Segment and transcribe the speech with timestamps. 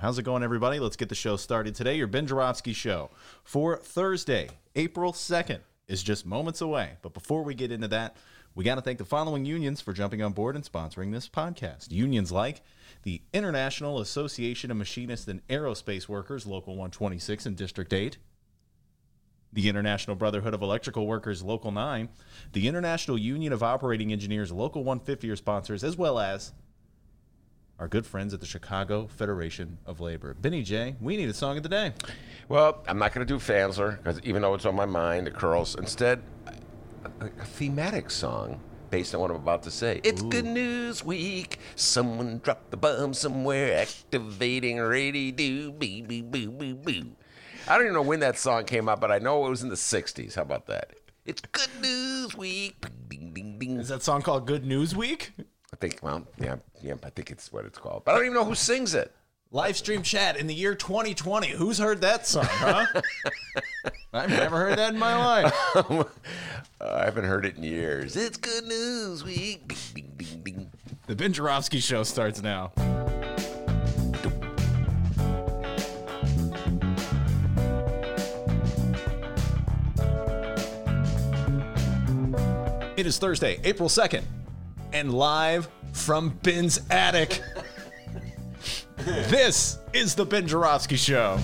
[0.00, 0.78] How's it going, everybody?
[0.78, 1.94] Let's get the show started today.
[1.94, 3.10] Your Ben Joravsky show
[3.44, 6.92] for Thursday, April 2nd, is just moments away.
[7.02, 8.16] But before we get into that,
[8.54, 11.92] we got to thank the following unions for jumping on board and sponsoring this podcast.
[11.92, 12.62] Unions like
[13.02, 18.16] the International Association of Machinists and Aerospace Workers, Local 126 and District 8,
[19.52, 22.08] the International Brotherhood of Electrical Workers, Local 9,
[22.54, 26.54] the International Union of Operating Engineers, Local 150 are sponsors, as well as
[27.80, 30.34] our good friends at the Chicago Federation of Labor.
[30.34, 31.94] Benny J, we need a song of the day.
[32.46, 35.34] Well, I'm not going to do Fansler because even though it's on my mind, it
[35.34, 35.74] curls.
[35.76, 40.02] Instead, a, a thematic song based on what I'm about to say.
[40.04, 41.58] It's Good News Week.
[41.74, 47.12] Someone dropped the bomb somewhere, activating ready do boo boo boo boo boo.
[47.66, 49.70] I don't even know when that song came out, but I know it was in
[49.70, 50.34] the '60s.
[50.34, 50.96] How about that?
[51.24, 52.84] It's Good News Week.
[53.08, 53.78] Ding, ding, ding.
[53.78, 55.32] Is that song called Good News Week?
[55.72, 58.04] I think, well, yeah, yeah, I think it's what it's called.
[58.04, 59.14] But I don't even know who sings it.
[59.52, 61.48] Live stream chat in the year 2020.
[61.50, 62.86] Who's heard that song, huh?
[64.12, 65.54] I've never heard that in my life.
[66.80, 68.16] I haven't heard it in years.
[68.16, 69.72] It's Good News Week.
[69.94, 70.70] Ding, ding, ding.
[71.06, 72.72] The Ben Joravsky show starts now.
[82.96, 84.22] It is Thursday, April 2nd,
[84.92, 87.42] and live from Ben's attic.
[88.96, 91.38] this is the Ben Joravsky Show.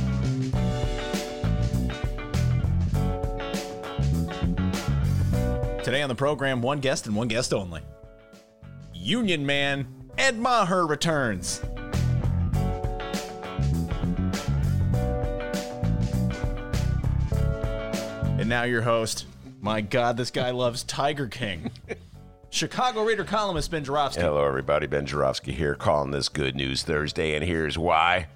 [5.82, 7.80] Today on the program, one guest and one guest only.
[8.92, 9.86] Union man
[10.18, 11.62] Ed Maher returns.
[18.38, 19.26] And now your host.
[19.60, 21.70] My God, this guy loves Tiger King.
[22.50, 24.22] Chicago Reader columnist Ben Joravsky.
[24.22, 24.86] Hello, everybody.
[24.86, 28.28] Ben Joravsky here, calling this Good News Thursday, and here's why.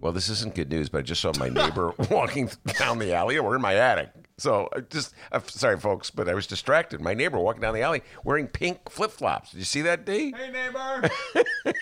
[0.00, 3.38] Well, this isn't good news, but I just saw my neighbor walking down the alley.
[3.38, 4.10] We're in my attic.
[4.36, 7.00] So I just, I'm sorry, folks, but I was distracted.
[7.00, 9.52] My neighbor walking down the alley wearing pink flip flops.
[9.52, 10.34] Did you see that, D?
[10.36, 11.08] Hey, neighbor.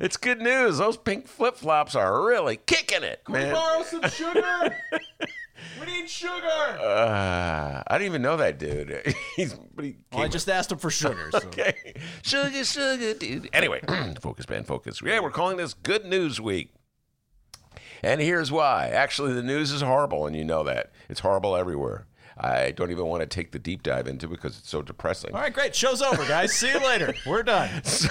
[0.00, 0.78] It's good news.
[0.78, 3.54] Those pink flip flops are really kicking it, man.
[3.54, 4.76] borrow some sugar?
[5.80, 6.32] we need sugar.
[6.44, 9.14] Uh, I didn't even know that dude.
[9.36, 11.28] He's, but he Well, I came- just asked him for sugar.
[11.32, 11.38] So.
[11.38, 11.94] okay.
[12.22, 13.48] Sugar, sugar, dude.
[13.52, 13.80] Anyway,
[14.20, 15.00] focus, man, focus.
[15.04, 16.72] Yeah, we're calling this Good News Week.
[18.02, 18.88] And here's why.
[18.88, 20.92] Actually, the news is horrible, and you know that.
[21.08, 22.06] It's horrible everywhere.
[22.36, 25.32] I don't even want to take the deep dive into it because it's so depressing.
[25.34, 25.74] All right, great.
[25.74, 26.52] Show's over, guys.
[26.52, 27.14] See you later.
[27.26, 27.84] We're done.
[27.84, 28.10] So,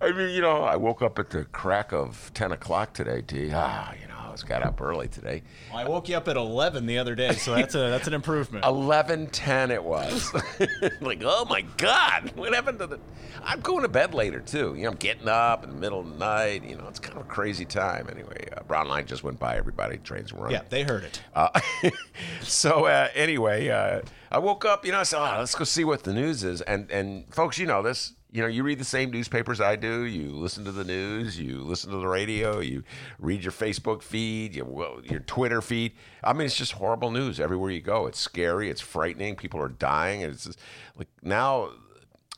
[0.00, 3.50] I mean, you know, I woke up at the crack of 10 o'clock today, D.
[3.52, 5.42] Ah, you know, I was got up early today.
[5.74, 8.64] I woke you up at 11 the other day, so that's a that's an improvement.
[8.64, 10.32] 11:10 it was.
[11.00, 13.00] like, oh my God, what happened to the?
[13.42, 14.76] I'm going to bed later too.
[14.76, 16.62] You know, I'm getting up in the middle of the night.
[16.64, 18.08] You know, it's kind of a crazy time.
[18.08, 19.56] Anyway, uh, Brown line just went by.
[19.56, 20.52] Everybody trains run.
[20.52, 21.20] Yeah, they heard it.
[21.34, 21.60] Uh,
[22.40, 24.86] so uh, anyway, uh, I woke up.
[24.86, 26.60] You know, I said, oh, let's go see what the news is.
[26.60, 28.12] And and folks, you know this.
[28.32, 30.04] You know, you read the same newspapers I do.
[30.04, 31.38] You listen to the news.
[31.38, 32.60] You listen to the radio.
[32.60, 32.84] You
[33.18, 34.54] read your Facebook feed.
[34.54, 35.92] You, well, your Twitter feed.
[36.22, 38.06] I mean, it's just horrible news everywhere you go.
[38.06, 38.70] It's scary.
[38.70, 39.34] It's frightening.
[39.34, 40.22] People are dying.
[40.22, 40.60] And it's just,
[40.96, 41.70] like now,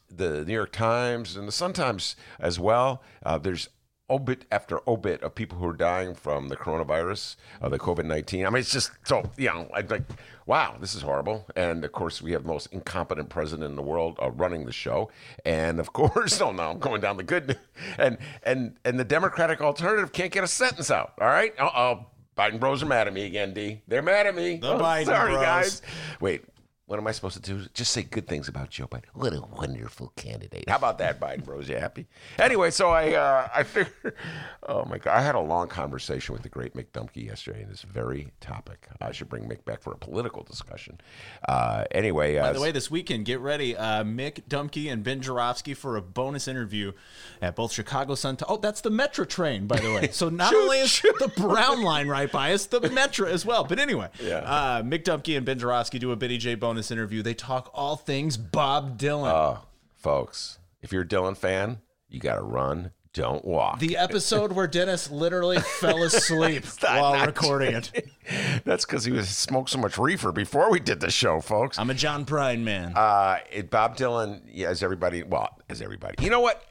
[0.08, 3.02] the New York Times and the Sun Times as well.
[3.22, 3.68] Uh, there's
[4.12, 8.44] obit after obit of people who are dying from the coronavirus, uh, the COVID 19.
[8.46, 10.02] I mean, it's just so, you know, I like,
[10.46, 11.46] wow, this is horrible.
[11.56, 14.72] And of course, we have the most incompetent president in the world uh, running the
[14.72, 15.10] show.
[15.46, 17.56] And of course, oh no, I'm going down the good news.
[17.98, 21.14] And, and, and the Democratic alternative can't get a sentence out.
[21.20, 21.54] All right.
[21.58, 22.06] Uh oh.
[22.36, 23.82] Biden bros are mad at me again, D.
[23.86, 24.56] They're mad at me.
[24.56, 25.44] The Oh, Biden sorry, bros.
[25.44, 25.82] guys.
[26.18, 26.44] Wait,
[26.92, 27.66] what am I supposed to do?
[27.72, 29.04] Just say good things about Joe Biden.
[29.14, 30.68] What a wonderful candidate.
[30.68, 31.66] How about that, Biden bros?
[31.66, 32.06] You happy?
[32.38, 34.12] Anyway, so I uh, I figured,
[34.68, 37.70] oh my God, I had a long conversation with the great Mick Dumke yesterday on
[37.70, 38.88] this very topic.
[39.00, 41.00] I should bring Mick back for a political discussion.
[41.48, 43.74] Uh, anyway, uh, By the way, this weekend, get ready.
[43.74, 46.92] Uh, Mick Dumke and Ben Joravsky for a bonus interview
[47.40, 48.36] at both Chicago Sun.
[48.46, 50.08] Oh, that's the Metra train, by the way.
[50.12, 53.64] So not only is the Brown line right by us, the Metra as well.
[53.64, 54.40] But anyway, Yeah.
[54.40, 57.22] uh, Mick Dumke and Ben Joravsky do a Biddy J bonus interview.
[57.22, 59.30] They talk all things Bob Dylan.
[59.30, 63.78] Oh, folks, if you're a Dylan fan, you got to run, don't walk.
[63.78, 68.08] The episode where Dennis literally fell asleep while recording it.
[68.64, 71.78] That's because he was smoked so much reefer before we did the show, folks.
[71.78, 72.92] I'm a John Prine man.
[72.96, 76.64] Uh, it, Bob Dylan, yeah, as everybody, well, as everybody, you know what?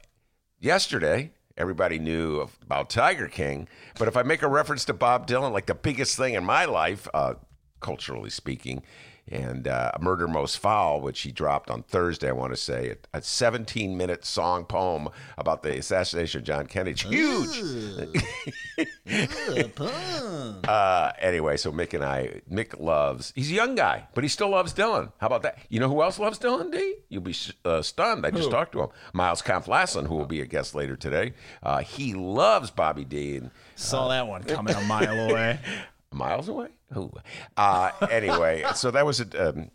[0.59, 3.67] Yesterday, everybody knew about Tiger King,
[3.99, 6.65] but if I make a reference to Bob Dylan, like the biggest thing in my
[6.65, 7.35] life, uh,
[7.81, 8.81] culturally speaking,
[9.27, 13.17] and uh, Murder Most Foul, which he dropped on Thursday, I want to say, a,
[13.17, 16.91] a 17 minute song poem about the assassination of John Kennedy.
[16.91, 18.13] It's huge.
[20.67, 24.49] Uh, anyway, so Mick and I, Mick loves, he's a young guy, but he still
[24.49, 25.11] loves Dylan.
[25.19, 25.59] How about that?
[25.69, 26.95] You know who else loves Dylan, D?
[27.09, 27.35] You'll be
[27.65, 28.25] uh, stunned.
[28.25, 28.89] I just talked to him.
[29.13, 31.33] Miles Kampf-Lasson, who will be a guest later today.
[31.61, 33.37] Uh, he loves Bobby D.
[33.37, 35.59] And Saw that one coming a mile away.
[36.11, 36.67] miles away.
[36.95, 37.11] Ooh.
[37.55, 39.49] Uh, anyway, so that was a.
[39.49, 39.71] Um,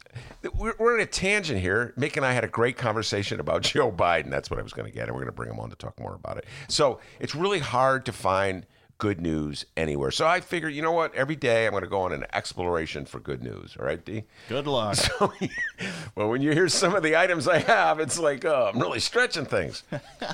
[0.55, 1.95] we're, we're on a tangent here.
[1.99, 4.31] Mick and I had a great conversation about Joe Biden.
[4.31, 5.77] That's what I was going to get, and we're going to bring him on to
[5.77, 6.47] talk more about it.
[6.69, 8.67] So it's really hard to find
[8.99, 10.11] good news anywhere.
[10.11, 11.15] So I figured, you know what?
[11.15, 13.77] Every day I'm going to go on an exploration for good news.
[13.79, 14.25] All right, D.
[14.49, 14.97] Good luck.
[16.15, 19.01] well, when you hear some of the items I have, it's like oh, I'm really
[19.01, 19.83] stretching things.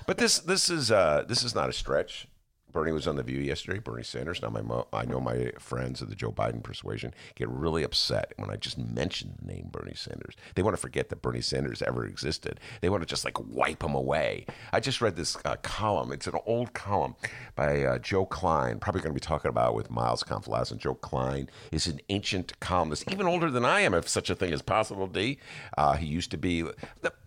[0.06, 2.29] But this this is uh, this is not a stretch.
[2.72, 3.78] Bernie was on the View yesterday.
[3.78, 4.40] Bernie Sanders.
[4.42, 8.50] Now my I know my friends of the Joe Biden persuasion get really upset when
[8.50, 10.34] I just mention the name Bernie Sanders.
[10.54, 12.60] They want to forget that Bernie Sanders ever existed.
[12.80, 14.46] They want to just like wipe him away.
[14.72, 16.12] I just read this uh, column.
[16.12, 17.14] It's an old column
[17.54, 18.78] by uh, Joe Klein.
[18.78, 20.78] Probably going to be talking about it with Miles Kampf-Lasson.
[20.78, 24.52] Joe Klein is an ancient columnist, even older than I am, if such a thing
[24.52, 25.06] is possible.
[25.06, 25.38] D.
[25.76, 26.64] Uh, he used to be.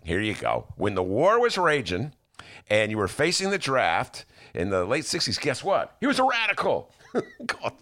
[0.04, 0.66] Here you go.
[0.76, 2.12] When the war was raging,
[2.68, 4.24] and you were facing the draft
[4.56, 5.96] in the late 60s, guess what?
[6.00, 6.92] He was a radical.
[7.46, 7.72] God.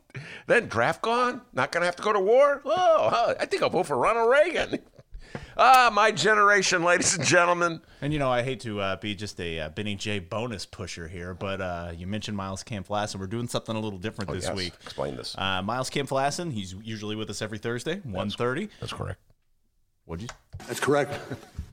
[0.47, 1.41] then draft gone?
[1.53, 2.61] Not going to have to go to war?
[2.65, 4.79] Oh, I think I'll vote for Ronald Reagan.
[5.57, 7.81] ah, my generation, ladies and gentlemen.
[8.01, 11.09] And you know, I hate to uh, be just a uh, Benny J bonus pusher
[11.09, 13.17] here, but uh, you mentioned Miles Kampf-Lasson.
[13.19, 14.73] We're doing something a little different this Yes, week.
[14.83, 15.35] Explain this.
[15.37, 18.69] Uh, Miles Kampf-Lasson, he's usually with us every Thursday, 1.30.
[18.81, 19.21] That's correct.
[20.05, 20.29] What'd you?
[20.67, 21.19] That's correct.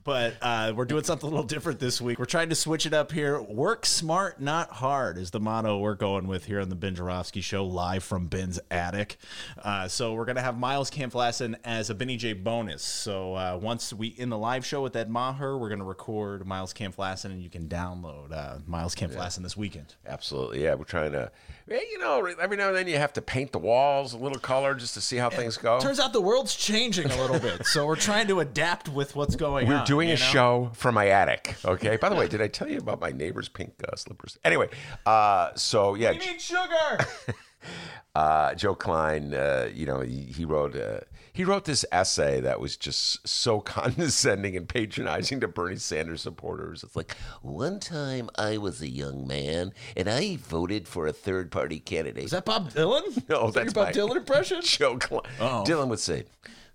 [0.04, 2.18] But uh, we're doing something a little different this week.
[2.18, 3.40] We're trying to switch it up here.
[3.40, 7.40] Work smart, not hard is the motto we're going with here on the Ben Joravsky
[7.40, 9.16] Show, live from Ben's attic.
[9.62, 12.82] Uh, so we're going to have Miles Kampf-Lasson as a Benny J bonus.
[12.82, 16.44] So uh, once we in the live show with Ed Maher, we're going to record
[16.46, 19.94] Miles Kampf-Lasson, and you can download uh, Miles Kampf-Lasson this weekend.
[20.04, 20.64] Absolutely.
[20.64, 21.30] Yeah, we're trying to,
[21.68, 24.74] you know, every now and then you have to paint the walls a little color
[24.74, 25.78] just to see how things go.
[25.78, 29.36] Turns out the world's changing a little bit, so we're trying to adapt with what's
[29.36, 29.86] going We're on.
[29.92, 30.16] Doing a know?
[30.16, 31.54] show from my attic.
[31.64, 31.96] Okay.
[31.96, 34.38] By the way, did I tell you about my neighbor's pink uh, slippers?
[34.44, 34.68] Anyway,
[35.06, 37.06] uh, so yeah, We need sugar.
[38.14, 41.00] uh, Joe Klein, uh, you know, he, he wrote uh,
[41.32, 46.82] he wrote this essay that was just so condescending and patronizing to Bernie Sanders supporters.
[46.82, 51.50] It's like one time I was a young man and I voted for a third
[51.50, 52.24] party candidate.
[52.24, 53.02] Is that Bob Dylan?
[53.28, 54.60] No, Is that's Bob Dylan impression?
[54.62, 55.22] Joe Klein.
[55.40, 55.64] Oh.
[55.66, 56.24] Dylan would say,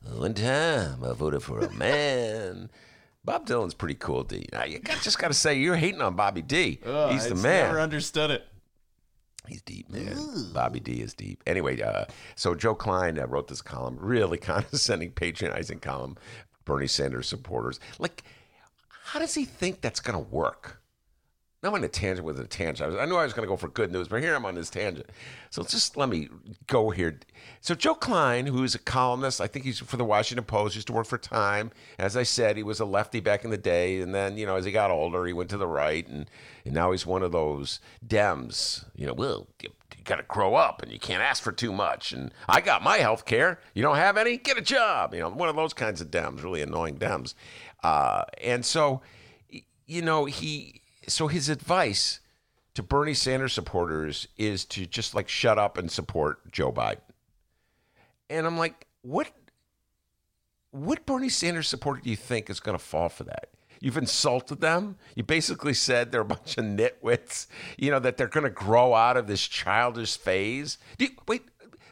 [0.04, 2.70] "One time I voted for a man."
[3.28, 4.48] Bob Dylan's pretty cool, D.
[4.54, 6.80] Now, you got, just got to say you're hating on Bobby D.
[7.12, 7.66] He's the man.
[7.66, 8.48] Never understood it.
[9.46, 10.16] He's deep, man.
[10.54, 11.44] Bobby D is deep.
[11.46, 16.16] Anyway, uh, so Joe Klein uh, wrote this column, really condescending, patronizing column.
[16.64, 18.24] Bernie Sanders supporters, like,
[19.04, 20.77] how does he think that's going to work?
[21.68, 22.86] I'm on a tangent with a tangent.
[22.86, 24.46] I, was, I knew I was going to go for good news, but here I'm
[24.46, 25.08] on this tangent.
[25.50, 26.30] So just let me
[26.68, 27.20] go here.
[27.62, 30.88] So Joe Klein, who is a columnist, I think he's for the Washington Post, used
[30.88, 31.72] to work for Time.
[32.00, 34.56] As I said, he was a lefty back in the day, and then you know
[34.56, 36.30] as he got older, he went to the right, and,
[36.64, 38.86] and now he's one of those Dems.
[38.96, 41.74] You know, well, you, you got to grow up, and you can't ask for too
[41.74, 42.14] much.
[42.14, 43.60] And I got my health care.
[43.74, 44.38] You don't have any?
[44.38, 45.14] Get a job.
[45.14, 47.34] You know, one of those kinds of Dems, really annoying Dems.
[47.84, 49.02] Uh, and so,
[49.86, 52.20] you know, he so his advice
[52.76, 57.02] to Bernie Sanders supporters is to just like shut up and support Joe Biden.
[58.30, 59.32] And I'm like, what
[60.72, 63.50] what Bernie Sanders supporter do you think is going to fall for that?
[63.80, 64.98] You've insulted them.
[65.16, 67.48] You basically said they're a bunch of nitwits,
[67.78, 70.78] you know, that they're going to grow out of this childish phase.
[70.98, 71.44] You, wait,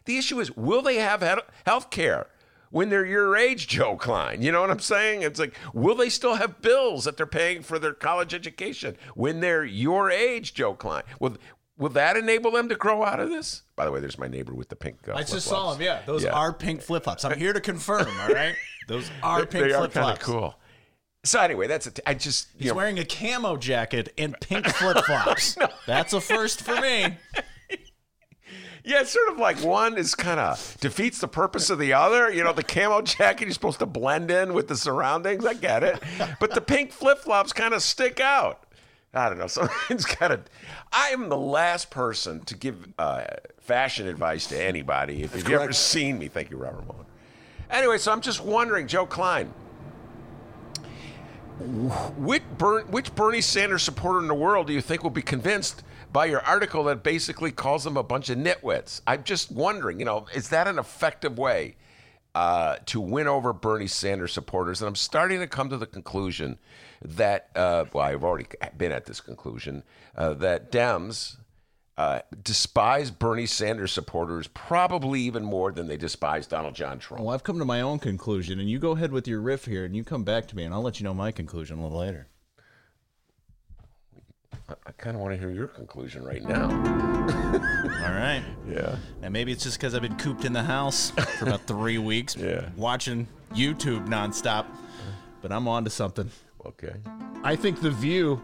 [0.05, 1.21] the issue is will they have
[1.65, 2.27] health care?
[2.71, 4.41] When they're your age, Joe Klein.
[4.41, 5.21] You know what I'm saying?
[5.21, 9.39] It's like, will they still have bills that they're paying for their college education when
[9.39, 11.03] they're your age, Joe Klein?
[11.19, 11.37] Will,
[11.77, 13.63] will that enable them to grow out of this?
[13.75, 15.07] By the way, there's my neighbor with the pink.
[15.07, 15.81] Uh, I just saw him.
[15.81, 16.31] Yeah, those Yeah.
[16.31, 17.23] are pink flip flops.
[17.25, 18.07] I'm here to confirm.
[18.21, 18.55] All right,
[18.87, 20.25] those are They- pink they are flip kind of flops.
[20.25, 20.55] cool.
[21.23, 21.99] So anyway, that's it.
[22.05, 25.57] I just you He's know, wearing a camo jacket and pink flip flops.
[25.57, 25.67] no.
[25.87, 27.17] That's a first for me.
[28.85, 32.31] Yeah, it's sort of like one is kind of defeats the purpose of the other.
[32.31, 35.43] You know, the camo jacket, you're supposed to blend in with the surroundings.
[35.43, 35.99] I get it.
[36.39, 38.63] But the pink flip flops kind of stick out.
[39.11, 39.47] I don't know.
[39.47, 40.41] Something's got to.
[40.93, 43.23] I am the last person to give uh,
[43.57, 45.23] fashion advice to anybody.
[45.23, 47.05] If you've ever seen me, thank you, Robert Mueller.
[47.71, 49.51] Anyway, so I'm just wondering, Joe Klein,
[52.17, 55.81] which, Bern, which Bernie Sanders supporter in the world do you think will be convinced
[56.15, 59.01] by your article that basically calls them a bunch of nitwits?
[59.05, 61.75] I'm just wondering, you know, is that an effective way
[62.33, 64.81] uh, to win over Bernie Sanders supporters?
[64.81, 66.57] And I'm starting to come to the conclusion
[67.01, 69.83] that, uh, well, I've already been at this conclusion,
[70.15, 71.35] uh, that Dems
[71.97, 77.25] uh, despise Bernie Sanders supporters probably even more than they despise Donald John Trump.
[77.25, 79.83] Well, I've come to my own conclusion, and you go ahead with your riff here,
[79.83, 81.99] and you come back to me, and I'll let you know my conclusion a little
[81.99, 82.29] later.
[84.69, 86.63] I, I kind of want to hear your conclusion right now.
[86.69, 88.43] All right.
[88.69, 88.95] Yeah.
[89.21, 92.35] And maybe it's just because I've been cooped in the house for about three weeks,
[92.35, 92.69] Yeah.
[92.75, 94.65] watching YouTube nonstop.
[95.41, 96.29] But I'm on to something.
[96.65, 96.93] Okay.
[97.43, 98.41] I think The View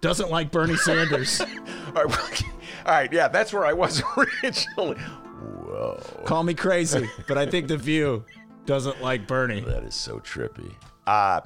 [0.00, 1.40] doesn't like Bernie Sanders.
[1.40, 2.42] All right.
[2.86, 3.12] All right.
[3.12, 4.02] Yeah, that's where I was
[4.42, 4.96] originally.
[4.98, 6.02] Whoa.
[6.24, 8.24] Call me crazy, but I think The View
[8.66, 9.60] doesn't like Bernie.
[9.60, 10.72] That is so trippy.
[11.06, 11.40] Uh,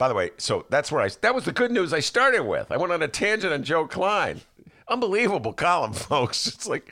[0.00, 2.72] by the way, so that's where I, that was the good news I started with.
[2.72, 4.40] I went on a tangent on Joe Klein.
[4.88, 6.46] Unbelievable column, folks.
[6.46, 6.90] It's like,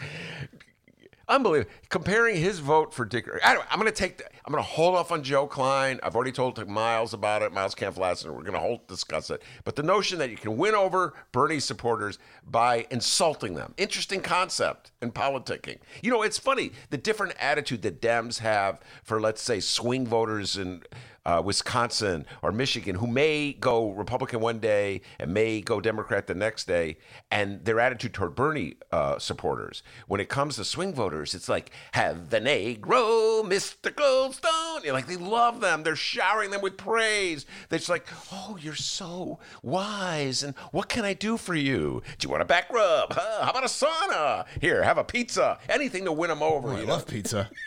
[1.27, 1.71] unbelievable.
[1.89, 3.27] Comparing his vote for Dick.
[3.43, 5.99] Anyway, I'm going to take, the, I'm going to hold off on Joe Klein.
[6.03, 8.27] I've already told Miles about it, Miles Kampf-Lasson.
[8.27, 9.43] We're going to hold, discuss it.
[9.65, 14.93] But the notion that you can win over Bernie supporters by insulting them, interesting concept
[15.01, 15.79] in politicking.
[16.03, 20.59] You know, it's funny the different attitude that Dems have for, let's say, swing voters
[20.59, 20.83] in
[21.29, 26.35] uh, Wisconsin or Michigan who may go Republican one day and may go Democrat the
[26.35, 26.97] next day,
[27.31, 29.83] and their attitude toward Bernie uh, supporters.
[30.07, 33.93] When it comes to swing voters, it's like, have the Negro, Mr.
[33.93, 34.85] Goldstone.
[34.85, 35.83] You're like, they love them.
[35.83, 37.45] They're showering them with praise.
[37.69, 40.43] They're just like, oh, you're so wise.
[40.43, 42.03] And what can I do for you?
[42.19, 43.13] Do you want a back rub?
[43.13, 43.45] Huh?
[43.45, 44.47] How about a sauna?
[44.63, 45.59] Here, have a pizza.
[45.69, 46.71] Anything to win them over.
[46.71, 46.93] I know?
[46.93, 47.51] love pizza.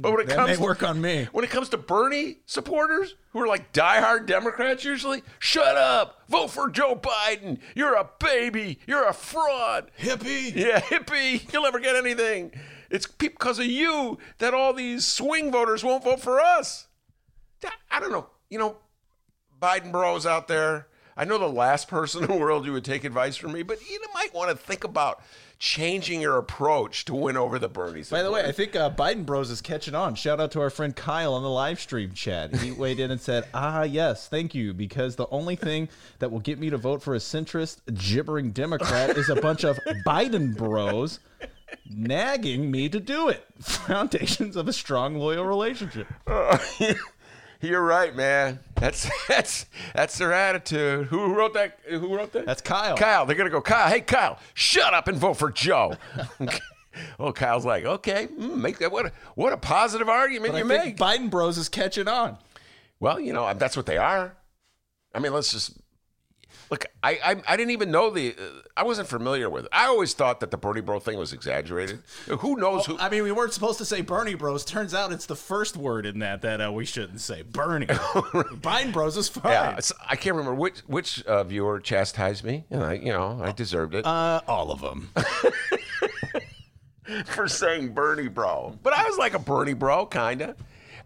[0.00, 1.28] But when it That comes may to- work on me.
[1.32, 6.48] when it comes to Bernie supporters who are like diehard Democrats usually, shut up, vote
[6.50, 7.58] for Joe Biden.
[7.74, 8.78] You're a baby.
[8.86, 9.90] You're a fraud.
[9.98, 10.54] Hippie.
[10.54, 11.52] Yeah, hippie.
[11.52, 12.52] You'll never get anything.
[12.90, 16.88] It's because of you that all these swing voters won't vote for us.
[17.90, 18.28] I don't know.
[18.50, 18.76] You know,
[19.60, 20.88] Biden bros out there.
[21.16, 23.78] I know the last person in the world you would take advice from me, but
[23.88, 25.22] you might want to think about
[25.62, 28.10] changing your approach to win over the Bernies.
[28.10, 30.16] By the way, I think uh, Biden Bros is catching on.
[30.16, 32.52] Shout out to our friend Kyle on the live stream chat.
[32.56, 35.88] He weighed in and said, "Ah, yes, thank you, because the only thing
[36.18, 39.78] that will get me to vote for a centrist, gibbering Democrat is a bunch of
[40.06, 41.20] Biden Bros."
[41.88, 43.46] Nagging me to do it.
[43.60, 46.06] Foundations of a strong, loyal relationship.
[47.62, 48.58] You're right, man.
[48.74, 51.06] That's that's that's their attitude.
[51.06, 51.78] Who wrote that?
[51.88, 52.44] Who wrote that?
[52.44, 52.96] That's Kyle.
[52.96, 53.24] Kyle.
[53.24, 53.60] They're gonna go.
[53.62, 53.88] Kyle.
[53.88, 54.38] Hey, Kyle.
[54.54, 55.94] Shut up and vote for Joe.
[57.20, 58.90] oh, Kyle's like, okay, mm, make that.
[58.90, 60.82] What a, what a positive argument But you I make.
[60.82, 62.36] think Biden Bros is catching on.
[62.98, 64.34] well, you know that's what they are.
[65.14, 65.78] I mean, let's just
[66.72, 66.86] look.
[67.02, 68.32] I I, I didn't even know the.
[68.32, 68.42] Uh,
[68.76, 69.70] I wasn't familiar with it.
[69.72, 72.00] I always thought that the Bernie Bro thing was exaggerated.
[72.26, 72.98] Who knows who?
[72.98, 74.64] I mean, we weren't supposed to say Bernie Bros.
[74.64, 77.42] Turns out it's the first word in that that uh, we shouldn't say.
[77.42, 77.86] Bernie.
[77.86, 79.52] Biden Bros is fine.
[79.52, 83.52] yeah, I can't remember which which uh, viewer chastised me, and I, you know, I
[83.52, 84.06] deserved it.
[84.06, 85.10] Uh, all of them.
[87.26, 88.78] for saying Bernie bro.
[88.82, 90.56] But I was like a Bernie bro, kind of.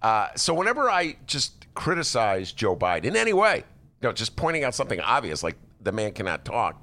[0.03, 3.65] Uh, so whenever I just criticize Joe Biden in any way,
[4.07, 6.81] you know, just pointing out something obvious, like the man cannot talk,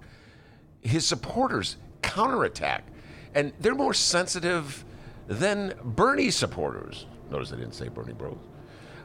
[0.82, 2.84] his supporters counterattack.
[3.34, 4.84] And they're more sensitive
[5.27, 7.06] than Bernie supporters.
[7.32, 8.38] Notice I didn't say Bernie bros.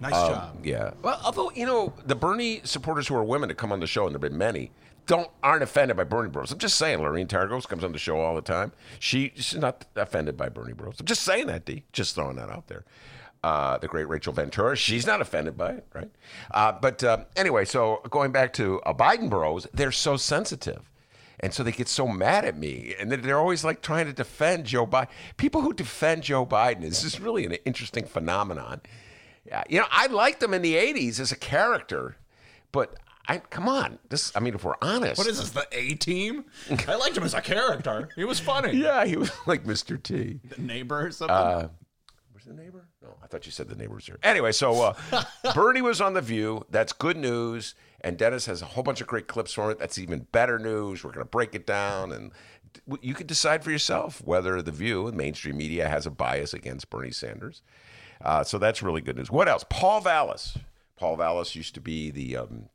[0.01, 0.57] Nice Um, job.
[0.65, 0.91] Yeah.
[1.01, 4.05] Well, although you know the Bernie supporters who are women that come on the show,
[4.07, 4.73] and there've been many,
[5.07, 6.51] don't aren't offended by Bernie Bros.
[6.51, 6.99] I'm just saying.
[7.01, 8.73] Lorraine Targos comes on the show all the time.
[8.99, 10.99] She, she's not offended by Bernie Bros.
[10.99, 11.85] I'm just saying that, D.
[11.93, 12.85] Just throwing that out there.
[13.45, 16.11] Uh, the great Rachel Ventura, she's not offended by it, right?
[16.51, 20.91] Uh, but uh, anyway, so going back to uh, Biden Bros, they're so sensitive.
[21.41, 24.65] And so they get so mad at me, and they're always like trying to defend
[24.65, 25.07] Joe Biden.
[25.37, 28.81] People who defend Joe Biden is just really an interesting phenomenon.
[29.47, 32.17] Yeah, you know, I liked him in the '80s as a character,
[32.73, 32.97] but
[33.29, 34.33] I come on, this.
[34.35, 36.45] I mean, if we're honest, What is this, the A team?
[36.89, 38.09] I liked him as a character.
[38.17, 38.73] He was funny.
[38.77, 40.03] Yeah, he was like Mr.
[40.03, 40.41] T.
[40.49, 41.37] The neighbor or something.
[41.37, 41.69] Uh,
[42.49, 42.89] the neighbor?
[43.03, 44.19] No, I thought you said the neighbor was here.
[44.23, 45.25] Anyway, so uh,
[45.55, 46.65] Bernie was on the View.
[46.71, 47.75] That's good news.
[48.01, 49.79] And Dennis has a whole bunch of great clips for it.
[49.79, 51.03] That's even better news.
[51.03, 52.31] We're going to break it down, and
[53.01, 56.91] you can decide for yourself whether the View and mainstream media has a bias against
[56.91, 57.63] Bernie Sanders.
[58.21, 59.31] Uh, so that's really good news.
[59.31, 59.65] What else?
[59.69, 60.57] Paul Vallas.
[60.97, 62.69] Paul Vallas used to be the um,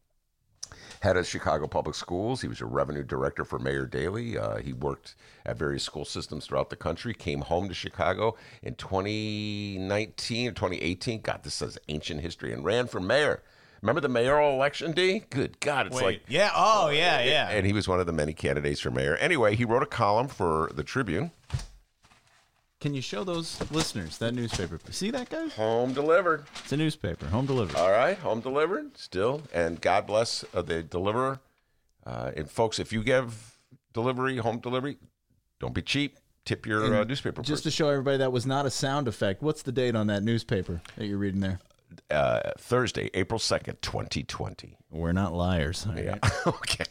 [1.03, 2.41] head of Chicago Public Schools.
[2.41, 4.37] He was a revenue director for Mayor Daley.
[4.37, 7.13] Uh, he worked at various school systems throughout the country.
[7.13, 11.19] Came home to Chicago in 2019 or 2018.
[11.19, 13.43] God, this is ancient history, and ran for mayor.
[13.81, 15.25] Remember the mayoral election, D?
[15.29, 16.51] Good God, it's Wait, like yeah.
[16.55, 17.49] Oh, yeah, yeah.
[17.49, 19.17] and he was one of the many candidates for mayor.
[19.17, 21.31] Anyway, he wrote a column for the Tribune.
[22.83, 24.77] Can you show those listeners that newspaper?
[24.91, 25.53] See that, guys?
[25.53, 26.43] Home delivered.
[26.63, 27.77] It's a newspaper, home delivered.
[27.77, 31.39] All right, home delivered still, and God bless uh, the deliverer.
[32.05, 33.57] Uh, and folks, if you give
[33.93, 34.97] delivery, home delivery,
[35.61, 36.17] don't be cheap.
[36.43, 37.41] Tip your uh, newspaper.
[37.41, 39.41] Just to show everybody that was not a sound effect.
[39.41, 41.61] What's the date on that newspaper that you're reading there?
[42.09, 44.77] Uh, Thursday, April second, twenty twenty.
[44.89, 45.87] We're not liars.
[45.95, 46.47] Yeah, right?
[46.47, 46.85] okay,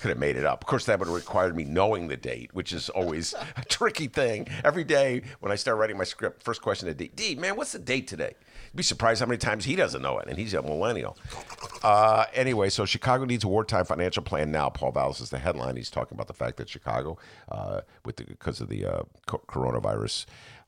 [0.00, 0.62] could have made it up.
[0.62, 4.06] Of course, that would have required me knowing the date, which is always a tricky
[4.06, 4.48] thing.
[4.64, 7.72] Every day when I start writing my script, first question of D, D, man, what's
[7.72, 8.34] the date today?
[8.74, 11.16] Be surprised how many times he doesn't know it, and he's a millennial.
[11.82, 14.68] Uh, anyway, so Chicago needs a wartime financial plan now.
[14.68, 15.76] Paul Vallas is the headline.
[15.76, 17.18] He's talking about the fact that Chicago,
[17.50, 20.26] uh, with the, because of the uh, coronavirus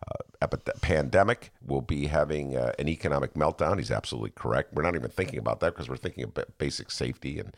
[0.08, 3.78] uh, epi- pandemic, will be having uh, an economic meltdown.
[3.78, 4.72] He's absolutely correct.
[4.72, 7.54] We're not even thinking about that because we're thinking ba- basic safety and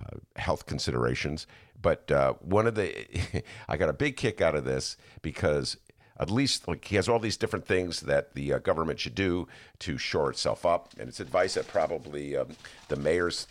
[0.00, 1.46] uh, health considerations.
[1.80, 5.76] But uh, one of the, I got a big kick out of this because
[6.20, 9.48] at least like he has all these different things that the uh, government should do
[9.78, 12.48] to shore itself up, and it's advice that probably um,
[12.88, 13.46] the mayor's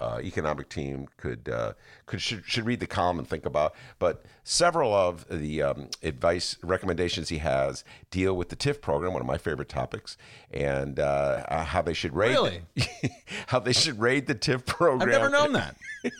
[0.00, 1.72] uh, economic team could uh,
[2.06, 3.74] could should, should read the column and think about.
[3.98, 9.22] But several of the um, advice recommendations he has deal with the TIF program, one
[9.22, 10.16] of my favorite topics,
[10.50, 12.62] and uh, uh, how they should rate Really?
[13.46, 15.02] how they should raid the TIF program.
[15.02, 15.76] I've never known that.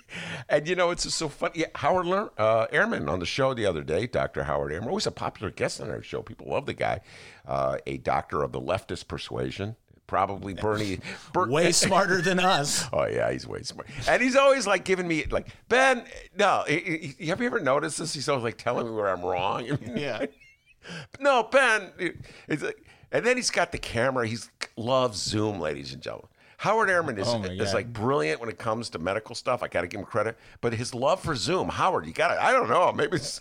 [0.49, 1.53] and you know, it's so funny.
[1.61, 4.45] Yeah, Howard Ler- uh, Ehrman on the show the other day, Dr.
[4.45, 6.23] Howard Ehrman, always a popular guest on our show.
[6.23, 7.01] People love the guy.
[7.47, 9.75] Uh, a doctor of the leftist persuasion.
[10.13, 11.01] Probably Bernie.
[11.33, 12.85] Ber- Way smarter than us.
[12.93, 16.05] Oh yeah, he's way smart, and he's always like giving me like Ben.
[16.39, 18.13] No, he- he- have you ever noticed this?
[18.13, 19.67] He's always like telling me where I'm wrong.
[19.97, 20.27] Yeah.
[21.19, 21.93] no, Ben.
[22.47, 22.77] It's like,
[23.11, 24.27] and then he's got the camera.
[24.27, 26.29] He's loves Zoom, ladies and gentlemen.
[26.63, 29.65] Howard Ehrman is, Oh, is like brilliant when it comes to medical stuff.
[29.65, 32.41] I got to give him credit, but his love for Zoom, Howard, you got to.
[32.41, 33.41] I don't know, maybe it's,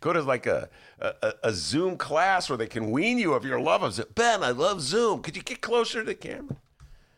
[0.00, 0.68] go to like a,
[1.00, 4.06] a a Zoom class where they can wean you of your love of Zoom.
[4.14, 5.20] Ben, I love Zoom.
[5.20, 6.54] Could you get closer to the camera?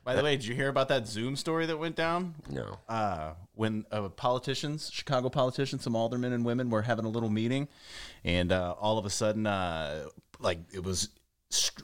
[0.05, 2.37] By the way, did you hear about that Zoom story that went down?
[2.49, 2.79] No.
[2.89, 7.69] Uh, when uh, politicians, Chicago politicians, some aldermen and women were having a little meeting,
[8.25, 10.07] and uh, all of a sudden, uh,
[10.41, 11.11] like it was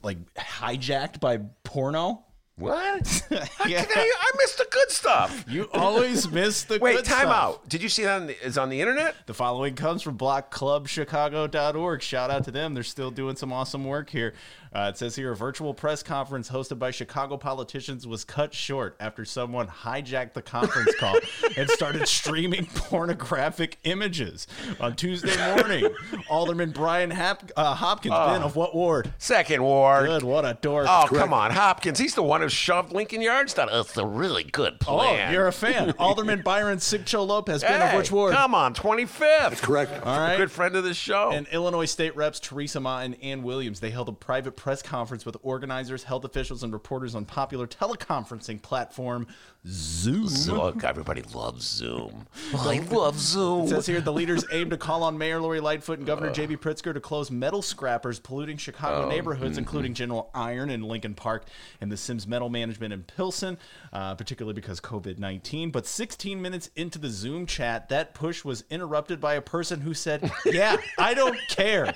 [0.02, 2.24] like hijacked by porno.
[2.56, 3.22] What?
[3.66, 3.84] Yeah.
[3.88, 5.44] I, I missed the good stuff.
[5.48, 7.32] You always miss the Wait, good time stuff.
[7.60, 7.68] out.
[7.68, 9.14] Did you see that on the, is on the internet?
[9.26, 12.02] The following comes from blockclubchicago.org.
[12.02, 12.74] Shout out to them.
[12.74, 14.34] They're still doing some awesome work here.
[14.74, 18.96] Uh, it says here a virtual press conference hosted by Chicago politicians was cut short
[19.00, 21.18] after someone hijacked the conference call
[21.58, 24.46] and started streaming pornographic images.
[24.80, 25.86] On Tuesday morning,
[26.30, 29.12] Alderman Brian Hap- uh, Hopkins, Ben of what ward?
[29.18, 30.06] Second ward.
[30.06, 30.86] Good, what a dork.
[30.88, 31.98] Oh, come on, Hopkins.
[31.98, 33.68] He's the one who shoved Lincoln Yards down.
[33.70, 35.28] It's a really good oh, plan.
[35.28, 35.94] Oh, you're a fan.
[35.98, 38.34] Alderman Byron Sigcho Lopez, Ben hey, of which ward?
[38.34, 39.62] Come on, 25th.
[39.62, 40.04] correct.
[40.04, 40.36] All right.
[40.36, 41.30] Good friend of the show.
[41.32, 45.24] And Illinois State Reps Theresa Mah and Ann Williams, they held a private press conference
[45.24, 49.26] with organizers, health officials, and reporters on popular teleconferencing platform
[49.66, 50.56] Zoom.
[50.56, 52.26] Look, everybody loves Zoom.
[52.54, 53.66] I love Zoom.
[53.66, 56.32] It says here the leaders aim to call on Mayor Lori Lightfoot and Governor uh.
[56.32, 56.56] J.B.
[56.56, 59.60] Pritzker to close metal scrappers polluting Chicago oh, neighborhoods, mm-hmm.
[59.60, 61.44] including General Iron in Lincoln Park
[61.80, 63.58] and the Sims Metal Management in Pilsen,
[63.92, 65.70] uh, particularly because COVID 19.
[65.70, 69.92] But 16 minutes into the Zoom chat, that push was interrupted by a person who
[69.92, 71.94] said, Yeah, I don't care.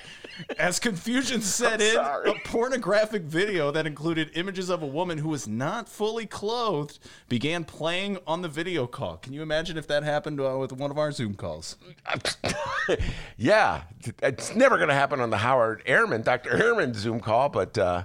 [0.59, 5.47] As confusion set in, a pornographic video that included images of a woman who was
[5.47, 9.17] not fully clothed began playing on the video call.
[9.17, 11.77] Can you imagine if that happened uh, with one of our Zoom calls?
[13.37, 13.81] yeah,
[14.21, 16.51] it's never going to happen on the Howard Ehrman, Dr.
[16.51, 17.75] Ehrman Zoom call, but.
[17.75, 18.03] Uh,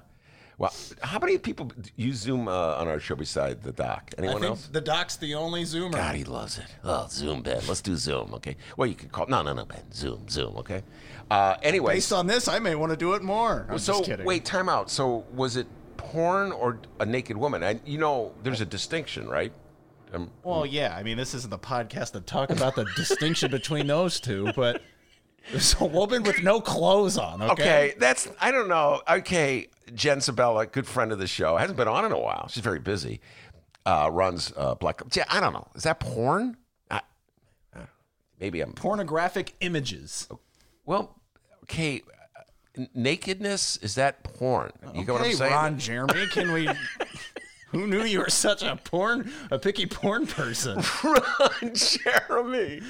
[0.62, 0.72] well,
[1.02, 4.12] how many people use Zoom uh, on our show beside the doc?
[4.16, 4.68] I Anyone think else?
[4.70, 5.90] the doc's the only Zoomer.
[5.90, 6.66] God, he loves it.
[6.84, 7.60] Oh, Zoom, Ben.
[7.66, 8.56] Let's do Zoom, okay?
[8.76, 9.26] Well, you can call.
[9.26, 9.82] No, no, no, Ben.
[9.92, 10.84] Zoom, Zoom, okay?
[11.28, 13.66] Uh, anyway, Based on this, I may want to do it more.
[13.68, 14.24] I'm so just kidding.
[14.24, 14.88] wait, time out.
[14.88, 17.64] So was it porn or a naked woman?
[17.64, 19.52] And you know, there's a distinction, right?
[20.12, 20.94] Um, Well, yeah.
[20.96, 24.80] I mean, this isn't the podcast to talk about the distinction between those two, but
[25.50, 27.42] there's a woman with no clothes on.
[27.42, 27.52] Okay.
[27.52, 29.02] okay, that's I don't know.
[29.08, 32.48] Okay, Jen Sabella, good friend of the show, hasn't been on in a while.
[32.48, 33.20] She's very busy.
[33.84, 35.02] Uh, runs uh, Black.
[35.14, 35.66] Yeah, I don't know.
[35.74, 36.56] Is that porn?
[36.90, 37.00] I,
[38.38, 38.72] maybe I'm.
[38.72, 40.28] Pornographic images.
[40.86, 41.20] Well,
[41.64, 42.02] okay.
[42.94, 44.72] Nakedness is that porn?
[44.94, 45.52] You get what I'm saying?
[45.52, 46.68] Ron Jeremy, can we?
[47.72, 50.82] Who knew you were such a porn, a picky porn person?
[51.04, 52.82] Run, Jeremy.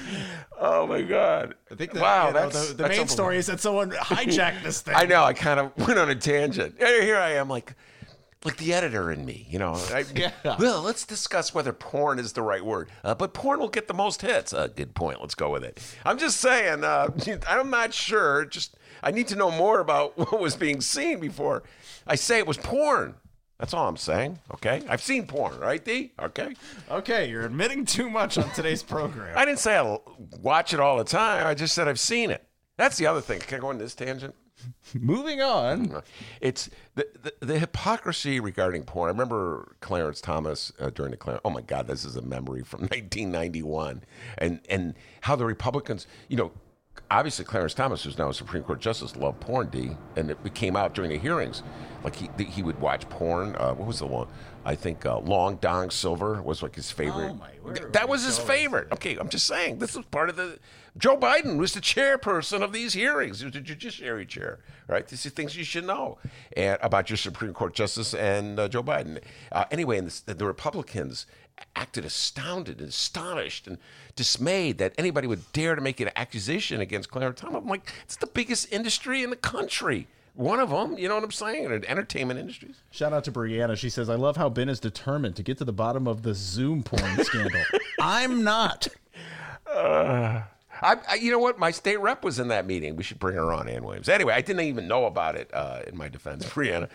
[0.59, 1.55] Oh my God.
[1.71, 3.91] I think that, wow, you know, that's the, the that's main story is that someone
[3.91, 4.93] hijacked this thing.
[4.95, 5.23] I know.
[5.23, 6.75] I kind of went on a tangent.
[6.77, 7.75] Here here I am, like,
[8.43, 9.47] like the editor in me.
[9.49, 9.73] You know.
[9.93, 10.31] I, Yeah.
[10.59, 12.89] Well, let's discuss whether porn is the right word.
[13.05, 14.53] Uh, but porn will get the most hits.
[14.53, 15.21] Uh, good point.
[15.21, 15.81] Let's go with it.
[16.05, 16.83] I'm just saying.
[16.83, 17.09] Uh,
[17.47, 18.43] I'm not sure.
[18.45, 21.63] Just I need to know more about what was being seen before
[22.05, 23.15] I say it was porn.
[23.63, 24.39] That's all I'm saying.
[24.55, 24.83] Okay.
[24.89, 26.11] I've seen porn, right, D?
[26.19, 26.53] Okay.
[26.91, 29.33] Okay, you're admitting too much on today's program.
[29.37, 29.99] I didn't say I
[30.41, 31.47] watch it all the time.
[31.47, 32.45] I just said I've seen it.
[32.75, 33.39] That's the other thing.
[33.39, 34.35] Can I go on this tangent?
[34.93, 36.01] Moving on.
[36.41, 39.07] It's the, the, the hypocrisy regarding porn.
[39.07, 41.43] I remember Clarence Thomas uh, during the Clarence.
[41.45, 44.03] Oh my God, this is a memory from 1991,
[44.39, 46.51] and and how the Republicans, you know,
[47.13, 49.69] obviously Clarence Thomas, who's now a Supreme Court justice, loved porn.
[49.69, 51.63] D, and it came out during the hearings,
[52.03, 53.55] like he he would watch porn.
[53.55, 54.27] Uh, what was the one?
[54.65, 57.31] I think uh, Long Dong Silver was like his favorite.
[57.31, 57.51] Oh, my,
[57.91, 58.87] that was his favorite.
[58.93, 60.59] Okay, I'm just saying this is part of the.
[60.95, 63.39] Joe Biden was the chairperson of these hearings.
[63.39, 65.07] He was the judiciary chair, right?
[65.07, 66.19] These are things you should know
[66.55, 69.19] and about your Supreme Court justice and uh, Joe Biden.
[69.51, 71.25] Uh, anyway, and the, the Republicans
[71.75, 73.77] acted astounded and astonished and
[74.15, 77.61] dismayed that anybody would dare to make an accusation against Clarence Thomas.
[77.63, 80.07] I'm like, it's the biggest industry in the country.
[80.35, 81.83] One of them, you know what I'm saying?
[81.87, 82.81] Entertainment industries.
[82.89, 83.77] Shout out to Brianna.
[83.77, 86.33] She says, I love how Ben is determined to get to the bottom of the
[86.33, 87.61] Zoom porn scandal.
[87.99, 88.87] I'm not.
[90.83, 91.59] I, I, you know what?
[91.59, 92.95] My state rep was in that meeting.
[92.95, 94.09] We should bring her on, Ann Williams.
[94.09, 95.49] Anyway, I didn't even know about it.
[95.53, 96.89] Uh, in my defense, Brianna.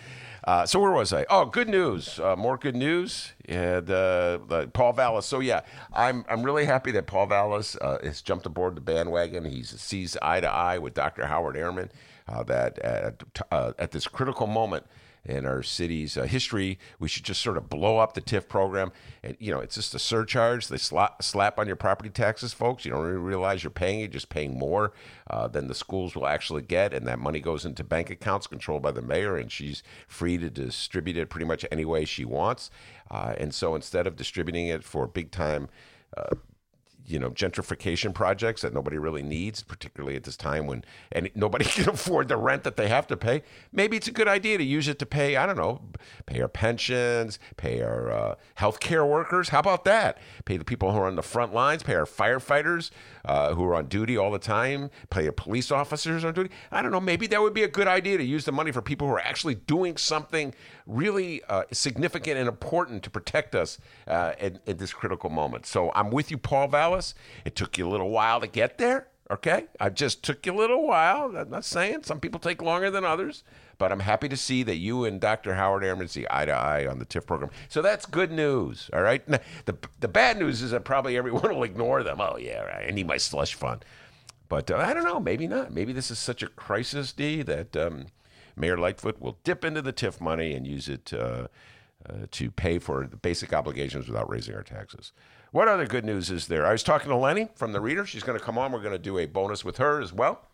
[0.48, 1.26] Uh, so where was I?
[1.28, 2.18] Oh, good news.
[2.18, 3.34] Uh, more good news.
[3.44, 5.26] And the Paul Vallas.
[5.26, 5.60] So yeah,
[5.92, 9.44] I'm I'm really happy that Paul Vallas uh, has jumped aboard the bandwagon.
[9.44, 11.26] He sees eye to eye with Dr.
[11.26, 11.90] Howard Ehrman.
[12.26, 14.86] Uh, that at, uh, at this critical moment
[15.24, 16.78] in our city's uh, history.
[16.98, 18.92] We should just sort of blow up the TIF program.
[19.22, 20.68] And, you know, it's just a surcharge.
[20.68, 22.84] They slap, slap on your property taxes, folks.
[22.84, 24.00] You don't really realize you're paying.
[24.00, 24.92] You're just paying more
[25.28, 26.94] uh, than the schools will actually get.
[26.94, 30.50] And that money goes into bank accounts controlled by the mayor, and she's free to
[30.50, 32.70] distribute it pretty much any way she wants.
[33.10, 35.68] Uh, and so instead of distributing it for big time,
[36.16, 36.34] uh,
[37.08, 41.64] you know gentrification projects that nobody really needs, particularly at this time when and nobody
[41.66, 43.42] can afford the rent that they have to pay.
[43.72, 45.80] Maybe it's a good idea to use it to pay I don't know,
[46.26, 49.48] pay our pensions, pay our uh, health care workers.
[49.48, 50.18] How about that?
[50.44, 52.90] Pay the people who are on the front lines, pay our firefighters
[53.28, 56.50] uh, who are on duty all the time, pay police officers on duty.
[56.72, 57.00] I don't know.
[57.00, 59.20] Maybe that would be a good idea to use the money for people who are
[59.20, 60.54] actually doing something
[60.86, 65.66] really uh, significant and important to protect us uh, at, at this critical moment.
[65.66, 67.14] So I'm with you, Paul Vallas.
[67.44, 69.08] It took you a little while to get there.
[69.30, 71.36] Okay, I just took you a little while.
[71.36, 73.44] I'm not saying some people take longer than others,
[73.78, 75.54] but I'm happy to see that you and Dr.
[75.54, 77.50] Howard Ehrman see eye to eye on the TIF program.
[77.68, 78.90] So that's good news.
[78.92, 79.24] All right.
[79.26, 82.20] The the bad news is that probably everyone will ignore them.
[82.20, 82.84] Oh yeah.
[82.86, 83.84] I need my slush fund.
[84.48, 85.20] But uh, I don't know.
[85.20, 85.72] Maybe not.
[85.72, 88.06] Maybe this is such a crisis, D, that um,
[88.56, 91.48] Mayor Lightfoot will dip into the TIF money and use it uh,
[92.08, 95.12] uh, to pay for the basic obligations without raising our taxes.
[95.50, 96.66] What other good news is there?
[96.66, 98.06] I was talking to Lenny from the Reader.
[98.06, 98.72] She's going to come on.
[98.72, 100.47] We're going to do a bonus with her as well.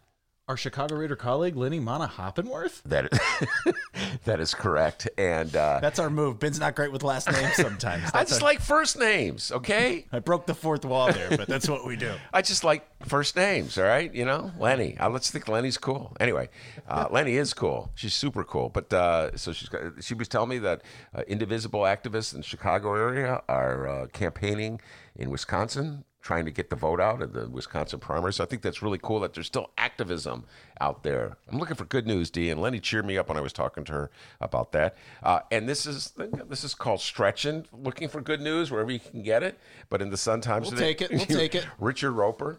[0.46, 2.83] Our Chicago Reader colleague, Lenny Mana Hoppenworth?
[2.83, 3.74] That is,
[4.26, 5.09] that is correct.
[5.16, 6.38] And uh, That's our move.
[6.38, 8.04] Ben's not great with last names sometimes.
[8.12, 10.04] I That's just our- like first names, okay?
[10.12, 12.12] I broke the fourth wall there, but that's what we do.
[12.30, 14.14] I just like first names, all right?
[14.14, 14.98] You know, Lenny.
[14.98, 16.14] Uh, let's think Lenny's cool.
[16.20, 16.50] Anyway,
[16.88, 17.90] uh, Lenny is cool.
[17.94, 18.68] She's super cool.
[18.68, 20.83] But uh, so she's got, she was telling me that
[21.14, 24.78] uh, indivisible activists in the Chicago area are uh, campaigning
[25.16, 28.32] in Wisconsin, trying to get the vote out of the Wisconsin primary.
[28.32, 30.44] So I think that's really cool that there's still activism
[30.80, 31.37] out there.
[31.52, 32.48] I'm looking for good news, D.
[32.48, 34.10] And Lenny cheered me up when I was talking to her
[34.40, 34.96] about that.
[35.22, 36.14] Uh, and this is
[36.48, 39.58] this is called stretching, looking for good news wherever you can get it.
[39.90, 41.10] But in the Sun Times, We'll today- take it.
[41.28, 41.66] We'll take it.
[41.78, 42.58] Richard Roeper,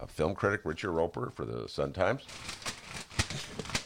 [0.00, 2.24] a film critic, Richard Roeper for the Sun Times,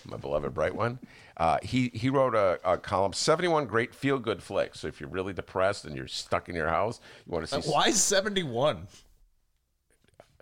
[0.06, 0.98] my beloved bright one.
[1.36, 4.80] Uh, he he wrote a, a column, 71 great feel good flicks.
[4.80, 7.70] So if you're really depressed and you're stuck in your house, you want to see.
[7.70, 8.88] Why 71?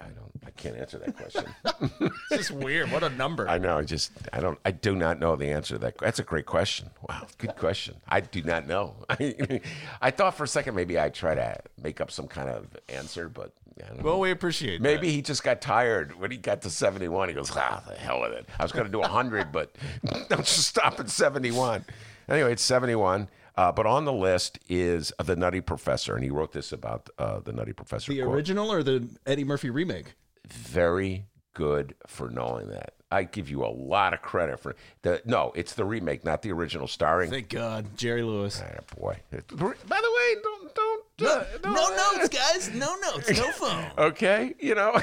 [0.00, 0.32] I don't.
[0.46, 1.44] I can't answer that question.
[2.28, 2.90] It's just weird.
[2.90, 3.48] What a number.
[3.48, 3.78] I know.
[3.78, 4.12] I just.
[4.32, 4.58] I don't.
[4.64, 5.98] I do not know the answer to that.
[5.98, 6.90] That's a great question.
[7.08, 7.96] Wow, good question.
[8.08, 8.94] I do not know.
[9.08, 9.60] I,
[10.02, 13.28] I thought for a second maybe I'd try to make up some kind of answer,
[13.28, 14.02] but know.
[14.02, 17.28] well, we appreciate Maybe he just got tired when he got to 71.
[17.28, 18.46] He goes, ah, the hell with it.
[18.58, 19.74] I was going to do 100, but
[20.30, 21.84] I'll just stop at 71.
[22.28, 23.28] Anyway, it's 71.
[23.56, 27.40] Uh, but on the list is The Nutty Professor, and he wrote this about uh,
[27.40, 28.12] The Nutty Professor.
[28.12, 30.14] The quote, original or the Eddie Murphy remake?
[30.48, 32.92] Very good for knowing that.
[33.10, 35.22] I give you a lot of credit for the.
[35.24, 37.30] No, it's the remake, not the original starring.
[37.30, 38.60] Thank God, Jerry Lewis.
[38.62, 39.16] Ah, boy.
[39.30, 41.04] By the way, don't don't.
[41.30, 42.74] uh, No, don't- notes, guys.
[42.74, 43.30] No notes.
[43.30, 43.84] No phone.
[43.96, 45.00] Okay, you know,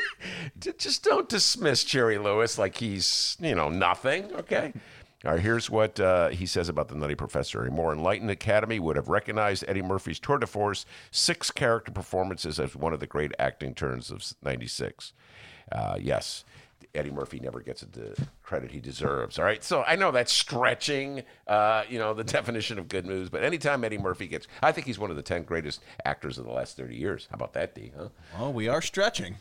[0.78, 4.32] just don't dismiss Jerry Lewis like he's you know nothing.
[4.34, 4.72] Okay.
[5.24, 7.64] All right, here's what uh, he says about the Nutty Professor.
[7.64, 12.60] A more enlightened Academy would have recognized Eddie Murphy's tour de force, six character performances
[12.60, 15.14] as one of the great acting turns of '96.
[15.72, 16.44] Uh, yes,
[16.94, 19.38] Eddie Murphy never gets the credit he deserves.
[19.38, 23.30] All right, so I know that's stretching, uh, you know, the definition of good news.
[23.30, 26.44] But anytime Eddie Murphy gets, I think he's one of the ten greatest actors of
[26.44, 27.28] the last thirty years.
[27.30, 27.92] How about that, D?
[27.96, 28.08] Huh?
[28.38, 29.36] Oh, we are stretching.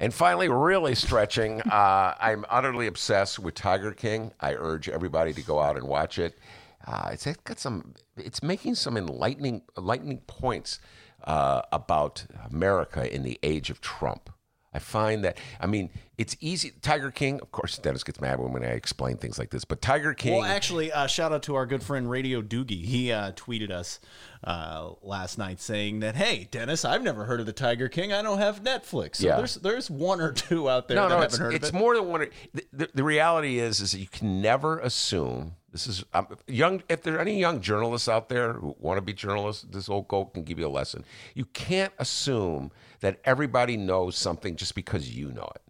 [0.00, 4.32] And finally, really stretching, uh, I'm utterly obsessed with Tiger King.
[4.40, 6.38] I urge everybody to go out and watch it.
[6.86, 7.94] Uh, it's got some.
[8.16, 10.78] It's making some enlightening, enlightening points
[11.24, 14.30] uh, about America in the age of Trump.
[14.72, 15.36] I find that.
[15.60, 16.72] I mean, it's easy.
[16.80, 19.64] Tiger King, of course, Dennis gets mad when I explain things like this.
[19.64, 20.34] But Tiger King.
[20.34, 22.84] Well, actually, uh, shout out to our good friend Radio Doogie.
[22.84, 23.98] He uh, tweeted us
[24.44, 28.12] uh, last night saying that, "Hey, Dennis, I've never heard of the Tiger King.
[28.12, 29.16] I don't have Netflix.
[29.16, 29.36] So Yeah.
[29.38, 31.72] there's there's one or two out there no, that no, haven't it's, heard of it.
[31.72, 32.26] more than one.
[32.54, 35.56] The, the, the reality is, is that you can never assume.
[35.72, 36.82] This is um, young.
[36.88, 40.06] If there are any young journalists out there who want to be journalists, this old
[40.08, 41.04] goat can give you a lesson.
[41.34, 45.62] You can't assume that everybody knows something just because you know it.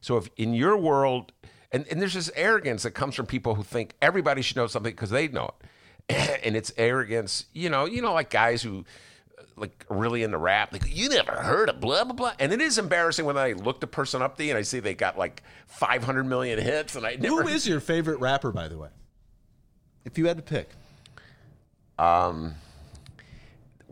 [0.00, 1.32] So if in your world,
[1.72, 4.92] and, and there's this arrogance that comes from people who think everybody should know something
[4.92, 5.50] because they know
[6.08, 7.46] it, and it's arrogance.
[7.52, 8.84] You know, you know, like guys who
[9.56, 12.60] like are really into rap, like you never heard of blah blah blah, and it
[12.60, 15.42] is embarrassing when I look the person up the and I see they got like
[15.66, 17.42] 500 million hits, and I never.
[17.42, 18.90] Who is your favorite rapper, by the way?
[20.04, 20.70] If you had to pick,
[21.98, 22.54] um,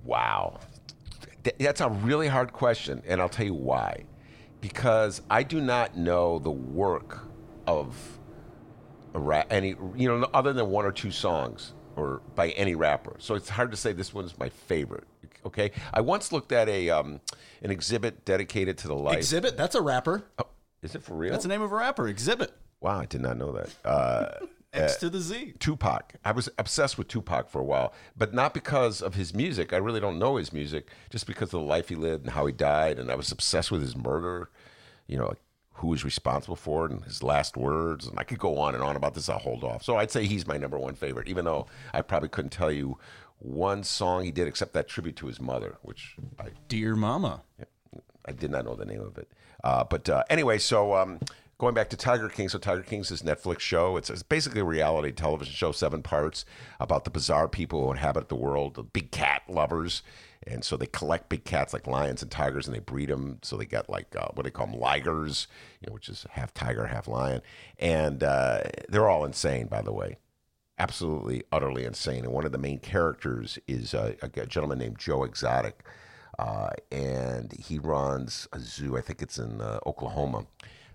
[0.06, 0.60] Wow.
[1.46, 4.04] Th- That's a really hard question, and I'll tell you why.
[4.60, 7.20] Because I do not know the work
[7.68, 7.94] of
[9.14, 13.14] a rap, any, you know, other than one or two songs or by any rapper.
[13.18, 15.04] So it's hard to say this one's my favorite.
[15.46, 15.70] Okay.
[15.94, 17.20] I once looked at a um,
[17.62, 19.16] an exhibit dedicated to the life.
[19.18, 19.56] Exhibit.
[19.56, 20.24] That's a rapper.
[20.40, 20.48] oh,
[20.82, 21.30] is it for real?
[21.30, 22.12] That's the name of a rapper.
[22.12, 22.50] Xzibit.
[22.80, 23.68] wow, I did not know that.
[23.84, 25.54] Uh, X to the Z.
[25.58, 26.14] Tupac.
[26.24, 29.72] I was obsessed with Tupac for a while, but not because of his music.
[29.72, 32.46] I really don't know his music, just because of the life he lived and how
[32.46, 32.98] he died.
[32.98, 34.50] And I was obsessed with his murder,
[35.06, 35.40] you know, like
[35.74, 38.06] who was responsible for it and his last words.
[38.06, 39.28] And I could go on and on about this.
[39.28, 39.82] I'll hold off.
[39.82, 42.98] So I'd say he's my number one favorite, even though I probably couldn't tell you
[43.38, 47.42] one song he did except that tribute to his mother, which I Dear Mama.
[48.24, 49.30] I did not know the name of it.
[49.62, 51.20] Uh, but uh, anyway, so um,
[51.58, 52.48] going back to Tiger King.
[52.48, 53.96] So Tiger King's this Netflix show.
[53.96, 56.44] It's, it's basically a reality television show, seven parts,
[56.80, 60.02] about the bizarre people who inhabit the world, the big cat lovers.
[60.46, 63.38] And so they collect big cats like lions and tigers, and they breed them.
[63.42, 65.46] So they got like uh, what do they call them, ligers,
[65.80, 67.42] you know, which is half tiger, half lion.
[67.78, 70.18] And uh, they're all insane, by the way
[70.78, 72.24] absolutely, utterly insane.
[72.24, 75.82] And one of the main characters is a, a gentleman named Joe Exotic,
[76.38, 78.96] uh, and he runs a zoo.
[78.96, 80.46] I think it's in uh, Oklahoma.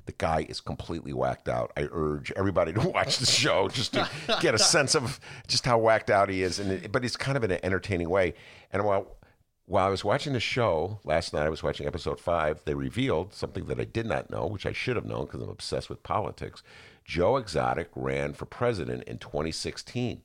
[0.05, 1.71] The guy is completely whacked out.
[1.77, 4.09] I urge everybody to watch the show just to
[4.41, 6.59] get a sense of just how whacked out he is.
[6.59, 8.33] And it, but it's kind of in an entertaining way.
[8.71, 9.17] And while
[9.65, 12.61] while I was watching the show last night, I was watching episode five.
[12.65, 15.49] They revealed something that I did not know, which I should have known because I'm
[15.49, 16.61] obsessed with politics.
[17.05, 20.23] Joe Exotic ran for president in 2016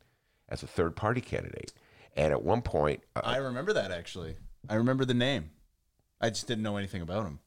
[0.49, 1.73] as a third party candidate.
[2.17, 4.37] And at one point, uh, I remember that actually.
[4.69, 5.51] I remember the name.
[6.21, 7.39] I just didn't know anything about him.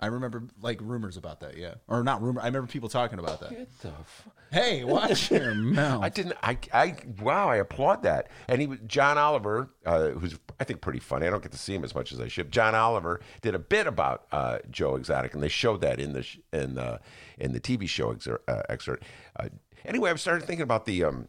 [0.00, 2.40] I remember like rumors about that, yeah, or not rumor.
[2.40, 3.50] I remember people talking about that.
[3.50, 6.02] what the f- Hey, watch your mouth.
[6.04, 6.34] I didn't.
[6.42, 6.94] I, I.
[7.20, 7.48] Wow.
[7.48, 8.28] I applaud that.
[8.46, 11.26] And he, was John Oliver, uh, who's I think pretty funny.
[11.26, 12.52] I don't get to see him as much as I should.
[12.52, 16.22] John Oliver did a bit about uh, Joe Exotic, and they showed that in the
[16.22, 17.00] sh- in the
[17.38, 19.02] in the TV show exer- uh, excerpt.
[19.38, 19.48] Uh,
[19.84, 21.26] anyway, I started thinking about the um,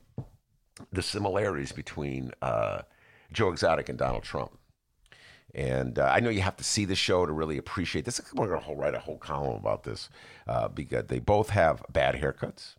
[0.94, 2.84] the similarities between uh,
[3.34, 4.52] Joe Exotic and Donald Trump.
[5.56, 8.22] And uh, I know you have to see the show to really appreciate this.
[8.34, 10.10] We're going to write a whole column about this
[10.48, 12.76] uh, because they both have bad haircuts.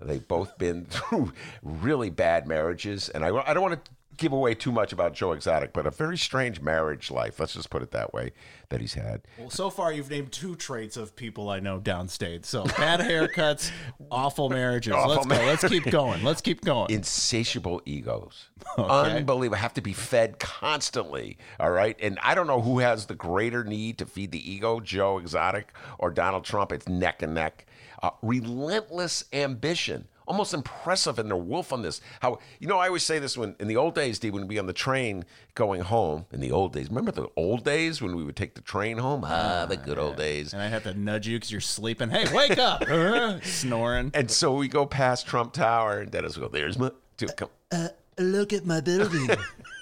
[0.00, 4.54] They've both been through really bad marriages, and I, I don't want to give away
[4.54, 7.40] too much about Joe Exotic, but a very strange marriage life.
[7.40, 8.32] Let's just put it that way
[8.68, 9.22] that he's had.
[9.38, 12.44] Well, so far you've named two traits of people I know downstate.
[12.44, 13.70] So bad haircuts,
[14.10, 14.92] awful marriages.
[14.92, 15.46] Awful Let's go.
[15.46, 16.22] Let's keep going.
[16.22, 16.90] Let's keep going.
[16.90, 19.58] Insatiable egos, unbelievable.
[19.58, 21.38] Have to be fed constantly.
[21.58, 24.80] All right, and I don't know who has the greater need to feed the ego,
[24.80, 26.72] Joe Exotic or Donald Trump.
[26.72, 27.66] It's neck and neck.
[28.02, 30.08] Uh, relentless ambition.
[30.30, 32.00] Almost impressive in their wolf on this.
[32.20, 34.48] How you know I always say this when in the old days, D, when we'd
[34.48, 35.24] be on the train
[35.56, 36.26] going home.
[36.32, 39.24] In the old days, remember the old days when we would take the train home?
[39.24, 40.52] Ah, ah the good old days.
[40.52, 42.10] And I have to nudge you because you're sleeping.
[42.10, 42.84] Hey, wake up!
[42.90, 43.40] Uh-huh.
[43.42, 44.10] Snoring.
[44.14, 47.48] And so we go past Trump Tower, and Dennis will go, "There's my." Dude, come,
[47.72, 47.88] uh,
[48.18, 49.28] uh, Look at my building.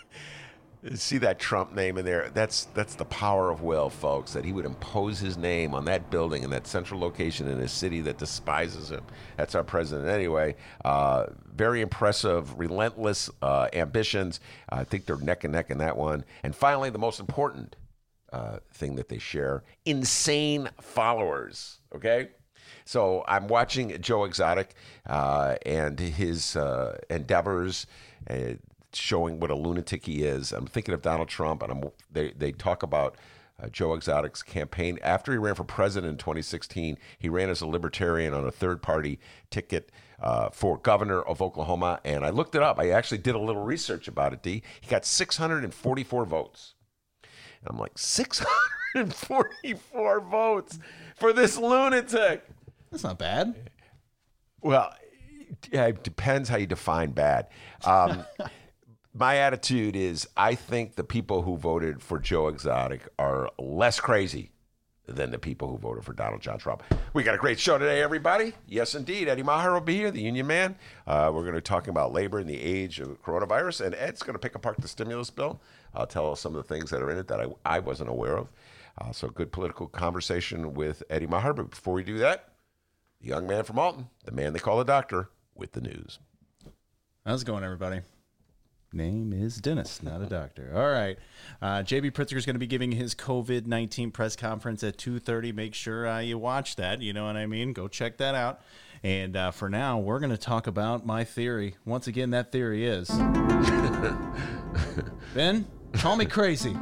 [0.94, 2.30] see that Trump name in there.
[2.32, 4.32] That's that's the power of will, folks.
[4.32, 7.68] That he would impose his name on that building in that central location in a
[7.68, 9.04] city that despises him.
[9.36, 10.56] That's our president, anyway.
[10.84, 14.40] Uh, very impressive, relentless uh, ambitions.
[14.68, 16.24] I think they're neck and neck in that one.
[16.42, 17.76] And finally, the most important
[18.32, 21.78] uh, thing that they share: insane followers.
[21.94, 22.28] Okay.
[22.84, 24.74] So I'm watching Joe Exotic
[25.06, 27.86] uh, and his uh, endeavors,
[28.30, 28.54] uh,
[28.92, 30.52] showing what a lunatic he is.
[30.52, 33.16] I'm thinking of Donald Trump, and I'm, they they talk about.
[33.60, 35.00] Uh, Joe Exotic's campaign.
[35.02, 38.82] After he ran for president in 2016, he ran as a libertarian on a third
[38.82, 39.18] party
[39.50, 41.98] ticket uh, for governor of Oklahoma.
[42.04, 42.78] And I looked it up.
[42.78, 44.62] I actually did a little research about it, D.
[44.80, 46.74] He got 644 votes.
[47.22, 50.78] And I'm like, 644 votes
[51.16, 52.44] for this lunatic.
[52.90, 53.70] That's not bad.
[54.60, 54.92] Well,
[55.70, 57.48] yeah, it depends how you define bad.
[57.84, 58.24] Um,
[59.14, 64.52] my attitude is I think the people who voted for Joe Exotic are less crazy
[65.06, 66.82] than the people who voted for Donald John Trump.
[67.14, 68.52] We got a great show today, everybody.
[68.66, 69.28] Yes, indeed.
[69.28, 70.76] Eddie Maher will be here, the union man.
[71.06, 74.22] Uh, we're going to be talking about labor in the age of coronavirus, and Ed's
[74.22, 75.60] going to pick apart the stimulus bill.
[75.94, 78.10] I'll tell us some of the things that are in it that I, I wasn't
[78.10, 78.52] aware of.
[79.00, 81.54] Uh, so, good political conversation with Eddie Maher.
[81.54, 82.52] But before we do that,
[83.20, 86.18] the young man from Alton, the man they call the doctor, with the news.
[87.24, 88.00] How's it going, everybody?
[88.92, 90.72] Name is Dennis, not a doctor.
[90.74, 91.18] All right.
[91.60, 95.54] Uh, JB Pritzker is going to be giving his COVID 19 press conference at 2.30.
[95.54, 97.02] Make sure uh, you watch that.
[97.02, 97.74] You know what I mean?
[97.74, 98.62] Go check that out.
[99.02, 101.74] And uh, for now, we're going to talk about my theory.
[101.84, 103.10] Once again, that theory is
[105.34, 106.74] Ben, call me crazy.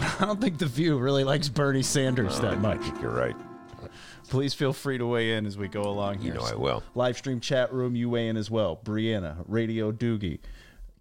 [0.00, 2.80] I don't think The View really likes Bernie Sanders that much.
[3.02, 3.36] You're right.
[4.28, 6.32] Please feel free to weigh in as we go along here.
[6.32, 6.82] You know I will.
[6.94, 8.80] Live stream chat room, you weigh in as well.
[8.82, 10.38] Brianna, Radio Doogie,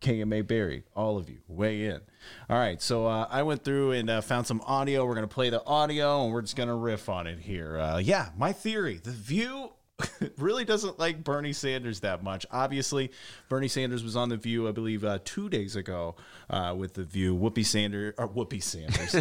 [0.01, 2.01] KMA Barry, all of you weigh in.
[2.49, 5.05] All right, so uh, I went through and uh, found some audio.
[5.05, 7.77] We're to play the audio and we're just to riff on it here.
[7.79, 9.71] Uh, yeah, my theory the view
[10.37, 12.45] really doesn't like Bernie Sanders that much.
[12.51, 13.11] Obviously,
[13.49, 16.15] Bernie Sanders was on The View, I believe, uh, two days ago
[16.49, 17.35] uh, with The View.
[17.35, 19.15] Whoopi Sanders, or Whoopi Sanders.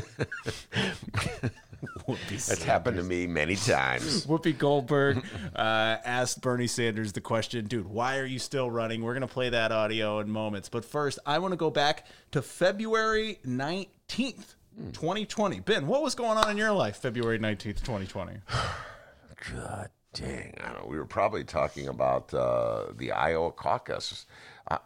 [2.08, 4.26] Whoopi That's happened to me many times.
[4.26, 9.02] Whoopi Goldberg uh, asked Bernie Sanders the question, dude, why are you still running?
[9.02, 10.68] We're going to play that audio in moments.
[10.68, 14.54] But first, I want to go back to February 19th,
[14.92, 15.60] 2020.
[15.60, 18.32] Ben, what was going on in your life February 19th, 2020?
[19.54, 20.54] God dang.
[20.60, 20.88] I don't know.
[20.88, 24.26] We were probably talking about uh, the Iowa caucus.
[24.68, 24.78] Uh,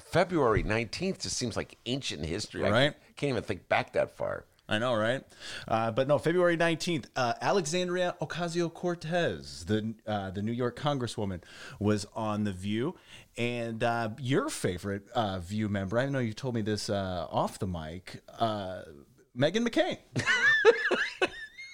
[0.00, 2.64] February 19th just seems like ancient history.
[2.64, 2.94] I Right.
[3.16, 4.44] can't even think back that far.
[4.72, 5.22] I know, right?
[5.68, 11.42] Uh, but no, February 19th, uh, Alexandria Ocasio Cortez, the, uh, the New York Congresswoman,
[11.78, 12.94] was on The View.
[13.36, 17.58] And uh, your favorite uh, View member, I know you told me this uh, off
[17.58, 19.98] the mic, Meghan McCain.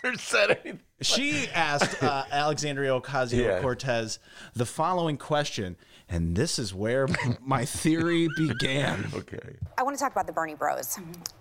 [0.18, 0.80] Said anything.
[1.00, 3.60] She asked uh, Alexandria Ocasio Yeah.
[3.60, 4.18] Cortez
[4.54, 5.76] the following question,
[6.08, 7.06] and this is where
[7.40, 9.06] my theory began.
[9.14, 9.56] Okay.
[9.76, 10.98] I want to talk about the Bernie Bros.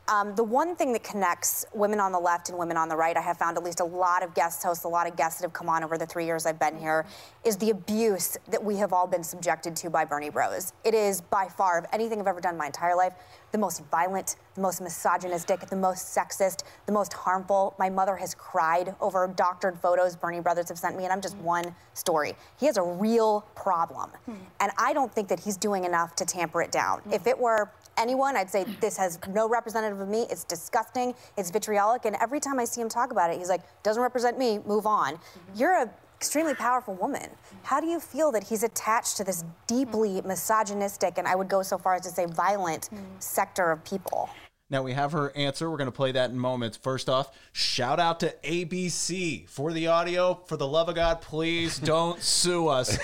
[0.10, 3.18] Um, the one thing that connects women on the left and women on the right,
[3.18, 5.46] I have found at least a lot of guest hosts, a lot of guests that
[5.46, 7.06] have come on over the three years I've been here,
[7.44, 10.72] is the abuse that we have all been subjected to by Bernie Bros.
[10.84, 13.14] It is by far, of anything I've ever done in my entire life,
[13.52, 17.76] the most violent, the most misogynistic, the most sexist, the most harmful.
[17.80, 21.38] My mother has cried over doctored photos Bernie Brothers have sent me, and I'm just
[21.38, 21.42] mm.
[21.42, 22.34] one story.
[22.60, 24.10] He has a real problem.
[24.26, 24.34] Hmm.
[24.60, 27.00] And I don't think that he's doing enough to tamper it down.
[27.00, 27.14] Hmm.
[27.14, 30.26] If it were anyone, I'd say this has no representative of me.
[30.30, 31.14] It's disgusting.
[31.38, 32.06] It's vitriolic.
[32.06, 34.86] And every time I see him talk about it, he's like, doesn't represent me, move
[34.86, 35.14] on.
[35.14, 35.60] Mm-hmm.
[35.60, 37.22] You're a extremely powerful woman.
[37.22, 37.58] Mm.
[37.64, 39.50] How do you feel that he's attached to this mm.
[39.68, 44.30] deeply misogynistic and I would go so far as to say violent sector of people?
[44.70, 45.70] Now we have her answer.
[45.72, 46.76] We're going to play that in moments.
[46.78, 50.42] First off, shout out to ABC for the audio.
[50.46, 52.98] For the love of God, please don't sue us.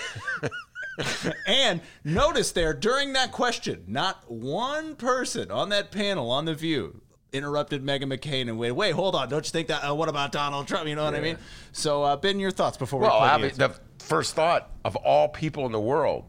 [1.48, 7.02] and notice there during that question, not one person on that panel on The View
[7.32, 9.28] interrupted Meghan McCain and wait, wait, hold on.
[9.28, 9.90] Don't you think that?
[9.90, 10.88] Uh, what about Donald Trump?
[10.88, 11.38] You know what I mean?
[11.72, 14.96] So, uh, Ben, your thoughts before we Well, play I mean, the first thought of
[14.98, 16.26] all people in the world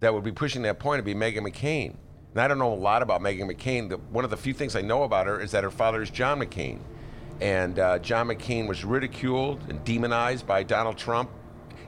[0.00, 1.96] that would be pushing that point would be Meghan McCain.
[2.34, 3.88] And I don't know a lot about Meghan McCain.
[3.88, 6.10] The, one of the few things I know about her is that her father is
[6.10, 6.80] John McCain.
[7.40, 11.30] And uh, John McCain was ridiculed and demonized by Donald Trump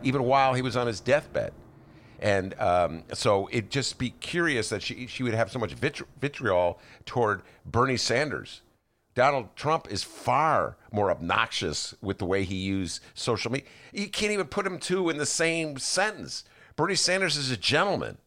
[0.03, 1.53] even while he was on his deathbed.
[2.21, 6.07] And um, so it just be curious that she she would have so much vitri-
[6.21, 8.63] vitriol toward Bernie Sanders.
[9.15, 13.67] Donald Trump is far more obnoxious with the way he used social media.
[13.93, 16.45] You can't even put him two in the same sentence.
[16.77, 18.19] Bernie Sanders is a gentleman.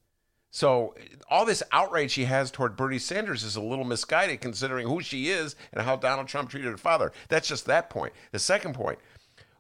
[0.52, 0.96] So
[1.30, 5.30] all this outrage she has toward Bernie Sanders is a little misguided considering who she
[5.30, 7.12] is and how Donald Trump treated her father.
[7.28, 8.14] That's just that point.
[8.32, 9.00] The second point,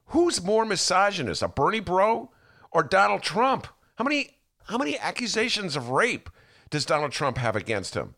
[0.07, 2.31] who's more misogynist, a Bernie bro
[2.71, 3.67] or Donald Trump?
[3.95, 6.29] How many how many accusations of rape
[6.69, 8.15] does Donald Trump have against him?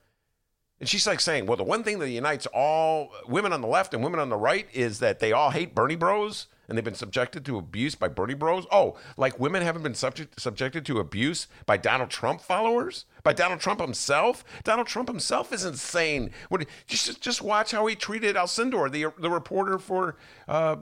[0.80, 3.94] And she's like saying, well, the one thing that unites all women on the left
[3.94, 6.96] and women on the right is that they all hate Bernie bros and they've been
[6.96, 8.66] subjected to abuse by Bernie bros.
[8.72, 13.04] Oh, like women haven't been subject, subjected to abuse by Donald Trump followers?
[13.24, 14.46] By Donald Trump himself?
[14.64, 16.32] Donald Trump himself is insane.
[16.48, 20.16] What, just, just watch how he treated Alcindor, the, the reporter for
[20.48, 20.78] uh,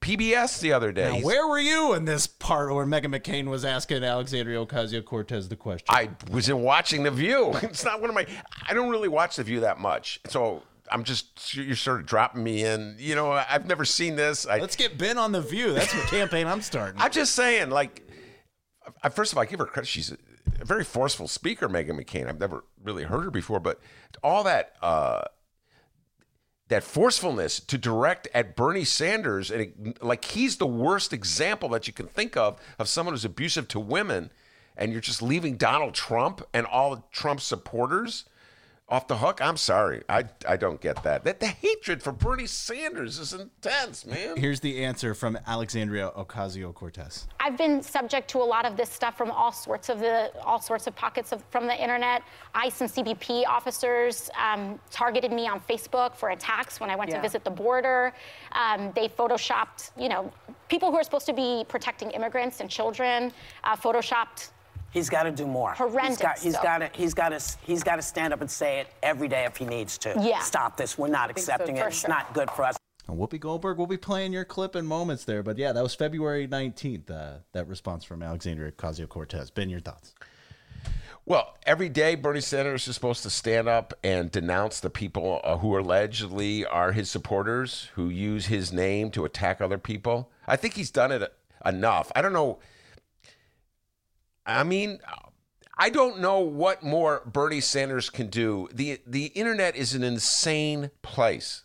[0.00, 1.18] PBS the other day.
[1.18, 5.48] Now, where were you in this part where Meghan McCain was asking Alexandria Ocasio Cortez
[5.48, 5.86] the question?
[5.88, 7.54] I was in watching The View.
[7.62, 8.26] It's not one of my.
[8.68, 12.42] I don't really watch The View that much, so I'm just you're sort of dropping
[12.42, 12.96] me in.
[12.98, 14.46] You know, I've never seen this.
[14.46, 15.72] I, Let's get Ben on the view.
[15.72, 17.00] That's what campaign I'm starting.
[17.00, 18.08] I'm just saying, like,
[19.02, 19.86] I, first of all, I give her credit.
[19.88, 20.18] She's a,
[20.60, 22.26] a very forceful speaker, Meghan McCain.
[22.28, 23.80] I've never really heard her before, but
[24.22, 24.74] all that.
[24.82, 25.22] uh
[26.68, 31.88] that forcefulness to direct at Bernie Sanders, and it, like he's the worst example that
[31.88, 34.30] you can think of of someone who's abusive to women,
[34.76, 38.24] and you're just leaving Donald Trump and all Trump supporters
[38.90, 39.40] off the hook.
[39.40, 41.22] I'm sorry, I I don't get that.
[41.24, 44.36] That the hatred for Bernie Sanders is intense, man.
[44.36, 47.28] Here's the answer from Alexandria Ocasio Cortez.
[47.38, 50.60] I've been subject to a lot of this stuff from all sorts of the all
[50.60, 52.22] sorts of pockets of, from the internet.
[52.54, 57.16] ICE and CBP officers um, targeted me on Facebook for attacks when I went Yeah.
[57.16, 58.12] to visit the border.
[58.52, 60.32] Um, they photoshopped, you know,
[60.68, 63.32] people who are supposed to be protecting immigrants and children,
[63.64, 64.50] uh, photoshopped.
[64.90, 65.72] He's got to do more.
[65.72, 66.80] Horrendous He's got.
[66.82, 66.92] Stuff.
[66.92, 66.98] to.
[66.98, 67.40] He's got to.
[67.62, 70.14] He's got to stand up and say it every day if he needs to.
[70.20, 70.40] Yeah.
[70.40, 70.98] Stop this.
[70.98, 71.88] We're not accepting for it.
[71.88, 72.10] It's sure.
[72.10, 72.76] not good for us.
[73.08, 75.42] And Whoopi Goldberg will be playing your clip in moments there.
[75.42, 79.50] But yeah, that was February 19th, uh, that response from Alexandria Ocasio Cortez.
[79.50, 80.14] Ben, your thoughts?
[81.26, 85.58] Well, every day Bernie Sanders is supposed to stand up and denounce the people uh,
[85.58, 90.30] who allegedly are his supporters, who use his name to attack other people.
[90.46, 91.32] I think he's done it
[91.64, 92.10] enough.
[92.16, 92.58] I don't know.
[94.46, 94.98] I mean,
[95.76, 98.68] I don't know what more Bernie Sanders can do.
[98.72, 101.64] the The internet is an insane place.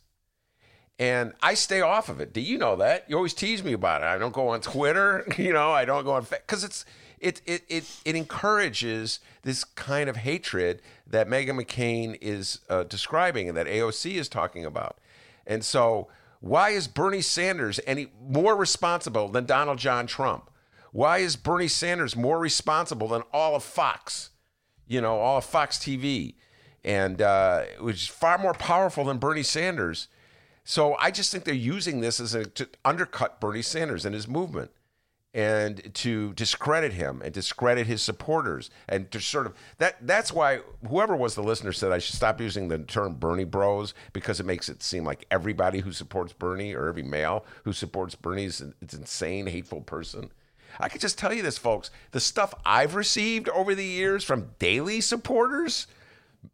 [0.97, 2.31] And I stay off of it.
[2.31, 3.03] Do you know that?
[3.09, 4.05] You always tease me about it.
[4.05, 5.27] I don't go on Twitter.
[5.37, 6.85] You know, I don't go on because it's
[7.19, 13.49] it, it it it encourages this kind of hatred that Meghan McCain is uh, describing
[13.49, 14.97] and that AOC is talking about.
[15.45, 16.07] And so,
[16.39, 20.49] why is Bernie Sanders any more responsible than Donald John Trump?
[20.95, 24.29] Why is Bernie Sanders more responsible than all of Fox?
[24.87, 26.35] You know, all of Fox TV,
[26.85, 30.07] and uh, which is far more powerful than Bernie Sanders.
[30.63, 34.25] So I just think they're using this as a to undercut Bernie Sanders and his
[34.25, 34.71] movement
[35.33, 40.61] and to discredit him and discredit his supporters and to sort of that that's why
[40.87, 44.45] whoever was the listener said I should stop using the term Bernie bros because it
[44.45, 48.61] makes it seem like everybody who supports Bernie or every male who supports Bernie is
[48.61, 50.31] an insane hateful person.
[50.79, 54.51] I could just tell you this folks, the stuff I've received over the years from
[54.59, 55.87] Daley supporters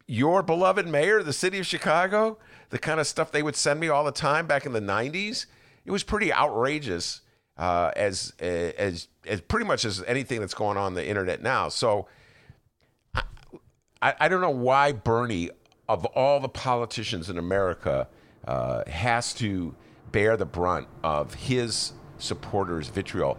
[0.08, 2.38] your beloved mayor the city of Chicago,
[2.70, 5.46] the kind of stuff they would send me all the time back in the 90s,
[5.86, 7.22] it was pretty outrageous
[7.58, 11.70] uh, as, as, as pretty much as anything that's going on, on the internet now.
[11.70, 12.08] So
[13.14, 13.24] I,
[14.02, 15.50] I, I don't know why Bernie,
[15.88, 18.08] of all the politicians in America,
[18.46, 19.76] uh, has to
[20.12, 23.38] bear the brunt of his supporters' vitriol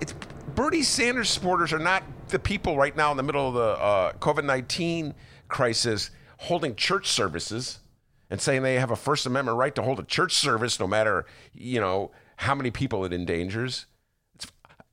[0.00, 0.14] it's
[0.54, 4.12] Bernie Sanders supporters are not the people right now in the middle of the uh,
[4.14, 5.14] COVID nineteen
[5.48, 7.80] crisis holding church services
[8.30, 11.26] and saying they have a First Amendment right to hold a church service no matter
[11.52, 13.86] you know how many people it endangers.
[14.34, 14.46] It's,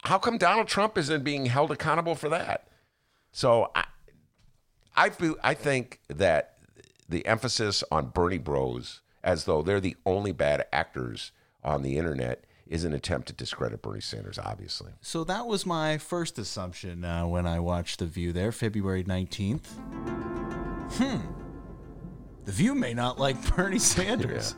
[0.04, 2.68] how come Donald Trump isn't being held accountable for that?
[3.32, 3.86] So I,
[4.96, 6.58] I feel I think that
[7.08, 11.32] the emphasis on Bernie Bros as though they're the only bad actors
[11.64, 14.92] on the internet is an attempt to discredit Bernie Sanders, obviously.
[15.02, 19.66] So that was my first assumption uh, when I watched The View there, February 19th.
[20.94, 21.18] Hmm.
[22.46, 24.56] The View may not like Bernie Sanders.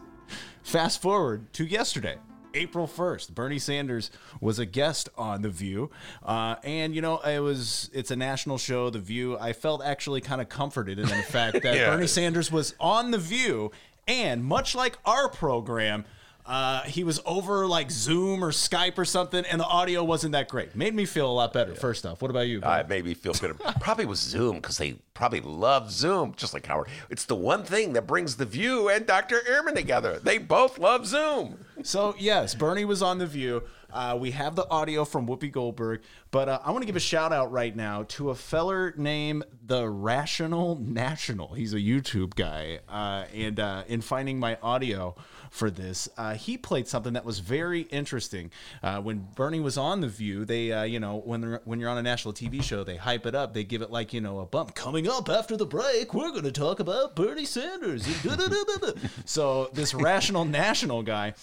[0.63, 2.17] Fast forward to yesterday.
[2.55, 4.09] April 1st, Bernie Sanders
[4.41, 5.91] was a guest on The View.
[6.23, 9.37] Uh, and, you know, it was, it's a national show, The View.
[9.37, 11.91] I felt actually kind of comforted in the fact that Yeah.
[11.91, 13.71] Bernie Sanders was on The View.
[14.07, 16.05] And much like our program,
[16.49, 20.49] Uh, he was over like Zoom or Skype or something, and the audio wasn't that
[20.49, 20.75] great.
[20.75, 21.75] Made me feel a lot better.
[21.75, 22.59] First off, what about you?
[22.63, 23.55] Uh, it made me feel good.
[23.79, 26.87] probably was Zoom because they probably love Zoom, just like Howard.
[27.11, 29.41] It's the one thing that brings The View and Dr.
[29.47, 30.17] Ehrman together.
[30.17, 31.65] They both love Zoom.
[31.83, 33.61] So yes, Bernie was on the View.
[33.91, 36.99] Uh, we have the audio from Whoopi Goldberg, but uh, I want to give a
[36.99, 41.53] shout out right now to a feller named the Rational National.
[41.53, 45.15] He's a YouTube guy, uh, and uh, in finding my audio
[45.49, 48.51] for this, uh, he played something that was very interesting.
[48.83, 52.03] Uh, when Bernie was on the View, they, you know, when when you're on a
[52.03, 53.53] national TV show, they hype it up.
[53.53, 54.75] They give it like you know a bump.
[54.75, 58.05] Coming up after the break, we're going to talk about Bernie Sanders.
[59.25, 61.33] so this Rational National guy,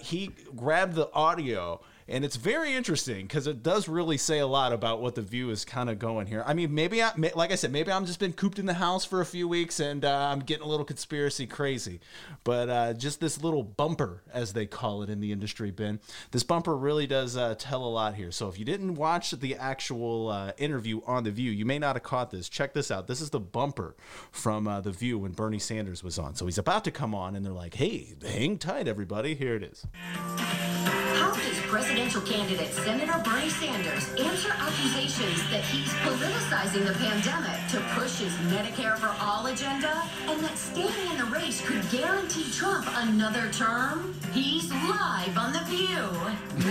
[0.00, 4.72] he grabbed the audio and it's very interesting because it does really say a lot
[4.72, 6.42] about what the view is kind of going here.
[6.46, 9.04] I mean, maybe I, like I said, maybe I'm just been cooped in the house
[9.04, 12.00] for a few weeks and uh, I'm getting a little conspiracy crazy.
[12.44, 16.00] But uh, just this little bumper, as they call it in the industry, Ben,
[16.30, 18.30] this bumper really does uh, tell a lot here.
[18.30, 21.96] So if you didn't watch the actual uh, interview on the View, you may not
[21.96, 22.48] have caught this.
[22.48, 23.06] Check this out.
[23.06, 23.94] This is the bumper
[24.30, 26.34] from uh, the View when Bernie Sanders was on.
[26.34, 29.34] So he's about to come on, and they're like, "Hey, hang tight, everybody.
[29.34, 31.60] Here it is." How does
[31.92, 38.32] presidential candidate Senator Bernie Sanders answer accusations that he's politicizing the pandemic to push his
[38.50, 44.14] Medicare for All agenda and that staying in the race could guarantee Trump another term?
[44.32, 46.08] He's live on The View.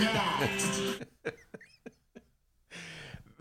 [0.02, 1.04] Next.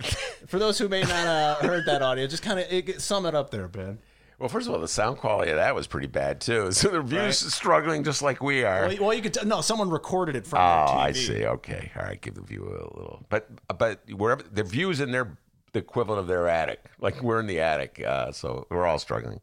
[0.48, 3.34] For those who may not have uh, heard that audio, just kind of sum it
[3.34, 3.98] up there, Ben.
[4.42, 6.72] Well, first of all, the sound quality of that was pretty bad too.
[6.82, 7.52] So the views right.
[7.52, 8.88] struggling just like we are.
[8.88, 10.58] Well, well you could t- no, someone recorded it from.
[10.58, 11.46] Oh, I see.
[11.46, 15.38] Okay, all right, give the view a little, but but wherever the views in their
[15.74, 19.42] the equivalent of their attic, like we're in the attic, uh, so we're all struggling.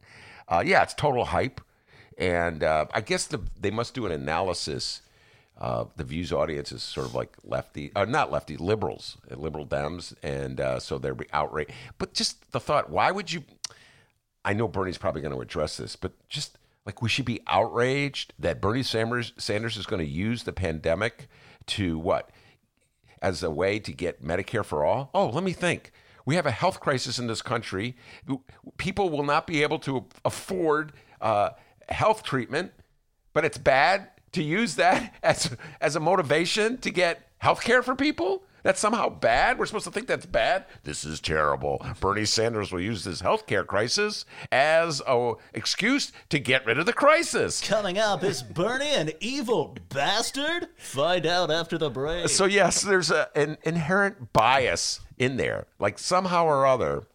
[0.49, 1.61] Uh, yeah, it's total hype,
[2.17, 5.01] and uh, I guess the, they must do an analysis.
[5.57, 10.13] Uh, the views audience is sort of like lefty, uh, not lefty, liberals, liberal Dems,
[10.23, 11.71] and uh, so they're outraged.
[11.97, 13.43] But just the thought, why would you?
[14.43, 18.33] I know Bernie's probably going to address this, but just like we should be outraged
[18.39, 21.27] that Bernie Sanders, Sanders is going to use the pandemic
[21.67, 22.29] to what?
[23.21, 25.09] As a way to get Medicare for all?
[25.13, 25.91] Oh, let me think.
[26.25, 27.97] We have a health crisis in this country.
[28.77, 31.51] People will not be able to afford uh,
[31.89, 32.71] health treatment,
[33.33, 37.95] but it's bad to use that as, as a motivation to get health care for
[37.95, 38.43] people?
[38.69, 39.57] That's somehow bad?
[39.57, 40.65] We're supposed to think that's bad?
[40.83, 41.83] This is terrible.
[41.99, 46.85] Bernie Sanders will use this health care crisis as an excuse to get rid of
[46.85, 47.67] the crisis.
[47.67, 50.67] Coming up, is Bernie an evil bastard?
[50.77, 52.29] Find out after the break.
[52.29, 55.65] So, yes, there's a, an inherent bias in there.
[55.79, 57.07] Like, somehow or other,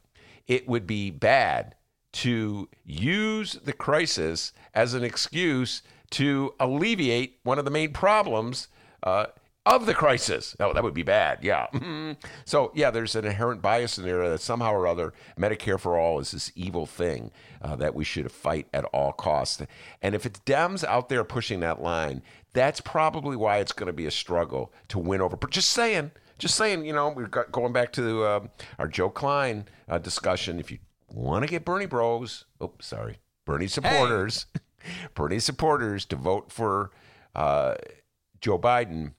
[0.49, 1.77] it would be bad
[2.15, 8.67] to use the crisis as an excuse to alleviate one of the main problems.
[9.05, 9.27] Uh,
[9.67, 10.55] of the crisis.
[10.61, 11.39] Oh, that would be bad.
[11.43, 11.67] Yeah.
[12.45, 16.21] so, yeah, there's an inherent bias in there that somehow or other Medicare for all
[16.21, 17.31] is this evil thing
[17.63, 19.63] uh, that we should fight at all costs.
[20.03, 23.93] And if it's Dems out there pushing that line, that's probably why it's going to
[23.93, 25.37] be a struggle to win over.
[25.37, 28.47] But just saying, just saying, you know, we're going back to uh,
[28.79, 30.61] our Joe Klein uh, discussion.
[30.61, 34.91] If you want to get Bernie bros, oh, sorry, Bernie supporters, hey.
[35.15, 36.91] Bernie supporters to vote for
[37.35, 37.75] uh,
[38.41, 39.13] Joe Biden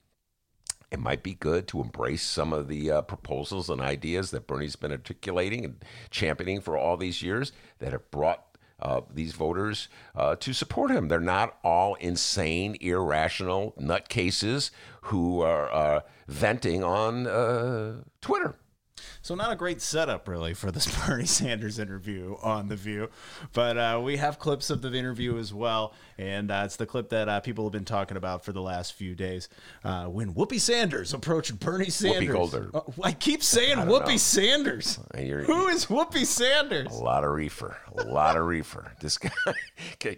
[0.92, 4.76] it might be good to embrace some of the uh, proposals and ideas that Bernie's
[4.76, 8.46] been articulating and championing for all these years that have brought
[8.80, 11.08] uh, these voters uh, to support him.
[11.08, 14.70] They're not all insane, irrational nutcases
[15.04, 18.56] who are uh, venting on uh, Twitter.
[19.26, 23.10] So not a great setup really for this Bernie Sanders interview on the View,
[23.54, 27.10] but uh, we have clips of the interview as well, and uh, it's the clip
[27.10, 29.50] that uh, people have been talking about for the last few days.
[29.84, 32.76] Uh, when Whoopi Sanders approached Bernie Sanders, Whoopi Goldberg.
[32.76, 34.18] Uh, I keep saying Whoopi know.
[34.18, 35.00] Sanders.
[35.12, 36.96] Uh, Who is Whoopi Sanders?
[36.96, 38.92] A lot of reefer, a lot of reefer.
[39.00, 39.32] This guy,
[39.94, 40.18] okay,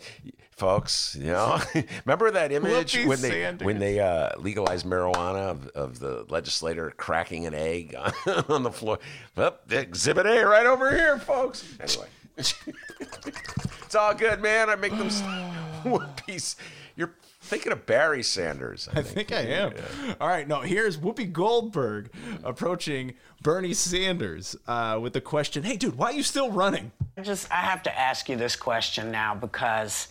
[0.52, 1.16] folks.
[1.18, 1.62] You know,
[2.06, 3.66] remember that image Whoopi when they Sanders.
[3.66, 8.97] when they legalized marijuana of, of the legislator cracking an egg on, on the floor.
[9.36, 11.64] Well, exhibit A right over here, folks.
[11.80, 14.70] Anyway, it's all good, man.
[14.70, 15.10] I make them
[15.84, 16.56] one piece.
[16.96, 18.90] You're thinking of Barry Sanders.
[18.94, 19.32] I, I think.
[19.32, 19.74] I am.
[19.76, 20.16] Yeah.
[20.20, 20.62] All right, no.
[20.62, 22.12] Here's Whoopi Goldberg
[22.44, 27.22] approaching Bernie Sanders uh, with the question, "Hey, dude, why are you still running?" I
[27.22, 30.08] just I have to ask you this question now because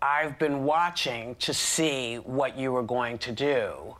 [0.00, 3.96] I've been watching to see what you were going to do.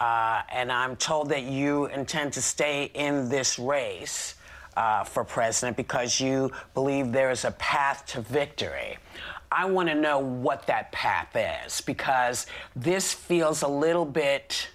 [0.00, 4.34] Uh, and I'm told that you intend to stay in this race
[4.76, 8.98] uh, for president because you believe there is a path to victory.
[9.50, 11.34] I want to know what that path
[11.66, 12.46] is because
[12.76, 14.68] this feels a little bit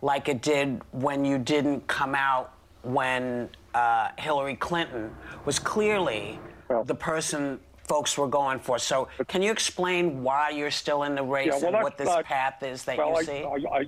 [0.00, 2.52] like it did when you didn't come out
[2.82, 6.38] when uh, Hillary Clinton was clearly
[6.84, 8.78] the person folks were going for.
[8.78, 12.08] So, can you explain why you're still in the race Yeah, well, and what this
[12.08, 13.44] not- path is that well, you I, see?
[13.44, 13.86] I, I,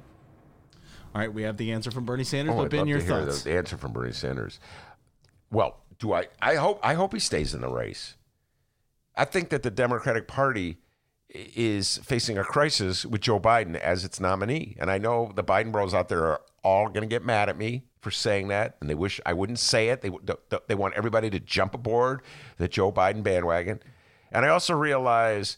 [1.14, 2.54] All right, we have the answer from Bernie Sanders.
[2.54, 3.42] Oh, but I'd Ben, your thoughts?
[3.42, 4.61] the answer from Bernie Sanders.
[5.50, 6.26] Well, do I?
[6.40, 6.80] I hope.
[6.82, 8.14] I hope he stays in the race.
[9.16, 10.78] I think that the Democratic Party
[11.30, 15.72] is facing a crisis with Joe Biden as its nominee, and I know the Biden
[15.72, 18.88] bros out there are all going to get mad at me for saying that, and
[18.88, 20.02] they wish I wouldn't say it.
[20.02, 20.11] They
[20.68, 22.22] they want everybody to jump aboard
[22.59, 23.80] the Joe Biden bandwagon,
[24.30, 25.56] and I also realize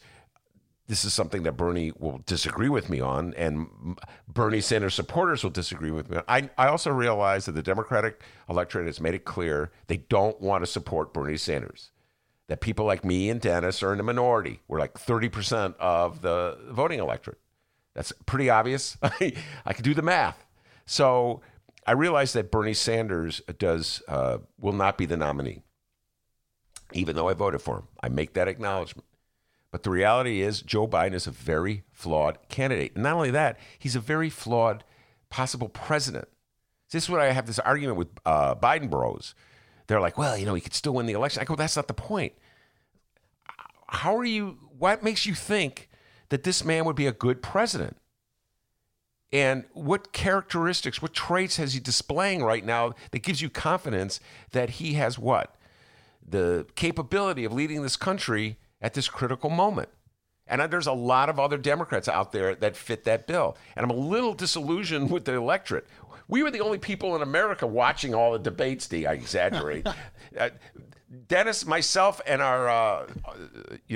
[0.90, 5.50] this is something that Bernie will disagree with me on, and Bernie Sanders supporters will
[5.52, 6.24] disagree with me on.
[6.26, 10.64] I, I also realize that the Democratic electorate has made it clear they don't want
[10.64, 11.92] to support Bernie Sanders.
[12.48, 14.62] That people like me and Dennis are in the minority.
[14.66, 17.38] We're like 30% of the voting electorate.
[17.94, 18.98] That's pretty obvious.
[19.02, 20.44] I, can do the math.
[20.86, 21.40] So
[21.86, 25.62] I realize that Bernie Sanders does uh, will not be the nominee,
[26.92, 27.88] even though I voted for him.
[28.02, 29.04] I make that acknowledgement.
[29.70, 32.92] But the reality is, Joe Biden is a very flawed candidate.
[32.94, 34.84] And not only that, he's a very flawed
[35.28, 36.28] possible president.
[36.90, 39.34] This is what I have this argument with uh, Biden bros.
[39.86, 41.40] They're like, well, you know, he could still win the election.
[41.40, 42.32] I go, that's not the point.
[43.86, 45.88] How are you, what makes you think
[46.30, 47.96] that this man would be a good president?
[49.32, 54.18] And what characteristics, what traits has he displaying right now that gives you confidence
[54.50, 55.54] that he has what?
[56.28, 59.88] The capability of leading this country at this critical moment.
[60.46, 63.56] And there's a lot of other Democrats out there that fit that bill.
[63.76, 65.86] And I'm a little disillusioned with the electorate.
[66.26, 69.06] We were the only people in America watching all the debates, D.
[69.06, 69.86] I exaggerate.
[70.38, 70.50] uh,
[71.26, 73.06] Dennis, myself, and our uh,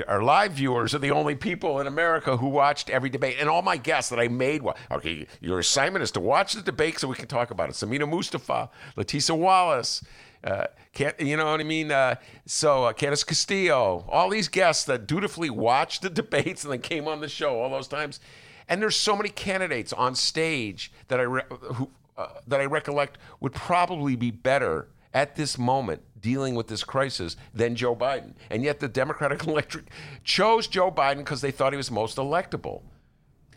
[0.08, 3.36] our live viewers are the only people in America who watched every debate.
[3.38, 6.62] And all my guests that I made, wa- okay, your assignment is to watch the
[6.62, 7.74] debate so we can talk about it.
[7.74, 10.02] Samina Mustafa, Leticia Wallace,
[10.44, 11.90] uh, can't, you know what I mean?
[11.90, 12.16] Uh,
[12.46, 17.08] so uh, Candace Castillo, all these guests that dutifully watched the debates and then came
[17.08, 18.20] on the show all those times.
[18.68, 23.18] And there's so many candidates on stage that I re- who uh, that I recollect
[23.40, 28.34] would probably be better at this moment dealing with this crisis than Joe Biden.
[28.50, 29.88] And yet the Democratic electorate
[30.22, 32.82] chose Joe Biden because they thought he was most electable.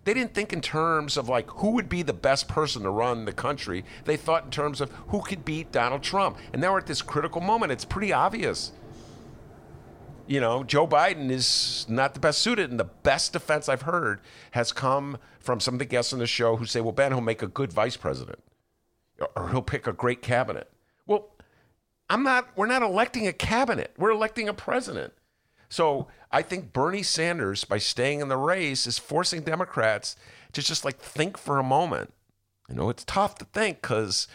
[0.08, 3.26] They didn't think in terms of like who would be the best person to run
[3.26, 3.84] the country.
[4.06, 6.38] They thought in terms of who could beat Donald Trump.
[6.54, 7.74] And now we're at this critical moment.
[7.74, 8.72] It's pretty obvious.
[10.26, 14.22] You know, Joe Biden is not the best suited, and the best defense I've heard
[14.52, 17.20] has come from some of the guests on the show who say, well, Ben, he'll
[17.20, 18.40] make a good vice president
[19.36, 20.72] or he'll pick a great cabinet.
[21.06, 21.32] Well,
[22.10, 25.12] I'm not, we're not electing a cabinet, we're electing a president.
[25.68, 30.16] So I think Bernie Sanders, by staying in the race, is forcing Democrats
[30.54, 32.14] to just like think for a moment.
[32.70, 34.28] You know, it's tough to think because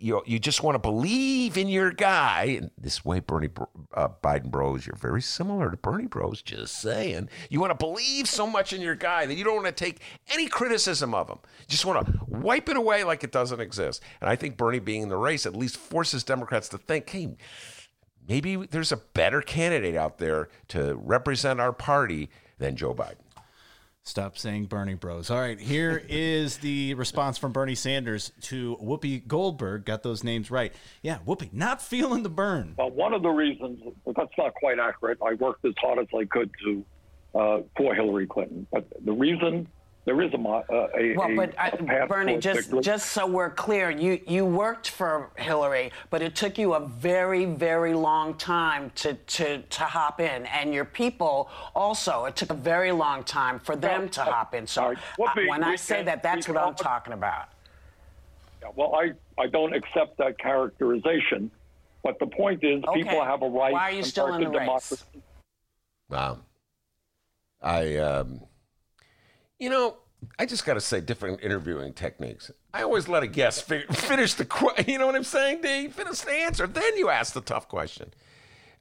[0.00, 2.56] you you just want to believe in your guy.
[2.58, 3.50] And this way, Bernie
[3.94, 6.40] uh, Biden bros, you're very similar to Bernie bros.
[6.40, 9.66] Just saying, you want to believe so much in your guy that you don't want
[9.66, 10.00] to take
[10.32, 11.38] any criticism of him.
[11.60, 14.02] You just want to wipe it away like it doesn't exist.
[14.22, 17.36] And I think Bernie being in the race at least forces Democrats to think, hey,
[18.30, 23.16] maybe there's a better candidate out there to represent our party than Joe Biden.
[24.04, 25.30] Stop saying Bernie Bros.
[25.30, 29.84] All right, here is the response from Bernie Sanders to Whoopi Goldberg.
[29.84, 30.72] Got those names right.
[31.02, 32.76] Yeah, Whoopi, not feeling the burn.
[32.78, 35.18] Well, one of the reasons, but that's not quite accurate.
[35.26, 36.84] I worked as hard as I could to
[37.34, 38.66] uh, for Hillary Clinton.
[38.72, 39.68] But the reason
[40.10, 42.80] there is a mo- uh, a, Well, a, but I, a path Bernie, just victory.
[42.82, 47.44] just so we're clear, you you worked for Hillary, but it took you a very
[47.44, 52.24] very long time to to to hop in, and your people also.
[52.24, 54.66] It took a very long time for them to hop in.
[54.66, 54.98] So all right.
[55.16, 57.46] Well, uh, we- when I say that, that's what I'm talking about.
[58.60, 61.50] Yeah, well, I, I don't accept that characterization.
[62.02, 63.02] But the point is, Okay.
[63.02, 63.72] people have a right.
[63.72, 64.66] Why are you still in American the race?
[64.66, 65.22] democracy.
[66.08, 66.38] Wow.
[67.62, 68.40] I, um,
[69.60, 69.96] you know,
[70.38, 72.50] I just got to say, different interviewing techniques.
[72.74, 74.84] I always let a guest fi- finish the question.
[74.88, 75.62] You know what I'm saying?
[75.62, 76.66] Finish the answer.
[76.66, 78.12] Then you ask the tough question.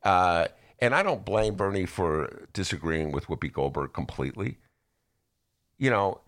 [0.04, 0.48] Uh,
[0.80, 4.58] and I don't blame Bernie for disagreeing with Whoopi Goldberg completely.
[5.78, 6.22] You know,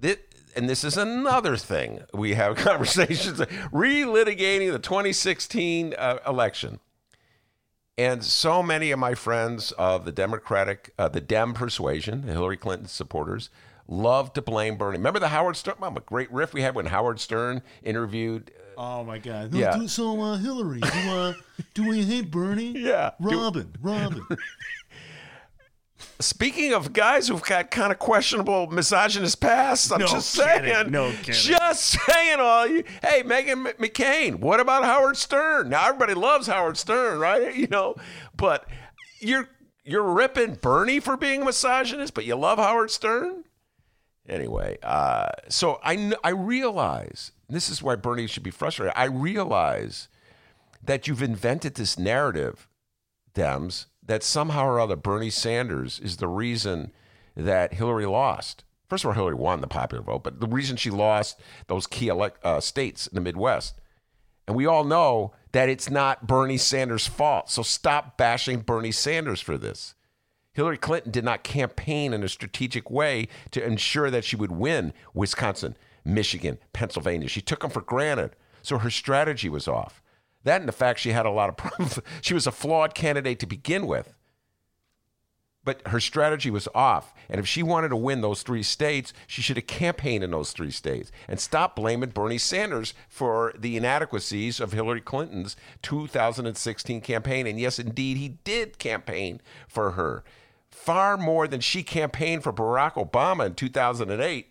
[0.00, 0.16] thi-
[0.54, 6.80] and this is another thing we have conversations relitigating the 2016 uh, election.
[7.98, 12.56] And so many of my friends of the Democratic, uh, the Dem persuasion, the Hillary
[12.58, 13.48] Clinton supporters,
[13.88, 14.98] love to blame Bernie.
[14.98, 15.76] Remember the Howard Stern?
[15.80, 18.50] Oh, a great riff we had when Howard Stern interviewed.
[18.78, 19.54] Oh my God.
[19.54, 19.76] Yeah.
[19.76, 21.32] Do- So, uh, Hillary, do, uh,
[21.74, 22.72] do we hate Bernie?
[22.78, 23.12] Yeah.
[23.20, 24.22] Do- Robin, Robin.
[26.18, 30.72] Speaking of guys who've got kind of questionable misogynist past, I'm No just kidding.
[30.72, 30.90] saying.
[30.90, 31.32] No kidding.
[31.34, 32.84] Just saying, all you.
[33.02, 34.36] Hey, Meghan McCain.
[34.36, 35.70] What about Howard Stern?
[35.70, 37.54] Now everybody loves Howard Stern, right?
[37.56, 37.96] You know,
[38.36, 38.66] but
[39.20, 39.48] you're
[39.84, 43.44] you're ripping Bernie for being a misogynist, but you love Howard Stern.
[44.28, 48.92] Anyway, uh, so I I realize this is why Bernie should be frustrated.
[48.96, 50.08] I realize
[50.82, 52.68] that you've invented this narrative,
[53.34, 56.92] Dems, that somehow or other Bernie Sanders is the reason
[57.36, 58.64] that Hillary lost.
[58.88, 62.08] First of all, Hillary won the popular vote, but the reason she lost those key
[62.08, 63.80] elect, uh, states in the Midwest.
[64.46, 67.50] And we all know that it's not Bernie Sanders' fault.
[67.50, 69.95] So stop bashing Bernie Sanders for this.
[70.56, 74.94] Hillary Clinton did not campaign in a strategic way to ensure that she would win
[75.12, 77.28] Wisconsin, Michigan, Pennsylvania.
[77.28, 78.34] She took them for granted.
[78.62, 80.02] So her strategy was off.
[80.44, 82.00] That and the fact she had a lot of problems.
[82.22, 84.14] She was a flawed candidate to begin with.
[85.62, 87.12] But her strategy was off.
[87.28, 90.52] And if she wanted to win those three states, she should have campaigned in those
[90.52, 97.46] three states and stop blaming Bernie Sanders for the inadequacies of Hillary Clinton's 2016 campaign.
[97.46, 100.24] And yes, indeed, he did campaign for her
[100.76, 104.48] far more than she campaigned for Barack Obama in 2008.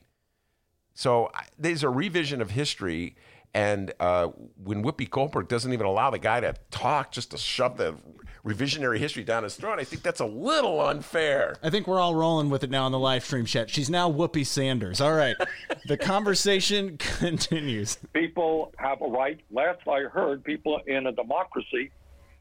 [0.94, 3.16] So I- there's a revision of history.
[3.54, 4.28] And uh,
[4.62, 7.96] when Whoopi Goldberg doesn't even allow the guy to talk, just to shove the
[8.44, 11.56] revisionary history down his throat, I think that's a little unfair.
[11.64, 13.70] I think we're all rolling with it now on the live stream chat.
[13.70, 15.00] She's now Whoopi Sanders.
[15.00, 15.38] All right.
[15.88, 17.98] the conversation continues.
[18.12, 19.40] people have a right.
[19.52, 21.92] Last I heard, people in a democracy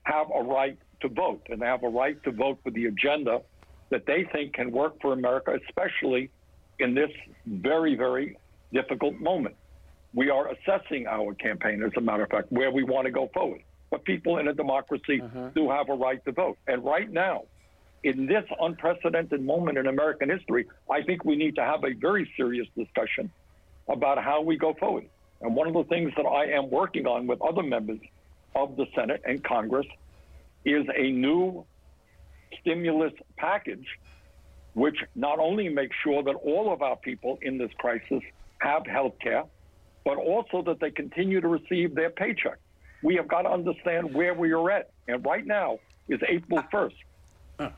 [0.03, 3.41] have a right to vote, and they have a right to vote for the agenda
[3.91, 6.30] that they think can work for America, especially
[6.78, 7.11] in this
[7.47, 8.37] very, very
[8.72, 9.57] difficult moment.
[10.12, 13.30] We are assessing our campaign, as a matter of fact, where we want to go
[13.35, 13.62] forward.
[13.91, 15.51] But people in a democracy uh-huh.
[15.55, 16.59] do have a right to vote.
[16.66, 17.45] And right now,
[18.03, 22.30] in this unprecedented moment in American history, I think we need to have a very
[22.37, 23.30] serious discussion
[23.89, 25.07] about how we go forward.
[25.41, 28.01] And one of the things that I am working on with other members
[28.55, 29.87] of the Senate and Congress
[30.64, 31.64] is a new
[32.61, 33.86] stimulus package,
[34.74, 38.22] which not only makes sure that all of our people in this crisis
[38.59, 39.44] have health care,
[40.05, 42.59] but also that they continue to receive their paycheck.
[43.02, 44.90] We have got to understand where we are at.
[45.09, 45.78] And right now
[46.09, 46.94] is April 1st.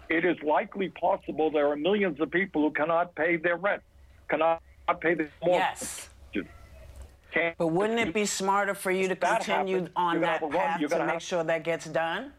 [0.08, 3.82] It is likely possible there are millions of people who cannot pay their rent,
[4.28, 4.62] cannot
[5.00, 5.60] pay their mortgage.
[5.60, 6.10] Yes.
[7.32, 11.06] Can't- But wouldn't it be smarter for you to continue happens, on that path to
[11.06, 12.32] make sure that gets done?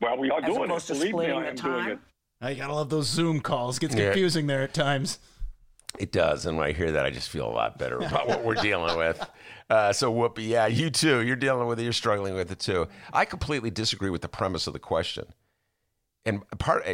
[0.00, 0.86] Well, we are As doing it.
[0.88, 1.88] Believe me, I the am doing time?
[1.92, 1.98] it.
[2.40, 3.78] I gotta love those Zoom calls.
[3.78, 4.06] Gets Yeah.
[4.06, 5.18] confusing there at times.
[5.98, 8.44] It does, and when I hear that, I just feel a lot better about what
[8.44, 9.24] we're dealing with.
[9.70, 11.22] Uh, so, Whoopi, yeah, you too.
[11.22, 11.84] You're dealing with it.
[11.84, 12.88] You're struggling with it too.
[13.14, 15.24] I completely disagree with the premise of the question,
[16.26, 16.84] and part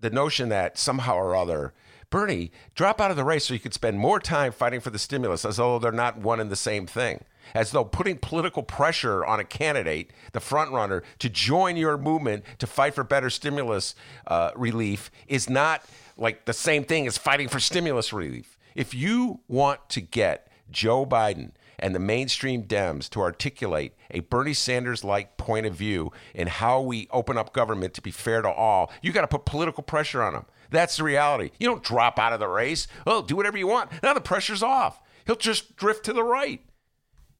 [0.00, 1.74] the notion that somehow or other,
[2.10, 4.98] Bernie, drop out of the race so you could spend more time fighting for the
[4.98, 7.24] stimulus, as though they're not one and the same thing.
[7.54, 12.44] As though putting political pressure on a candidate, the front runner, to join your movement
[12.58, 13.94] to fight for better stimulus
[14.26, 15.84] uh, relief is not
[16.16, 18.58] like the same thing as fighting for stimulus relief.
[18.74, 24.54] If you want to get Joe Biden and the mainstream Dems to articulate a Bernie
[24.54, 28.50] Sanders like point of view in how we open up government to be fair to
[28.50, 30.46] all, you got to put political pressure on them.
[30.70, 31.50] That's the reality.
[31.58, 32.88] You don't drop out of the race.
[33.06, 33.90] Oh, do whatever you want.
[34.02, 35.00] Now the pressure's off.
[35.26, 36.60] He'll just drift to the right.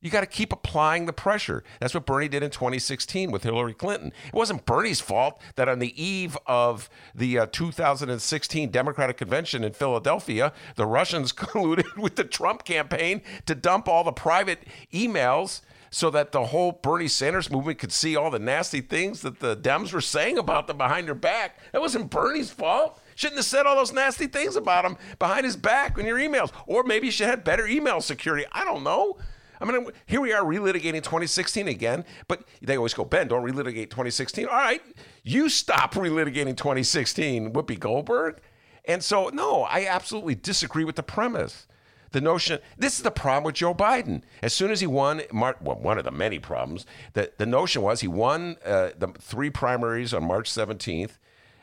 [0.01, 1.65] You got to keep applying the pressure.
[1.81, 4.13] That's what Bernie did in 2016 with Hillary Clinton.
[4.27, 9.73] It wasn't Bernie's fault that on the eve of the uh, 2016 Democratic Convention in
[9.73, 14.61] Philadelphia, the Russians colluded with the Trump campaign to dump all the private
[14.93, 19.41] emails so that the whole Bernie Sanders movement could see all the nasty things that
[19.41, 21.59] the Dems were saying about them behind their back.
[21.73, 23.01] That wasn't Bernie's fault.
[23.15, 26.53] Shouldn't have said all those nasty things about him behind his back in your emails.
[26.67, 28.45] Or maybe you should have better email security.
[28.53, 29.17] I don't know.
[29.61, 33.91] I mean, here we are relitigating 2016 again, but they always go, Ben, don't relitigate
[33.91, 34.47] 2016.
[34.47, 34.83] All right,
[35.23, 38.41] you stop relitigating 2016, Whoopi Goldberg.
[38.85, 41.67] And so, no, I absolutely disagree with the premise.
[42.13, 44.23] The notion, this is the problem with Joe Biden.
[44.41, 48.01] As soon as he won, well, one of the many problems, the, the notion was
[48.01, 51.19] he won uh, the three primaries on March 17th,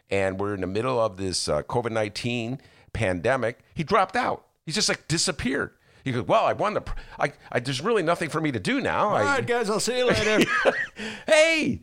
[0.10, 2.60] and we're in the middle of this uh, COVID 19
[2.92, 3.60] pandemic.
[3.74, 4.46] He dropped out.
[4.66, 5.72] He just like disappeared.
[6.04, 8.60] He goes, Well, I won the, pr- I, I, there's really nothing for me to
[8.60, 9.10] do now.
[9.10, 10.46] All I, right, guys, I'll see you later.
[11.28, 11.82] hey,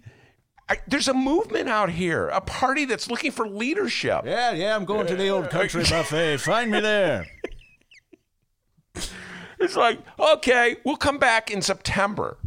[0.68, 4.23] I, there's a movement out here, a party that's looking for leadership.
[4.25, 6.39] yeah, yeah, I'm going to the old country buffet.
[6.39, 7.27] Find me there.
[9.61, 12.39] It's like, okay, we'll come back in September.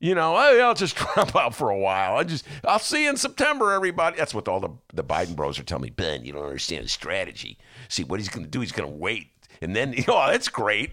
[0.00, 2.16] You know, hey, I'll just drop out for a while.
[2.16, 4.16] I just, I'll see you in September, everybody.
[4.16, 5.90] That's what all the, the Biden bros are telling me.
[5.90, 7.56] Ben, you don't understand his strategy.
[7.88, 9.28] See, what he's going to do, he's going to wait.
[9.64, 10.92] And then, oh, that's great.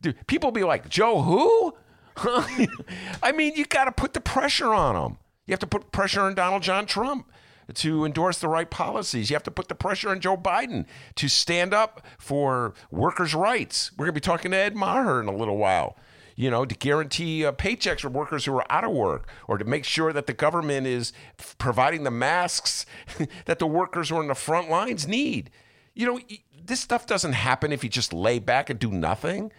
[0.00, 1.74] Dude, people be like, Joe, who?
[3.22, 5.18] I mean, you got to put the pressure on them.
[5.46, 7.30] You have to put pressure on Donald John Trump
[7.74, 9.30] to endorse the right policies.
[9.30, 13.92] You have to put the pressure on Joe Biden to stand up for workers' rights.
[13.92, 15.96] We're going to be talking to Ed Maher in a little while.
[16.36, 19.64] You know, to guarantee uh, paychecks for workers who are out of work, or to
[19.64, 22.86] make sure that the government is f- providing the masks
[23.44, 25.50] that the workers who are in the front lines need.
[25.94, 26.20] You know,
[26.70, 29.50] this stuff doesn't happen if you just lay back and do nothing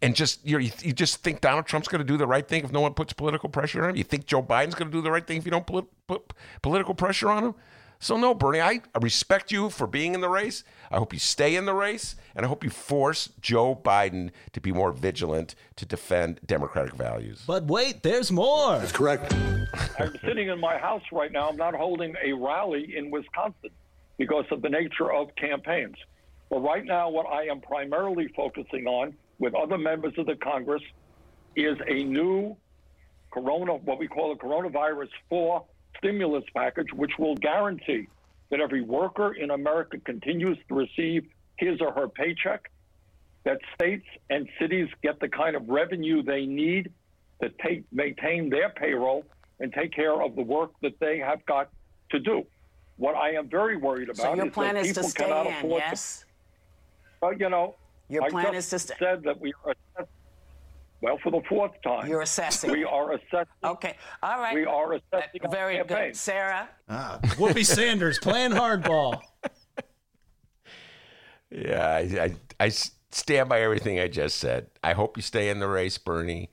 [0.00, 2.72] and just you, you just think Donald Trump's going to do the right thing if
[2.72, 3.96] no one puts political pressure on him.
[3.96, 6.32] You think Joe Biden's going to do the right thing if you don't put, put
[6.62, 7.54] political pressure on him.
[8.00, 10.64] So no, Bernie, I respect you for being in the race.
[10.90, 14.60] I hope you stay in the race, and I hope you force Joe Biden to
[14.60, 17.44] be more vigilant to defend democratic values.
[17.46, 18.78] But wait, there's more.
[18.78, 19.32] That's correct.
[20.00, 21.48] I'm sitting in my house right now.
[21.48, 23.70] I'm not holding a rally in Wisconsin
[24.22, 25.96] because of the nature of campaigns.
[26.48, 30.82] But right now, what I am primarily focusing on with other members of the Congress
[31.56, 32.56] is a new
[33.32, 35.64] corona, what we call a coronavirus 4
[35.98, 38.06] stimulus package, which will guarantee
[38.52, 42.70] that every worker in America continues to receive his or her paycheck,
[43.42, 46.92] that states and cities get the kind of revenue they need
[47.42, 49.24] to take, maintain their payroll
[49.58, 51.70] and take care of the work that they have got
[52.12, 52.46] to do.
[53.02, 55.24] What I am very worried about so your is plan that is to people stay
[55.24, 56.20] cannot in, afford yes?
[56.20, 56.26] to.
[57.20, 57.74] Well, you know,
[58.08, 58.94] Your I plan just is to stay.
[59.00, 59.74] said that we are.
[61.00, 62.70] Well, for the fourth time, You're assessing.
[62.70, 63.48] We are assessing.
[63.64, 64.54] Okay, all right.
[64.54, 65.40] We are assessing.
[65.44, 66.10] Uh, Very campaign.
[66.10, 66.16] good.
[66.16, 66.68] Sarah?
[66.88, 69.20] Ah, Whoopi Sanders playing hardball.
[71.50, 72.68] Yeah, I, I, I
[73.10, 74.68] stand by everything I just said.
[74.82, 76.48] I hope you stay in the race, Bernie.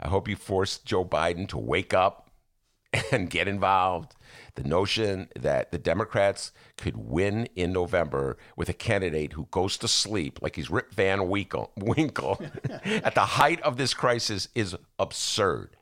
[0.00, 2.30] I hope you force Joe Biden to wake up
[3.12, 4.16] and get involved.
[4.54, 9.88] The notion that the Democrats could win in November with a candidate who goes to
[9.88, 12.40] sleep like he's Rip Van Winkle, Winkle
[12.84, 15.76] at the height of this crisis is absurd.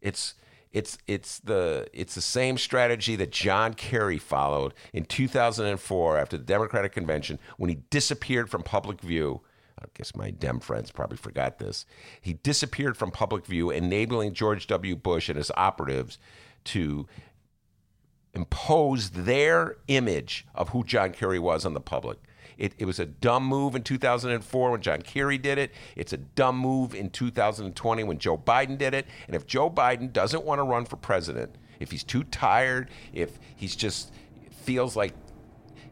[0.00, 0.34] It's
[0.72, 6.44] it's it's the it's the same strategy that John Kerry followed in 2004 after the
[6.44, 9.40] Democratic convention when he disappeared from public view.
[9.80, 11.86] I guess my Dem friends probably forgot this.
[12.20, 14.94] He disappeared from public view, enabling George W.
[14.94, 16.18] Bush and his operatives
[16.64, 17.06] to
[18.34, 22.18] impose their image of who John Kerry was on the public.
[22.56, 25.72] It, it, was a dumb move in 2004 when John Kerry did it.
[25.96, 29.06] It's a dumb move in 2020 when Joe Biden did it.
[29.26, 33.38] And if Joe Biden doesn't want to run for president, if he's too tired, if
[33.56, 34.12] he's just
[34.50, 35.14] feels like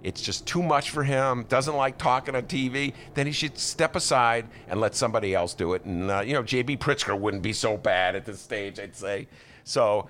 [0.03, 3.97] it's just too much for him, doesn't like talking on TV, then he should step
[3.97, 5.85] aside and let somebody else do it.
[5.85, 6.77] And, uh, you know, J.B.
[6.77, 9.27] Pritzker wouldn't be so bad at this stage, I'd say.
[9.65, 10.09] So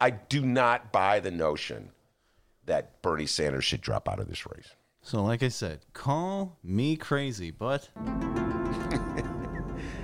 [0.00, 1.90] I do not buy the notion
[2.66, 4.68] that Bernie Sanders should drop out of this race.
[5.02, 7.88] So, like I said, call me crazy, but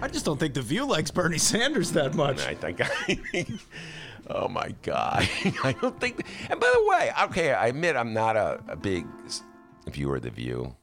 [0.01, 2.47] I just don't think the View likes Bernie Sanders that much.
[2.47, 3.47] I think I.
[4.31, 5.29] oh my God!
[5.65, 6.25] I don't think.
[6.49, 9.07] And by the way, okay, I admit I'm not a, a big
[9.87, 10.77] viewer of the View,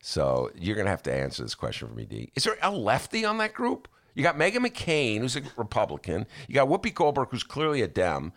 [0.00, 2.32] so you're gonna have to answer this question for me, D.
[2.34, 3.86] Is there a lefty on that group?
[4.16, 6.26] You got Meghan McCain, who's a Republican.
[6.48, 8.32] You got Whoopi Goldberg, who's clearly a Dem.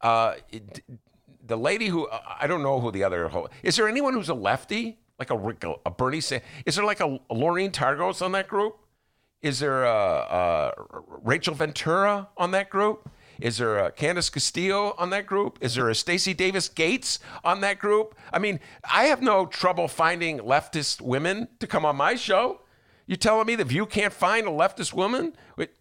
[0.00, 0.84] Uh, it,
[1.44, 3.28] the lady who uh, I don't know who the other
[3.64, 3.74] is.
[3.76, 6.18] There anyone who's a lefty, like a, a Bernie?
[6.18, 8.78] Is there like a, a Lorraine Targos on that group?
[9.42, 10.72] Is there a, a
[11.24, 13.10] Rachel Ventura on that group?
[13.40, 15.58] Is there a Candice Castillo on that group?
[15.60, 18.14] Is there a Stacy Davis Gates on that group?
[18.32, 22.60] I mean, I have no trouble finding leftist women to come on my show.
[23.06, 25.34] You telling me the View can't find a leftist woman?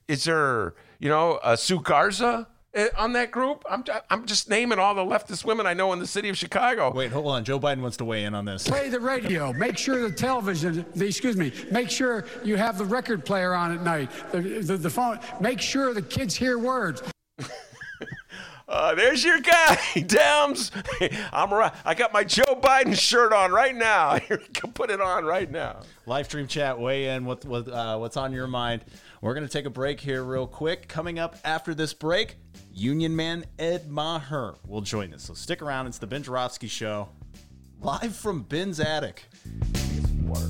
[0.08, 3.64] Is there, you know, a Sue Garza eh, on that group?
[3.70, 6.92] I'm, I'm just naming all the leftist women I know in the city of Chicago.
[6.94, 7.46] Wait, hold on.
[7.46, 8.68] Joe Biden wants to weigh in on this.
[8.68, 9.54] Play the radio.
[9.54, 13.74] Make sure the television, the, excuse me, make sure you have the record player on
[13.74, 15.20] at night, the, the, the phone.
[15.40, 17.02] Make sure the kids hear words.
[18.74, 20.72] Uh, there's your guy, Dems.
[21.32, 21.72] I'm right.
[21.86, 24.18] I got my Joe Biden shirt on right now.
[24.28, 25.82] Here, can put it on right now.
[26.08, 27.24] Live stream chat, weigh in.
[27.24, 28.84] What, what uh, what's on your mind?
[29.22, 30.88] We're gonna take a break here, real quick.
[30.88, 32.36] Coming up after this break,
[32.74, 35.22] Union Man Ed Maher will join us.
[35.24, 35.86] So stick around.
[35.86, 37.10] It's the Ben Joravsky Show,
[37.80, 39.26] live from Ben's attic.
[40.24, 40.50] Water.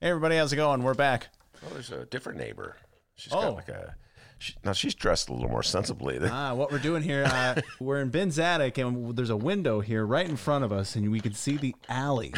[0.00, 0.82] Hey, everybody, how's it going?
[0.82, 1.28] We're back.
[1.62, 2.76] Oh, there's a different neighbor.
[3.16, 3.42] She's Oh.
[3.42, 3.94] got like a.
[4.38, 6.16] She, now she's dressed a little more sensibly.
[6.16, 9.80] Than, Ah, what we're doing here, uh, we're in Ben's attic, and there's a window
[9.80, 12.32] here right in front of us, and we can see the alley.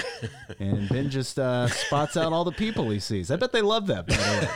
[0.58, 3.30] And Ben just uh, spots out all the people he sees.
[3.30, 4.08] I bet they love that.
[4.08, 4.52] By the way.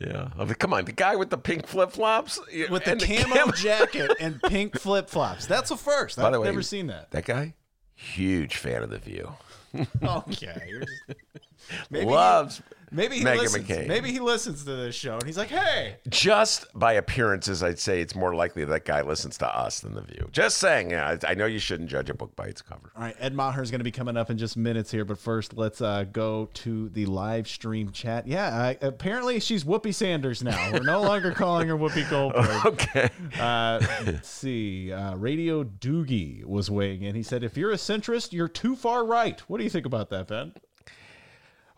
[0.12, 0.28] yeah.
[0.38, 2.38] I mean, come on, the guy with the pink flip flops
[2.70, 5.46] With the camo jacket and pink flip flops.
[5.46, 6.18] That's a first.
[6.18, 7.10] By I've the way, never seen that.
[7.10, 7.54] That guy,
[7.96, 9.32] huge fan of the View.
[10.02, 10.70] Okay.
[10.80, 11.18] just-
[11.90, 13.66] maybe Loves maybe he Meghan listens.
[13.66, 13.86] McCain.
[13.86, 18.00] Maybe he listens to this show, and he's like, "Hey, Just by appearances, I'd say
[18.00, 20.28] it's more likely that guy listens to us than the View.
[20.32, 20.90] Just saying.
[20.90, 22.92] Yeah, I I know you shouldn't judge a book by its cover.
[22.96, 25.18] All right, Ed Maher is going to be coming up in just minutes here, but
[25.18, 28.26] first, let's uh, go to the live stream chat.
[28.26, 30.72] Yeah, I, apparently she's Whoopi Sanders now.
[30.72, 32.66] We're no longer calling her Whoopi Goldberg.
[32.66, 33.08] Okay.
[33.38, 34.92] Uh, let's see.
[34.92, 37.14] Uh, Radio Doogie was weighing in.
[37.14, 40.10] He said, "If you're a centrist, you're too far right." What do you think about
[40.10, 40.52] that, Ben?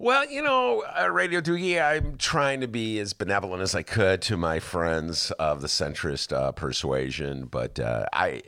[0.00, 4.22] Well, you know, uh, Radio Doogie, I'm trying to be as benevolent as I could
[4.22, 8.42] to my friends of the centrist uh, persuasion, but uh, I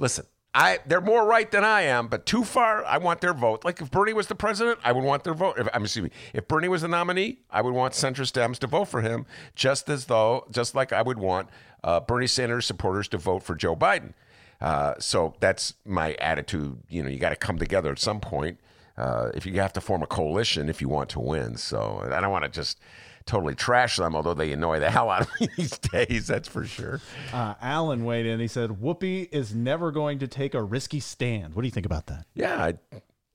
[0.00, 0.26] listen.
[0.54, 2.84] I they're more right than I am, but too far.
[2.84, 3.64] I want their vote.
[3.64, 5.58] Like if Bernie was the president, I would want their vote.
[5.58, 8.86] If, I'm me, if Bernie was the nominee, I would want centrist Dems to vote
[8.86, 9.24] for him,
[9.54, 11.50] just as though, just like I would want
[11.84, 14.12] uh, Bernie Sanders supporters to vote for Joe Biden.
[14.60, 16.82] Uh, so that's my attitude.
[16.88, 18.58] You know, you got to come together at some point.
[18.96, 21.56] Uh, if you have to form a coalition if you want to win.
[21.56, 22.78] So I don't want to just
[23.24, 26.26] totally trash them, although they annoy the hell out of me these days.
[26.26, 27.00] That's for sure.
[27.32, 28.40] Uh, Alan weighed in.
[28.40, 31.86] He said, "Whoopi is never going to take a risky stand." What do you think
[31.86, 32.26] about that?
[32.34, 32.74] Yeah, I,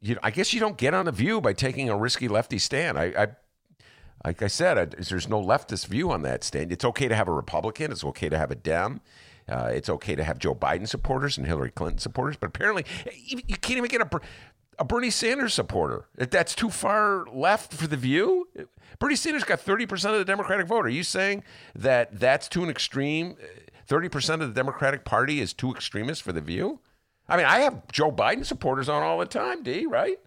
[0.02, 2.98] you, I guess you don't get on the view by taking a risky lefty stand.
[2.98, 3.28] I, I
[4.26, 6.72] like I said, I, there's no leftist view on that stand.
[6.72, 7.92] It's okay to have a Republican.
[7.92, 9.02] It's okay to have a Dem.
[9.50, 12.36] Uh, it's okay to have Joe Biden supporters and Hillary Clinton supporters.
[12.36, 14.20] But apparently, you, you can't even get a,
[14.80, 16.06] a Bernie Sanders supporter.
[16.16, 18.48] That's too far left for the view.
[19.00, 20.86] Bernie Sanders got 30% of the Democratic vote.
[20.86, 21.44] Are you saying
[21.76, 23.36] that that's too an extreme?
[23.90, 26.80] 30% of the Democratic Party is too extremist for the view?
[27.30, 30.20] I mean, I have Joe Biden supporters on all the time, D, right?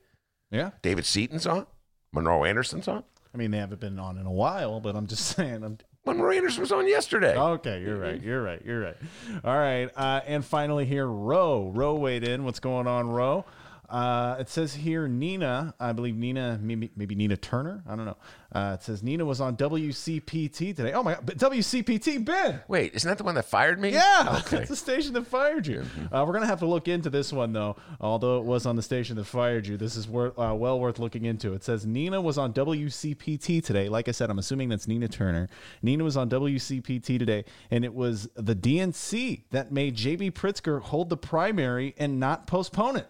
[0.50, 0.70] Yeah.
[0.82, 1.66] David Seaton's on.
[2.12, 3.04] Monroe Anderson's on.
[3.32, 5.62] I mean, they haven't been on in a while, but I'm just saying.
[5.62, 7.36] I'm, Monroe Anderson was on yesterday.
[7.36, 8.20] Okay, you're right.
[8.22, 8.62] You're right.
[8.64, 8.96] You're right.
[9.44, 9.88] All right.
[9.94, 11.70] Uh, and finally, here, Roe.
[11.74, 12.44] Roe weighed in.
[12.44, 13.44] What's going on, Roe?
[13.90, 17.82] Uh, it says here Nina, I believe Nina, maybe maybe Nina Turner.
[17.88, 18.16] I don't know.
[18.52, 20.92] Uh, it says Nina was on WCPT today.
[20.92, 22.60] Oh my God, WCPT, Ben.
[22.68, 23.90] Wait, isn't that the one that fired me?
[23.90, 24.56] Yeah, Okay.
[24.58, 25.84] that's the station that fired you.
[26.12, 27.76] Uh, we're gonna have to look into this one though.
[28.00, 30.98] Although it was on the station that fired you, this is wor- uh, well worth
[30.98, 31.52] looking into.
[31.54, 33.88] It says Nina was on WCPT today.
[33.88, 35.48] Like I said, I'm assuming that's Nina Turner.
[35.82, 41.08] Nina was on WCPT today, and it was the DNC that made JB Pritzker hold
[41.08, 43.08] the primary and not postpone it.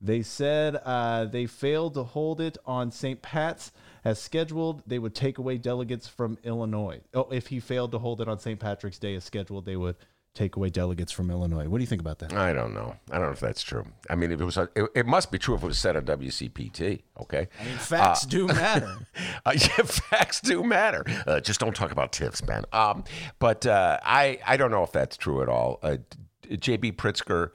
[0.00, 3.20] They said uh, they failed to hold it on St.
[3.20, 3.70] Pat's
[4.04, 4.82] as scheduled.
[4.86, 7.00] They would take away delegates from Illinois.
[7.12, 8.58] Oh, if he failed to hold it on St.
[8.58, 9.96] Patrick's Day as scheduled, they would
[10.32, 11.68] take away delegates from Illinois.
[11.68, 12.32] What do you think about that?
[12.32, 12.96] I don't know.
[13.10, 13.84] I don't know if that's true.
[14.08, 16.04] I mean, if it was, it, it must be true if it was said on
[16.04, 17.02] WCPT.
[17.20, 17.48] Okay.
[17.60, 18.96] I mean, facts do matter.
[19.46, 21.04] Uh, yeah, facts do matter.
[21.26, 22.64] Uh, just don't talk about tips, man.
[22.72, 23.04] Um,
[23.38, 25.78] but uh, I, I don't know if that's true at all.
[25.82, 25.96] Uh,
[26.42, 27.50] JB Pritzker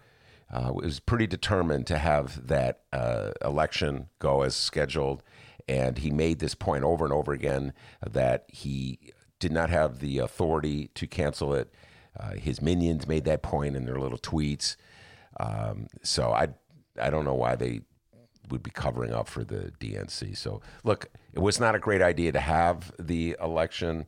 [0.55, 5.21] uh, was pretty determined to have that uh, election go as scheduled,
[5.67, 7.73] and he made this point over and over again
[8.09, 11.73] that he did not have the authority to cancel it.
[12.17, 14.77] Uh, his minions made that point in their little tweets.
[15.37, 16.47] Um, so I,
[17.01, 17.81] I don't know why they
[18.49, 20.37] would be covering up for the DNC.
[20.37, 24.07] So look, it was not a great idea to have the election,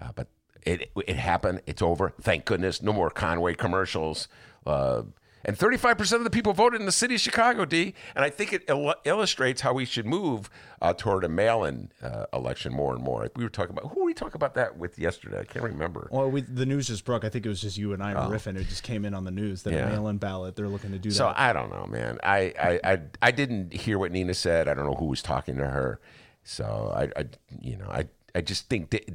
[0.00, 0.26] uh, but
[0.62, 1.60] it it happened.
[1.66, 2.14] It's over.
[2.20, 2.82] Thank goodness.
[2.82, 4.26] No more Conway commercials.
[4.66, 5.02] Uh,
[5.44, 7.94] and 35% of the people voted in the city of Chicago, D.
[8.16, 10.48] And I think it il- illustrates how we should move
[10.80, 13.28] uh, toward a mail-in uh, election more and more.
[13.36, 15.40] We were talking about who were we talking about that with yesterday?
[15.40, 16.08] I can't remember.
[16.10, 17.24] Well, we, the news just broke.
[17.24, 18.56] I think it was just you and I were riffing.
[18.56, 19.76] It just came in on the news that Oh.
[19.76, 19.86] Yeah.
[19.88, 20.56] a mail-in ballot.
[20.56, 21.38] They're looking to do So that.
[21.38, 22.18] I don't know, man.
[22.22, 24.68] I, I, I, I didn't hear what Nina said.
[24.68, 26.00] I don't know who was talking to her.
[26.42, 27.24] So I, I
[27.60, 29.08] you know, I, I just think that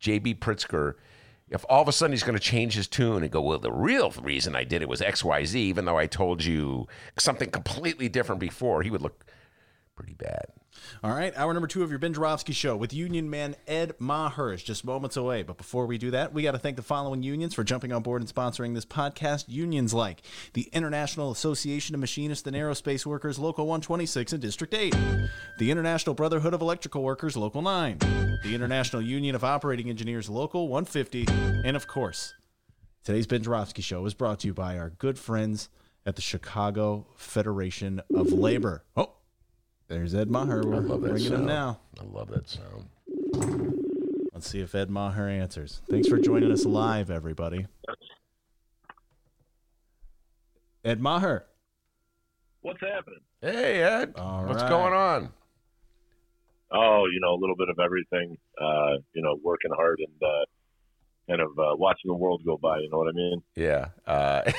[0.00, 0.94] JB Pritzker,
[1.50, 3.72] if all of a sudden he's going to change his tune and go, well, the
[3.72, 6.86] real reason I did it was X, Y, Z, even though I told you
[7.18, 9.24] something completely different before, he would look
[9.96, 10.46] pretty bad.
[11.02, 14.52] All right, hour number two of your Ben Joravsky Show with Union Man Ed Maher
[14.52, 15.42] is just moments away.
[15.42, 18.02] But before we do that, we got to thank the following unions for jumping on
[18.02, 19.44] board and sponsoring this podcast.
[19.48, 20.22] Unions like
[20.54, 24.94] the International Association of Machinists and Aerospace Workers, Local 126 and District 8,
[25.58, 30.68] the International Brotherhood of Electrical Workers, Local 9, the International Union of Operating Engineers, Local
[30.68, 31.26] 150,
[31.64, 32.34] and of course,
[33.04, 35.68] today's Ben Joravsky Show is brought to you by our good friends
[36.06, 38.84] at the Chicago Federation of Labor.
[38.96, 39.12] Oh,
[39.88, 40.62] there's Ed Maher.
[40.64, 41.46] We're love that bringing him sound.
[41.46, 41.80] now.
[42.00, 42.88] I love that sound.
[44.32, 45.82] Let's see if Ed Maher answers.
[45.90, 47.66] Thanks for joining us live, everybody.
[50.84, 51.44] Ed Maher.
[52.60, 53.20] What's happening?
[53.40, 54.14] Hey, Ed.
[54.16, 54.68] All What's right.
[54.68, 55.30] going on?
[56.70, 58.36] Oh, you know, a little bit of everything.
[58.60, 60.44] Uh, you know, working hard and uh,
[61.28, 62.78] kind of uh, watching the world go by.
[62.78, 63.42] You know what I mean?
[63.54, 63.88] Yeah.
[64.06, 64.50] Uh,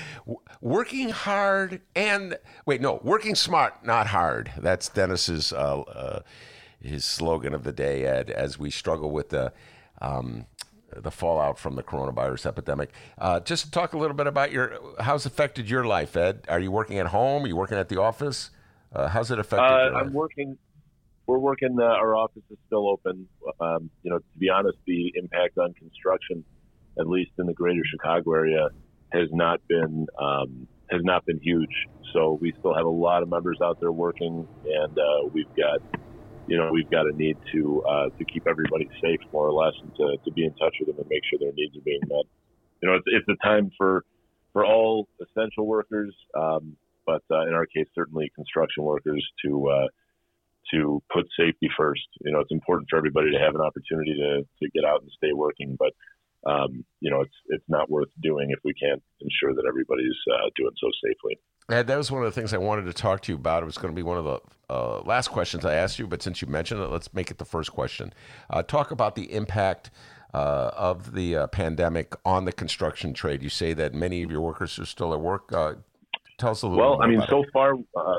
[0.60, 4.52] working hard and wait, no, working smart, not hard.
[4.58, 6.20] That's Dennis's uh, uh,
[6.80, 9.52] his slogan of the day, Ed, as we struggle with the
[10.00, 10.46] um,
[10.96, 12.90] the fallout from the coronavirus epidemic.
[13.18, 16.44] Uh, just talk a little bit about your how's affected your life, Ed.
[16.48, 17.44] Are you working at home?
[17.44, 18.50] Are you working at the office?
[18.92, 19.98] Uh, how's it affected Uh?
[19.98, 20.56] I'm working.
[21.26, 21.76] We're working.
[21.80, 23.26] Uh, our office is still open.
[23.60, 26.44] Um, you know, to be honest, the impact on construction,
[26.98, 28.68] at least in the greater Chicago area,
[29.12, 31.74] has not been um, has not been huge.
[32.12, 35.80] So we still have a lot of members out there working, and uh, we've got,
[36.46, 39.74] you know, we've got a need to uh, to keep everybody safe, more or less,
[39.82, 42.00] and to, to be in touch with them and make sure their needs are being
[42.06, 42.24] met.
[42.82, 44.04] You know, it's, it's a time for
[44.52, 49.86] for all essential workers, um, but uh, in our case, certainly construction workers to uh,
[50.72, 52.06] to put safety first.
[52.20, 55.10] You know, it's important for everybody to have an opportunity to, to get out and
[55.16, 55.92] stay working, but
[56.46, 60.50] um, you know, it's it's not worth doing if we can't ensure that everybody's uh,
[60.56, 61.38] doing so safely.
[61.70, 63.62] Ed, that was one of the things I wanted to talk to you about.
[63.62, 66.22] It was going to be one of the uh, last questions I asked you, but
[66.22, 68.12] since you mentioned it, let's make it the first question.
[68.50, 69.90] Uh, talk about the impact
[70.34, 73.42] uh, of the uh, pandemic on the construction trade.
[73.42, 75.50] You say that many of your workers are still at work.
[75.52, 75.74] Uh,
[76.38, 76.82] tell us a little.
[76.82, 77.48] Well, I mean, so it.
[77.52, 78.18] far, uh,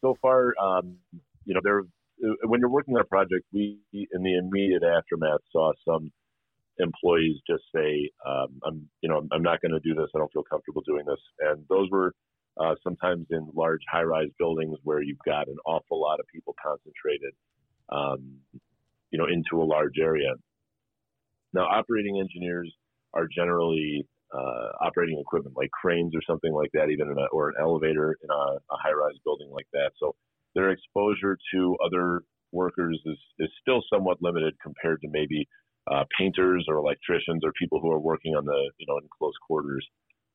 [0.00, 0.96] so far, um,
[1.44, 5.40] you know, there uh, when you're working on a project, we in the immediate aftermath
[5.50, 6.10] saw some
[6.78, 10.08] employees just say, um, "I'm, you know, I'm not going to do this.
[10.14, 12.12] I don't feel comfortable doing this." And those were
[12.60, 17.32] uh, sometimes in large high-rise buildings where you've got an awful lot of people concentrated,
[17.90, 18.36] um,
[19.10, 20.34] you know, into a large area.
[21.54, 22.72] Now, operating engineers
[23.14, 27.56] are generally uh, operating equipment like cranes or something like that, even a, or an
[27.60, 29.90] elevator in a, a high-rise building like that.
[29.98, 30.14] So
[30.54, 32.22] their exposure to other
[32.52, 35.48] workers is, is still somewhat limited compared to maybe
[35.90, 39.34] uh, painters or electricians or people who are working on the you know in close
[39.46, 39.86] quarters.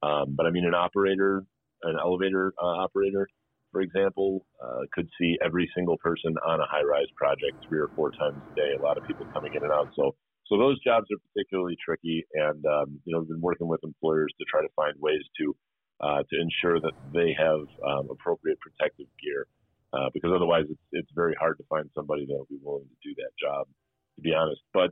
[0.03, 1.43] Um, but I mean, an operator,
[1.83, 3.27] an elevator uh, operator,
[3.71, 8.11] for example, uh, could see every single person on a high-rise project three or four
[8.11, 8.73] times a day.
[8.77, 9.89] A lot of people coming in and out.
[9.95, 10.15] So
[10.47, 14.33] so those jobs are particularly tricky, and um, you know we've been working with employers
[14.39, 15.55] to try to find ways to
[16.01, 19.47] uh, to ensure that they have um, appropriate protective gear,
[19.93, 23.09] uh, because otherwise it's it's very hard to find somebody that will be willing to
[23.09, 23.67] do that job,
[24.15, 24.61] to be honest.
[24.73, 24.91] But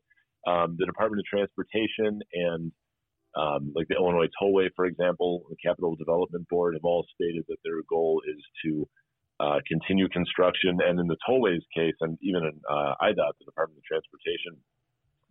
[0.49, 2.71] um, the Department of Transportation and
[3.35, 7.57] um, like the Illinois Tollway, for example, the Capital Development Board have all stated that
[7.65, 8.87] their goal is to
[9.41, 13.77] uh, continue construction, and in the tollways case, and even in uh, IDOT, the Department
[13.77, 14.55] of Transportation,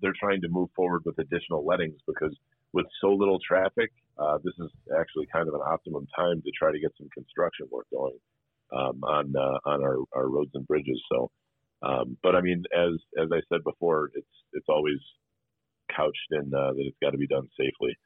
[0.02, 2.36] they're trying to move forward with additional lettings because
[2.74, 3.88] with so little traffic,
[4.18, 4.68] uh, this is
[5.00, 8.18] actually kind of an optimum time to try to get some construction work going
[8.74, 11.00] um, on uh, on our, our roads and bridges.
[11.10, 11.30] So,
[11.82, 14.98] um, but I mean, as as I said before, it's it's always
[15.94, 17.96] couched in uh, that it's got to be done safely.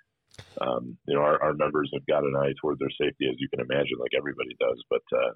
[0.61, 3.49] Um, you know, our, our members have got an eye toward their safety, as you
[3.49, 4.83] can imagine, like everybody does.
[4.91, 5.33] But uh,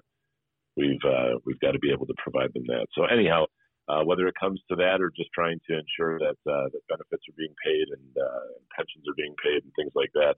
[0.75, 2.87] we've uh, we've got to be able to provide them that.
[2.93, 3.45] So anyhow,
[3.87, 7.23] uh, whether it comes to that or just trying to ensure that uh, that benefits
[7.27, 10.35] are being paid and, uh, pensions are being paid and things like that,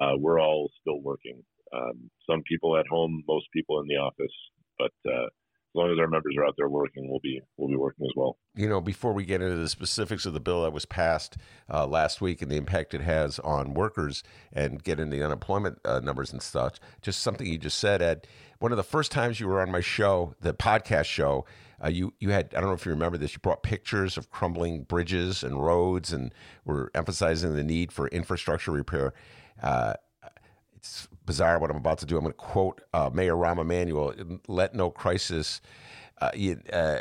[0.00, 1.42] uh, we're all still working.
[1.74, 4.32] Um, some people at home, most people in the office,
[4.78, 5.26] but uh,
[5.74, 8.12] as long as our members are out there working, we'll be we'll be working as
[8.14, 8.36] well.
[8.54, 11.36] You know, before we get into the specifics of the bill that was passed
[11.68, 14.22] uh, last week and the impact it has on workers
[14.52, 18.28] and get into the unemployment uh, numbers and such, just something you just said, Ed.
[18.60, 21.44] One of the first times you were on my show, the podcast show,
[21.84, 23.32] uh, you you had I don't know if you remember this.
[23.32, 26.32] You brought pictures of crumbling bridges and roads, and
[26.64, 29.12] were emphasizing the need for infrastructure repair.
[30.84, 32.16] It's bizarre what I'm about to do.
[32.18, 34.12] I'm going to quote uh, Mayor Rahm Emanuel:
[34.48, 35.62] "Let no crisis
[36.20, 36.98] uh, you, uh,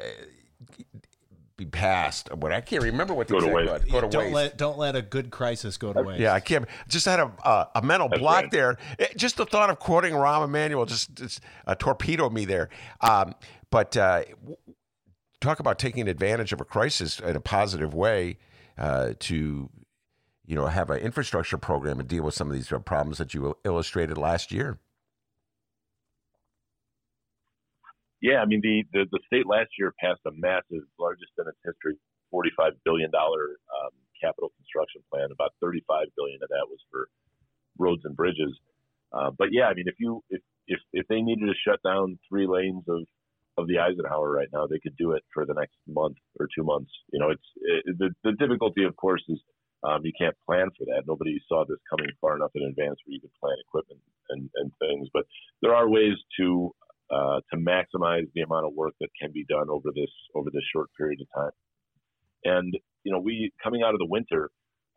[1.57, 3.83] be passed." But I can't remember what the Go to exact waste.
[3.83, 3.91] was.
[3.91, 4.33] Go to don't waste.
[4.35, 6.21] let don't let a good crisis go to waste.
[6.21, 6.65] Yeah, I can't.
[6.87, 8.51] Just had a uh, a mental That's block right.
[8.51, 8.77] there.
[8.97, 12.69] It- just the thought of quoting Rahm Emanuel just, just uh, torpedoed me there.
[13.01, 13.35] Um,
[13.69, 14.23] but uh,
[15.41, 18.37] talk about taking advantage of a crisis in a positive way
[18.77, 19.69] uh, to,
[20.45, 23.55] you know, have an infrastructure program and deal with some of these problems that you
[23.63, 24.79] illustrated last year.
[28.21, 31.57] Yeah, I mean the, the, the state last year passed a massive, largest in its
[31.65, 31.97] history,
[32.31, 33.91] forty-five billion dollar um,
[34.21, 35.27] capital construction plan.
[35.31, 37.09] About thirty-five billion of that was for
[37.77, 38.57] roads and bridges.
[39.11, 42.17] Uh, but yeah, I mean, if you if if if they needed to shut down
[42.29, 43.03] three lanes of
[43.57, 46.63] of the Eisenhower right now, they could do it for the next month or two
[46.63, 46.91] months.
[47.11, 49.39] You know, it's it, the the difficulty, of course, is
[49.83, 51.03] um, you can't plan for that.
[51.07, 53.99] Nobody saw this coming far enough in advance where you could plan equipment
[54.29, 55.09] and, and things.
[55.13, 55.25] But
[55.61, 56.71] there are ways to
[57.11, 60.63] uh, to maximize the amount of work that can be done over this over this
[60.73, 61.55] short period of time.
[62.45, 62.73] And
[63.03, 64.49] you know, we coming out of the winter,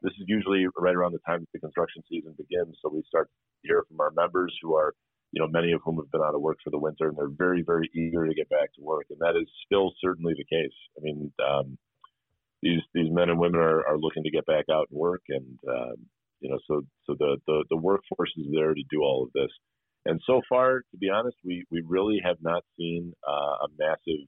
[0.02, 2.76] this is usually right around the time that the construction season begins.
[2.82, 4.94] So we start to hear from our members who are,
[5.32, 7.28] you know, many of whom have been out of work for the winter, and they're
[7.28, 9.06] very, very eager to get back to work.
[9.10, 10.76] And that is still certainly the case.
[10.96, 11.76] I mean, um,
[12.62, 15.58] these these men and women are, are looking to get back out and work, and
[15.68, 15.96] um,
[16.40, 19.50] you know, so so the, the the workforce is there to do all of this.
[20.04, 24.26] And so far, to be honest, we we really have not seen uh, a massive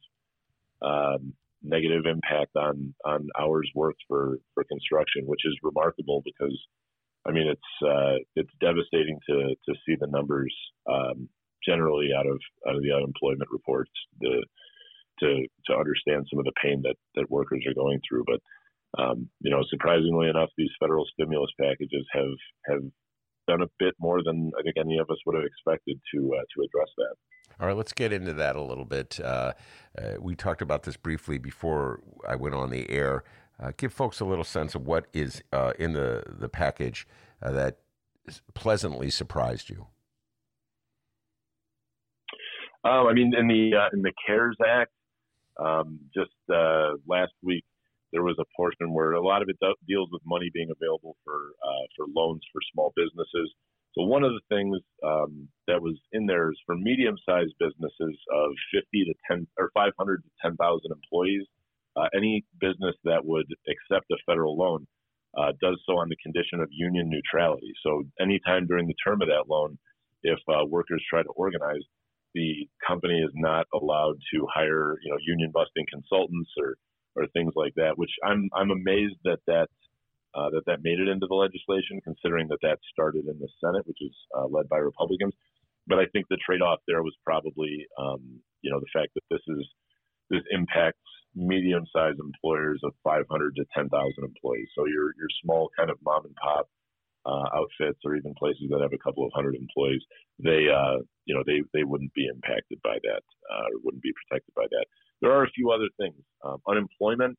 [0.83, 6.59] um, negative impact on on hours worked for for construction, which is remarkable because
[7.27, 10.55] I mean it's uh, it's devastating to to see the numbers
[10.91, 11.29] um,
[11.67, 14.45] generally out of out of the unemployment reports the
[15.21, 18.25] to to understand some of the pain that that workers are going through.
[18.27, 18.41] But
[19.03, 22.37] um, you know, surprisingly enough, these federal stimulus packages have
[22.67, 22.83] have
[23.47, 26.45] done a bit more than I think any of us would have expected to uh,
[26.55, 27.15] to address that.
[27.61, 29.19] All right, let's get into that a little bit.
[29.23, 29.53] Uh,
[29.99, 33.25] uh, we talked about this briefly before I went on the air.
[33.61, 37.07] Uh, give folks a little sense of what is uh, in the the package
[37.43, 37.79] uh, that
[38.55, 39.87] pleasantly surprised you.
[42.85, 44.93] Um, I mean, in the in the CARES Act,
[45.59, 46.31] um, just
[47.07, 47.65] last week
[48.13, 49.57] there was a portion where a lot of it
[49.87, 53.53] deals with money being available for uh, for loans for small businesses.
[53.95, 58.51] So one of the things um, that was in there is for medium-sized businesses of
[58.73, 60.57] 50 to 10 or 500 to 10,000
[60.93, 61.47] employees.
[61.97, 64.87] Uh, any business that would accept a federal loan
[65.37, 67.73] uh, does so on the condition of union neutrality.
[67.83, 69.77] So anytime during the term of that loan,
[70.23, 71.83] if uh, workers try to organize,
[72.35, 76.77] the company is not allowed to hire, you know, union busting consultants or
[77.17, 77.97] or things like that.
[77.97, 79.69] Which I'm I'm amazed that that
[80.35, 83.87] uh, that that made it into the legislation, considering that that started in the Senate,
[83.87, 85.35] which is uh, led by Republicans.
[85.87, 89.41] But I think the trade-off there was probably, um, you know, the fact that this
[89.49, 89.65] is
[90.29, 91.01] this impacts
[91.35, 93.89] medium-sized employers of 500 to 10,000
[94.23, 94.69] employees.
[94.77, 96.69] So your your small kind of mom and pop
[97.27, 100.03] uh, outfits, or even places that have a couple of hundred employees,
[100.43, 104.13] they uh, you know they they wouldn't be impacted by that uh, or wouldn't be
[104.27, 104.87] protected by that.
[105.21, 106.23] There are a few other things.
[106.45, 107.37] Um, unemployment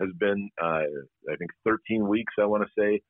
[0.00, 0.86] has been, uh,
[1.30, 3.00] I think, 13 weeks, I want to say.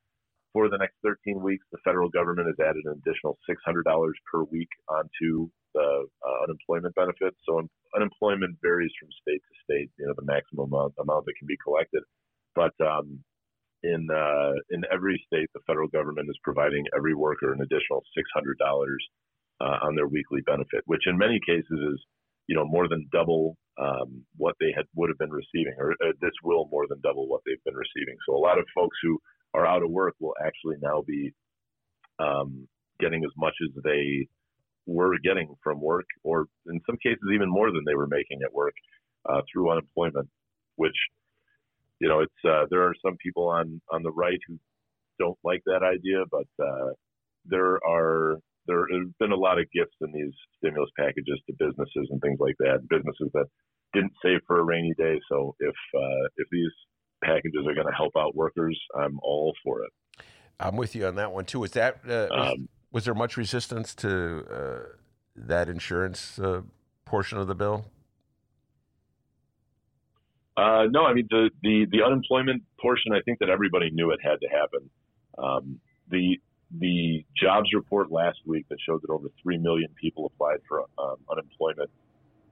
[0.54, 3.84] For the next 13 weeks, the federal government has added an additional $600
[4.32, 7.36] per week onto the uh, unemployment benefits.
[7.46, 11.36] So un- unemployment varies from state to state, you know, the maximum amount, amount that
[11.38, 12.02] can be collected.
[12.56, 13.22] But um,
[13.82, 18.96] in uh, in every state, the federal government is providing every worker an additional $600
[19.60, 22.00] uh, on their weekly benefit, which in many cases is
[22.46, 26.12] you know more than double um, what they had would have been receiving, or uh,
[26.20, 28.16] this will more than double what they've been receiving.
[28.26, 29.18] So a lot of folks who
[29.54, 31.32] are out of work will actually now be
[32.18, 32.66] um,
[33.00, 34.26] getting as much as they
[34.86, 38.52] were getting from work, or in some cases even more than they were making at
[38.52, 38.74] work
[39.28, 40.28] uh, through unemployment.
[40.76, 40.94] Which
[42.00, 44.58] you know, it's uh, there are some people on on the right who
[45.18, 46.92] don't like that idea, but uh,
[47.44, 52.08] there are there has been a lot of gifts in these stimulus packages to businesses
[52.10, 52.86] and things like that.
[52.88, 53.46] Businesses that
[53.92, 55.18] didn't save for a rainy day.
[55.30, 56.70] So if uh, if these
[57.24, 59.90] packages are going to help out workers, I'm all for it.
[60.60, 61.60] I'm with you on that one too.
[61.60, 64.78] Was that uh, was, um, was, there much resistance to uh,
[65.36, 66.62] that insurance uh,
[67.04, 67.86] portion of the bill?
[70.58, 73.12] Uh, no, I mean the, the the unemployment portion.
[73.12, 74.90] I think that everybody knew it had to happen.
[75.38, 75.80] Um,
[76.10, 76.36] the
[76.80, 81.16] the jobs report last week that showed that over three million people applied for um,
[81.30, 81.90] unemployment.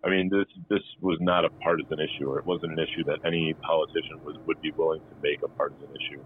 [0.04, 3.18] I mean, this this was not a partisan issue, or it wasn't an issue that
[3.26, 6.22] any politician was would be willing to make a partisan issue.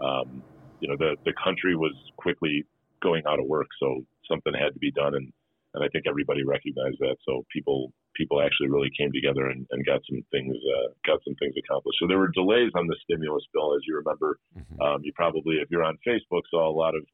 [0.00, 0.44] Um,
[0.78, 2.64] you know, the the country was quickly
[3.02, 5.32] going out of work, so something had to be done, and
[5.74, 7.16] and I think everybody recognized that.
[7.26, 11.34] So people people actually really came together and, and got some things uh, got some
[11.36, 11.98] things accomplished.
[12.00, 14.38] So there were delays on the stimulus bill, as you remember.
[14.56, 14.80] Mm-hmm.
[14.80, 17.04] Um, you probably, if you're on Facebook, saw a lot of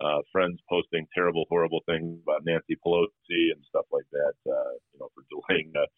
[0.00, 5.00] uh, friends posting terrible, horrible things about Nancy Pelosi and stuff like that, uh, you
[5.00, 5.88] know, for delaying uh,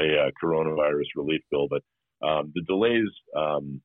[0.00, 1.68] a uh, coronavirus relief bill.
[1.68, 1.82] But
[2.26, 3.80] um, the delays, um,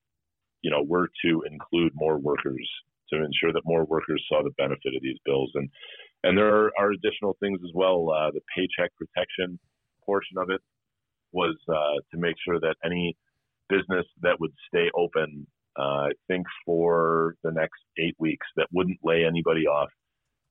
[0.62, 2.68] you know, were to include more workers
[3.10, 5.52] to ensure that more workers saw the benefit of these bills.
[5.56, 5.70] And
[6.24, 8.10] and there are, are additional things as well.
[8.12, 9.60] Uh, the paycheck protection
[10.08, 10.62] portion of it
[11.34, 13.16] was uh, to make sure that any
[13.70, 15.46] business that would stay open,
[15.78, 19.90] uh, I think for the next eight weeks, that wouldn't lay anybody off.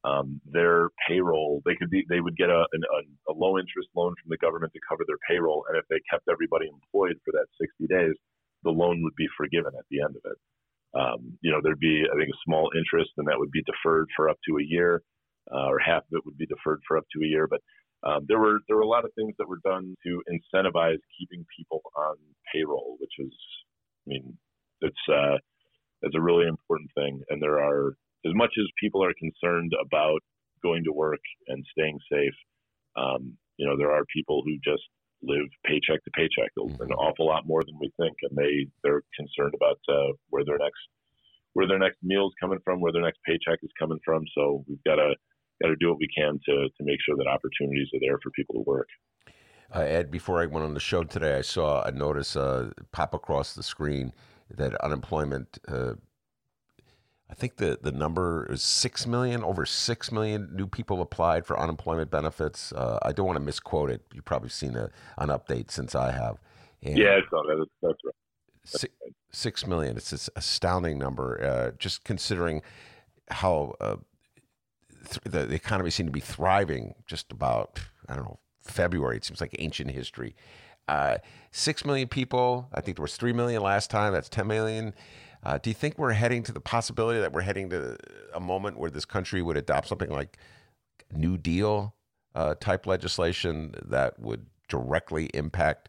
[0.04, 4.14] Um, their payroll, they could be, they would get a, a, a low interest loan
[4.22, 7.50] from the government to cover their payroll, and if they kept everybody employed for that
[7.58, 8.14] 60 days,
[8.62, 10.38] the loan would be forgiven at the end of it.
[10.94, 14.08] Um, you know, there'd be, I think, a small interest, and that would be deferred
[14.16, 15.02] for up to a year,
[15.52, 17.46] uh, or half of it would be deferred for up to a year.
[17.46, 17.60] But
[18.02, 21.44] um, there were there were a lot of things that were done to incentivize keeping
[21.56, 22.16] people on
[22.52, 23.32] payroll, which is,
[24.06, 24.38] I mean,
[24.80, 25.38] it's uh,
[26.02, 27.22] it's a really important thing.
[27.30, 27.96] And there are
[28.26, 30.20] as much as people are concerned about
[30.62, 32.34] going to work and staying safe,
[32.96, 34.82] um, you know, there are people who just
[35.22, 36.82] live paycheck to paycheck, mm-hmm.
[36.82, 40.58] an awful lot more than we think, and they they're concerned about uh, where their
[40.58, 40.80] next
[41.54, 44.22] where their next meal is coming from, where their next paycheck is coming from.
[44.36, 45.14] So we've got to
[45.62, 48.30] got to do what we can to to make sure that opportunities are there for
[48.30, 48.88] people to work.
[49.74, 53.14] Uh, Ed, before I went on the show today, I saw a notice uh, pop
[53.14, 54.12] across the screen
[54.48, 55.94] that unemployment uh,
[57.28, 61.58] I think the, the number is 6 million, over 6 million new people applied for
[61.58, 62.72] unemployment benefits.
[62.72, 64.02] Uh, I don't want to misquote it.
[64.14, 66.38] You've probably seen a, an update since I have.
[66.82, 68.14] And yeah, that's, that's right.
[68.64, 68.94] Six,
[69.32, 69.96] six million.
[69.96, 71.42] It's this astounding number.
[71.42, 72.62] Uh, just considering
[73.30, 73.96] how uh,
[75.08, 79.16] th- the, economy seemed to be thriving just about, I don't know, February.
[79.16, 80.34] It seems like ancient history.
[80.88, 81.18] Uh,
[81.50, 82.68] six million people.
[82.72, 84.12] I think there was three million last time.
[84.12, 84.94] That's 10 million.
[85.42, 87.96] Uh, do you think we're heading to the possibility that we're heading to
[88.34, 90.38] a moment where this country would adopt something like
[91.12, 91.94] New Deal
[92.34, 95.88] uh, type legislation that would directly impact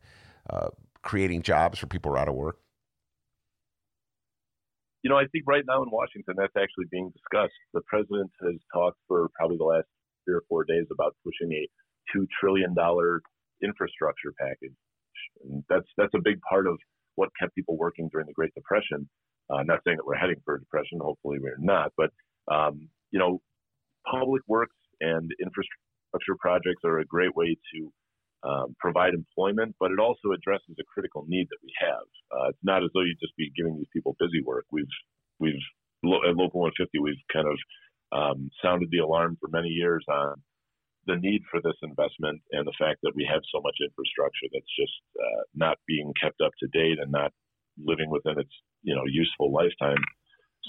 [0.49, 0.69] uh,
[1.01, 2.59] creating jobs for people who are out of work?
[5.07, 7.55] You know, I think right now in Washington, that's actually being discussed.
[7.73, 9.87] The president has talked for probably the last
[10.25, 11.63] three or four days about pushing a
[12.11, 13.21] two trillion dollar
[13.63, 14.75] infrastructure package.
[15.47, 16.75] And that's that's a big part of
[17.15, 19.07] what kept people working during the Great Depression.
[19.49, 20.99] Uh, not saying that we're heading for a depression.
[20.99, 21.93] Hopefully, we're not.
[21.95, 22.11] But
[22.51, 23.39] um, you know,
[24.11, 27.93] public works and infrastructure projects are a great way to
[28.43, 32.05] um, provide employment, but it also addresses a critical need that we have.
[32.31, 34.65] Uh, it's not as though you'd just be giving these people busy work.
[34.71, 34.95] We've
[35.39, 35.63] we've
[36.05, 37.57] at Local 150 we've kind of
[38.13, 40.41] um, sounded the alarm for many years on
[41.07, 44.75] the need for this investment and the fact that we have so much infrastructure that's
[44.75, 47.31] just uh, not being kept up to date and not
[47.79, 48.51] living within its
[48.83, 50.03] you know useful lifetime.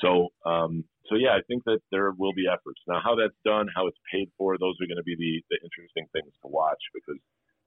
[0.01, 3.01] So um, so yeah, I think that there will be efforts now.
[3.03, 6.07] How that's done, how it's paid for, those are going to be the, the interesting
[6.13, 7.21] things to watch because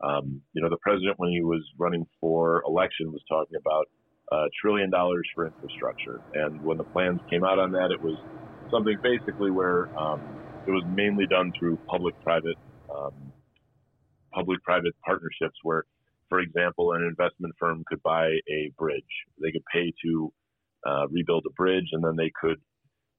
[0.03, 3.85] um, you know the president when he was running for election was talking about
[4.31, 8.17] a trillion dollars for infrastructure, and when the plans came out on that, it was
[8.71, 10.21] something basically where um,
[10.67, 12.55] it was mainly done through public-private
[12.95, 13.13] um,
[14.33, 15.85] public-private partnerships where
[16.31, 19.03] for example, an investment firm could buy a bridge.
[19.43, 20.33] They could pay to
[20.87, 22.55] uh, rebuild a bridge, and then they could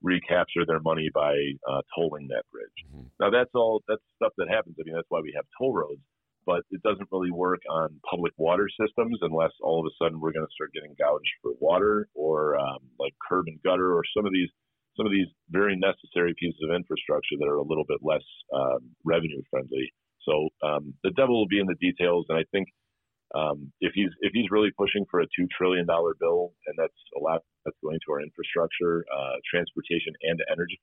[0.03, 1.35] recapture their money by
[1.71, 2.79] uh, tolling that bridge.
[2.89, 3.07] Mm-hmm.
[3.21, 4.77] Now, that's all that's stuff that happens.
[4.81, 6.01] I mean, that's why we have toll roads,
[6.47, 10.33] but it doesn't really work on public water systems unless all of a sudden we're
[10.33, 14.27] going to start getting gouged for water or um, like curb and gutter or some
[14.27, 14.51] of these
[14.97, 18.93] some of these very necessary pieces of infrastructure that are a little bit less um,
[19.05, 19.89] revenue friendly.
[20.21, 22.69] So um, the devil will be in the details, and I think
[23.35, 27.01] um, if he's if he's really pushing for a two trillion dollar bill, and that's
[27.17, 30.79] a lot that's going to our infrastructure, uh, transportation, and energy,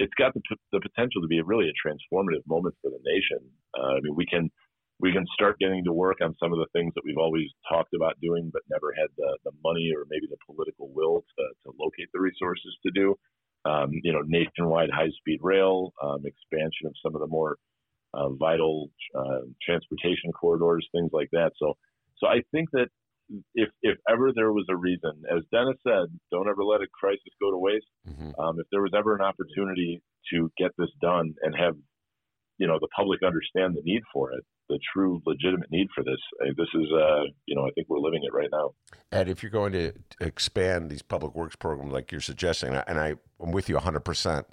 [0.00, 0.40] it's got the,
[0.72, 3.38] the potential to be a really a transformative moment for the nation.
[3.78, 4.50] Uh, I mean, we can
[4.98, 7.94] we can start getting to work on some of the things that we've always talked
[7.94, 11.76] about doing, but never had the, the money or maybe the political will to, to
[11.78, 13.14] locate the resources to do.
[13.64, 17.56] Um, you know, nationwide high speed rail, um, expansion of some of the more
[18.14, 21.52] uh, vital uh, transportation corridors, things like that.
[21.58, 21.76] So,
[22.18, 22.88] so I think that
[23.54, 27.32] if if ever there was a reason, as Dennis said, don't ever let a crisis
[27.40, 27.86] go to waste.
[28.08, 28.40] Mm-hmm.
[28.40, 30.02] Um, if there was ever an opportunity
[30.32, 31.74] to get this done and have
[32.58, 36.20] you know the public understand the need for it, the true legitimate need for this,
[36.56, 38.70] this is uh, you know I think we're living it right now.
[39.12, 43.14] And if you're going to expand these public works programs like you're suggesting, and I,
[43.42, 44.46] am with you 100 uh, percent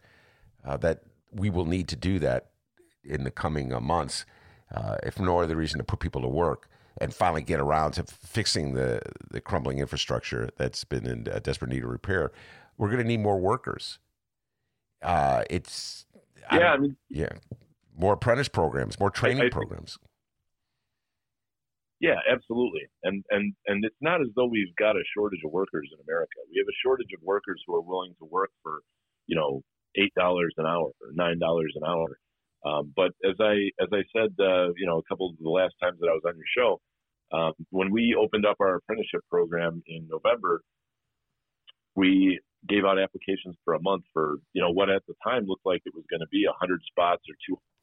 [0.66, 1.02] that
[1.32, 2.49] we will need to do that
[3.04, 4.26] in the coming uh, months,
[4.74, 8.03] uh, if no other reason to put people to work and finally get around to
[8.03, 12.32] fixing the, the crumbling infrastructure that's been in desperate need of repair,
[12.78, 13.99] we're going to need more workers.
[15.02, 16.06] Uh, it's
[16.52, 17.30] yeah, I, I, mean, yeah,
[17.98, 19.98] more apprentice programs, more training I, programs.
[21.99, 22.82] Yeah, absolutely.
[23.03, 26.38] And and and it's not as though we've got a shortage of workers in America.
[26.52, 28.82] We have a shortage of workers who are willing to work for,
[29.26, 29.61] you know,
[29.95, 32.18] eight dollars an hour or nine dollars an hour.
[32.65, 35.74] Um, but as I as I said, uh, you know, a couple of the last
[35.82, 36.80] times that I was on your show,
[37.32, 40.62] um, when we opened up our apprenticeship program in November,
[41.95, 45.66] we gave out applications for a month for you know what at the time looked
[45.66, 47.36] like it was going to be 100 spots or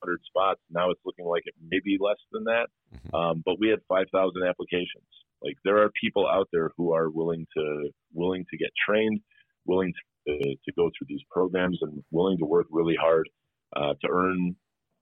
[0.02, 0.60] 200 spots.
[0.70, 2.66] Now it's looking like it may be less than that.
[2.94, 3.14] Mm-hmm.
[3.14, 4.10] Um, but we had 5,000
[4.42, 5.08] applications.
[5.42, 9.20] Like there are people out there who are willing to willing to get trained,
[9.66, 9.92] willing
[10.26, 13.28] to, to go through these programs, and willing to work really hard
[13.76, 14.56] uh, to earn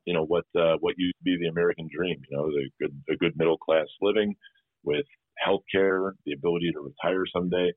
[0.04, 2.20] you know what uh, what used to be the American dream.
[2.30, 4.34] You know, the good a good middle class living
[4.84, 5.06] with
[5.38, 7.72] health care, the ability to retire someday.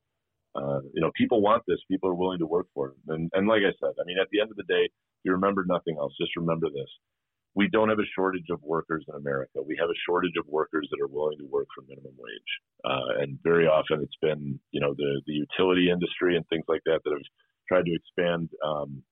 [0.56, 1.80] Uh, you know, people want this.
[1.90, 2.96] People are willing to work for it.
[3.08, 4.90] And, and like I said, I mean, at the end of the day,
[5.24, 6.14] you remember nothing else.
[6.20, 6.88] Just remember this.
[7.56, 9.64] We don't have a shortage of workers in America.
[9.66, 12.52] We have a shortage of workers that are willing to work for minimum wage.
[12.84, 16.82] Uh, and very often it's been, you know, the, the utility industry and things like
[16.86, 17.28] that that have
[17.68, 19.04] tried to expand um,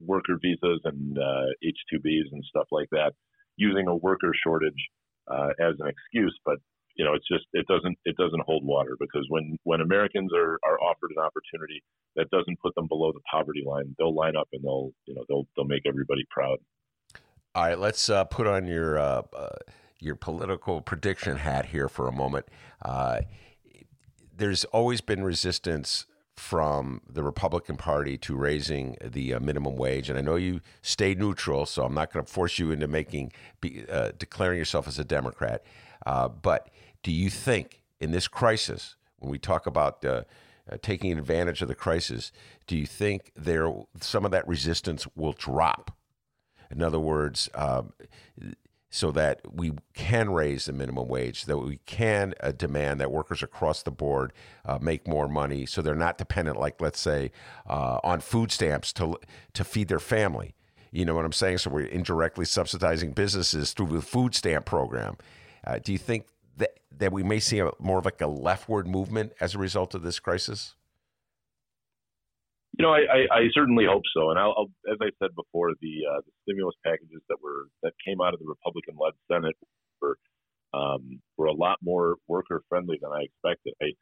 [0.00, 3.12] worker visas and uh, H-2Bs and stuff like that
[3.56, 4.88] using a worker shortage
[5.30, 6.36] uh, as an excuse.
[6.44, 6.58] But
[6.96, 10.58] you know, it's just it doesn't it doesn't hold water because when when Americans are
[10.64, 11.82] are offered an opportunity
[12.16, 15.24] that doesn't put them below the poverty line, they'll line up and they'll you know
[15.28, 16.58] they'll they'll make everybody proud.
[17.54, 19.56] All right, let's uh, put on your uh, uh,
[19.98, 22.46] your political prediction hat here for a moment.
[22.82, 23.22] Uh,
[24.34, 26.06] there's always been resistance
[26.36, 31.14] from the Republican Party to raising the uh, minimum wage, and I know you stay
[31.14, 34.98] neutral, so I'm not going to force you into making be, uh, declaring yourself as
[34.98, 35.64] a Democrat.
[36.04, 36.70] but
[37.02, 40.22] do you think in this crisis, when we talk about uh,
[40.70, 42.32] uh, taking advantage of the crisis,
[42.66, 45.96] do you think there some of that resistance will drop?
[46.70, 47.92] In other words, um,
[48.90, 53.42] so that we can raise the minimum wage, that we can uh, demand that workers
[53.42, 54.32] across the board
[54.64, 57.30] uh, make more money, so they're not dependent, like let's say,
[57.68, 59.16] uh, on food stamps to
[59.52, 60.54] to feed their family.
[60.92, 61.58] You know what I'm saying?
[61.58, 65.16] So we're indirectly subsidizing businesses through the food stamp program.
[65.66, 66.26] Uh, do you think
[66.56, 69.94] that that we may see a, more of like a leftward movement as a result
[69.94, 70.74] of this crisis?
[72.76, 74.30] You know, I, I, I certainly hope so.
[74.30, 77.92] And I'll, I'll, as I said before, the, uh, the stimulus packages that were that
[78.06, 79.56] came out of the Republican-led Senate
[80.00, 80.18] were
[80.74, 83.74] um, were a lot more worker friendly than I expected.
[83.82, 83.92] I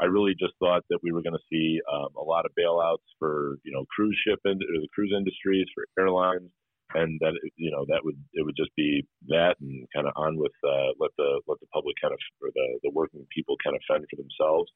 [0.00, 3.06] I really just thought that we were going to see um, a lot of bailouts
[3.20, 6.50] for you know cruise ship and the cruise industries for airlines
[6.94, 10.36] and that you know that would it would just be that and kind of on
[10.36, 13.76] with uh, let the let the public kind of or the the working people kind
[13.76, 14.70] of fend for themselves.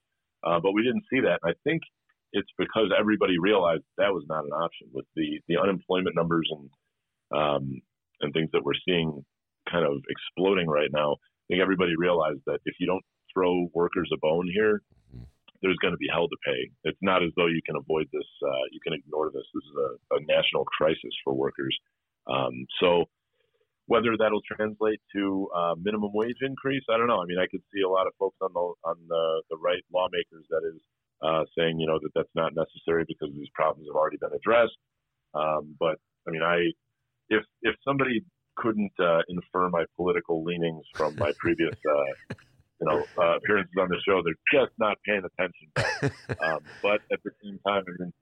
[0.46, 1.40] Uh, but we didn't see that.
[1.42, 1.82] And I think
[2.32, 6.70] it's because everybody realized that was not an option with the the unemployment numbers and
[7.32, 7.80] um,
[8.20, 9.24] and things that we're seeing
[9.70, 11.12] kind of exploding right now.
[11.12, 14.82] I think everybody realized that if you don't throw workers a bone here,
[15.62, 16.70] there's going to be hell to pay.
[16.84, 18.26] It's not as though you can avoid this.
[18.42, 19.44] Uh, you can ignore this.
[19.54, 21.76] This is a, a national crisis for workers.
[22.26, 23.04] Um, so
[23.86, 27.20] whether that'll translate to uh, minimum wage increase, I don't know.
[27.20, 29.82] I mean, I could see a lot of folks on the on the, the right
[29.92, 30.80] lawmakers that is
[31.22, 34.76] uh, saying, you know, that that's not necessary because these problems have already been addressed.
[35.34, 36.72] Um, but I mean, I
[37.28, 38.24] if if somebody
[38.56, 42.34] couldn't uh, infer my political leanings from my previous, uh,
[42.80, 46.14] you know, uh, appearances on the show, they're just not paying attention.
[46.42, 48.12] um, but at the same time, I mean,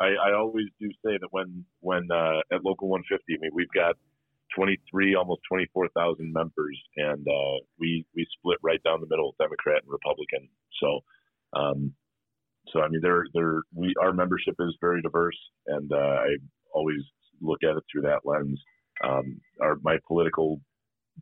[0.00, 3.72] I, I always do say that when when uh, at local 150, I mean we've
[3.74, 3.96] got
[4.54, 9.92] 23, almost 24,000 members, and uh, we we split right down the middle, Democrat and
[9.92, 10.48] Republican.
[10.80, 11.00] So,
[11.54, 11.94] um,
[12.68, 16.36] so I mean, there there we our membership is very diverse, and uh, I
[16.72, 17.00] always
[17.40, 18.60] look at it through that lens.
[19.04, 20.60] Um, our my political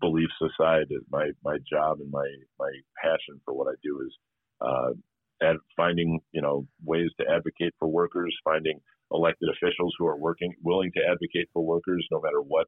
[0.01, 2.71] beliefs aside, my my job and my my
[3.03, 4.15] passion for what I do is
[4.61, 8.79] uh, at finding you know ways to advocate for workers, finding
[9.13, 12.67] elected officials who are working willing to advocate for workers no matter what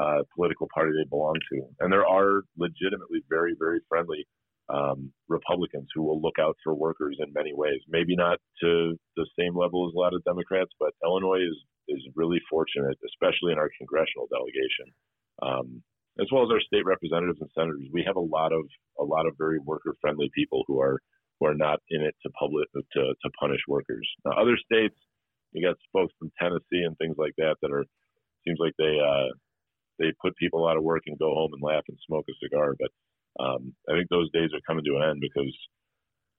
[0.00, 1.62] uh, political party they belong to.
[1.80, 4.26] And there are legitimately very very friendly
[4.68, 7.80] um, Republicans who will look out for workers in many ways.
[7.88, 11.56] Maybe not to the same level as a lot of Democrats, but Illinois is
[11.88, 14.88] is really fortunate, especially in our congressional delegation.
[15.42, 15.82] Um,
[16.20, 18.64] as well as our state representatives and senators, we have a lot of
[18.98, 20.98] a lot of very worker friendly people who are
[21.38, 24.08] who are not in it to public to, to punish workers.
[24.24, 24.94] Now, other states,
[25.52, 27.84] you got folks from Tennessee and things like that that are
[28.46, 29.28] seems like they uh,
[29.98, 32.74] they put people out of work and go home and laugh and smoke a cigar.
[32.78, 32.90] But
[33.40, 35.52] um, I think those days are coming to an end because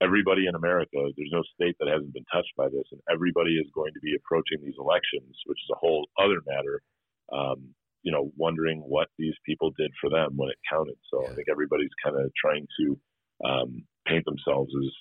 [0.02, 3.68] everybody in America, there's no state that hasn't been touched by this, and everybody is
[3.74, 6.82] going to be approaching these elections, which is a whole other matter.
[7.32, 10.96] Um, you know wondering what these people did for them when it counted.
[11.12, 13.00] So I think everybody's kind of trying to
[13.44, 14.92] um, paint themselves as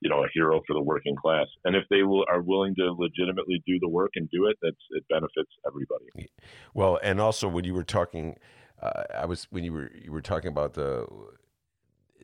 [0.00, 1.46] you know a hero for the working class.
[1.64, 4.76] And if they will, are willing to legitimately do the work and do it, that's
[4.90, 6.30] it benefits everybody.
[6.72, 8.36] Well, and also when you were talking,
[8.80, 11.06] uh, I was when you were you were talking about the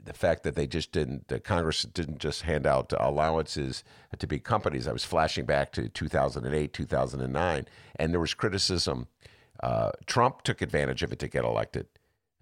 [0.05, 3.85] the fact that they just didn't, the Congress didn't just hand out allowances
[4.19, 4.87] to big companies.
[4.89, 7.67] I was flashing back to 2008, 2009,
[7.97, 9.09] and there was criticism.
[9.61, 11.87] Uh, Trump took advantage of it to get elected.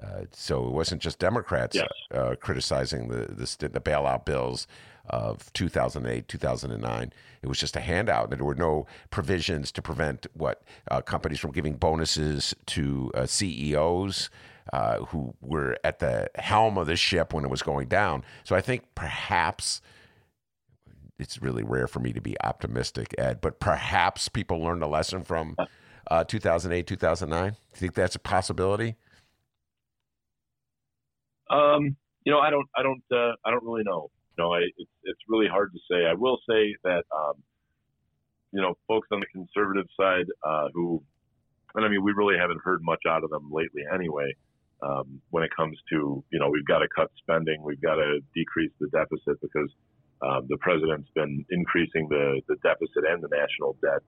[0.02, 1.88] Uh, so it wasn't just Democrats Yes.
[2.14, 4.66] uh, criticizing the, the the bailout bills
[5.08, 7.12] of 2008, 2009.
[7.40, 8.24] It was just a handout.
[8.30, 13.24] And there were no provisions to prevent what uh, companies from giving bonuses to uh,
[13.24, 14.28] CEOs
[14.72, 18.24] uh, who were at the helm of the ship when it was going down.
[18.44, 19.80] So I think perhaps
[21.18, 25.22] it's really rare for me to be optimistic, Ed, but perhaps people learned a lesson
[25.22, 25.56] from
[26.10, 27.50] uh, 2008, 2009.
[27.50, 28.96] Do you think that's a possibility?
[31.50, 34.10] Um, you know, I don't, I don't, uh, I don't really know.
[34.36, 36.06] You know, I, it's it's really hard to say.
[36.06, 37.34] I will say that, um,
[38.52, 41.02] you know, folks on the conservative side uh, who,
[41.74, 44.34] and I mean, we really haven't heard much out of them lately, anyway.
[44.82, 48.20] Um, when it comes to, you know, we've got to cut spending, we've got to
[48.34, 49.70] decrease the deficit because
[50.22, 54.02] um, the president's been increasing the the deficit and the national debt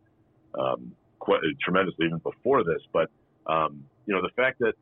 [0.58, 2.82] um, quite tremendously even before this.
[2.92, 3.08] But
[3.46, 4.74] um, you know, the fact that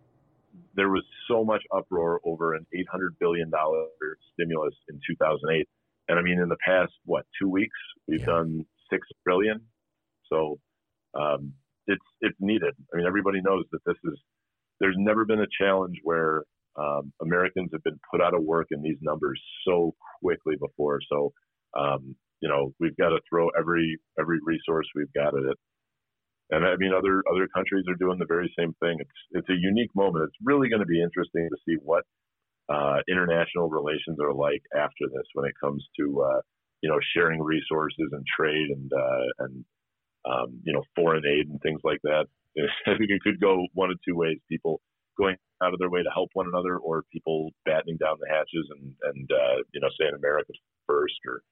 [0.74, 3.50] there was so much uproar over an $800 billion
[4.32, 5.68] stimulus in 2008.
[6.08, 7.76] And I mean, in the past, what, two weeks,
[8.06, 9.60] we've done six billion.
[10.30, 10.58] So
[11.14, 11.52] um,
[11.86, 12.74] it's it's needed.
[12.92, 14.18] I mean, everybody knows that this is.
[14.81, 16.43] There's never been a challenge where
[16.77, 21.01] um, Americans have been put out of work in these numbers so quickly before.
[21.11, 21.32] So
[21.77, 25.59] um, you know, we've got to throw every every resource we've got at it.
[26.51, 28.97] And I mean, other other countries are doing the very same thing.
[29.01, 30.24] It's it's a unique moment.
[30.28, 32.05] It's really going to be interesting to see what
[32.69, 36.40] uh, international relations are like after this, when it comes to uh,
[36.82, 39.65] you know sharing resources and trade and uh, and
[40.24, 42.27] um, you know foreign aid and things like that.
[42.86, 44.80] I think it could go one of two ways: people
[45.18, 48.66] going out of their way to help one another, or people battening down the hatches
[48.70, 50.52] and and uh, you know saying America
[50.86, 51.42] first, or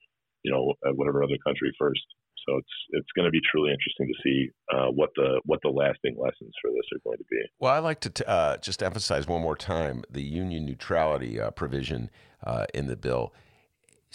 [0.42, 2.04] you know uh, whatever other country first.
[2.46, 5.70] So it's it's going to be truly interesting to see uh, what the what the
[5.70, 7.40] lasting lessons for this are going to be.
[7.58, 11.50] Well, I like to t- uh, just emphasize one more time the union neutrality uh,
[11.50, 12.10] provision
[12.44, 13.32] uh, in the bill.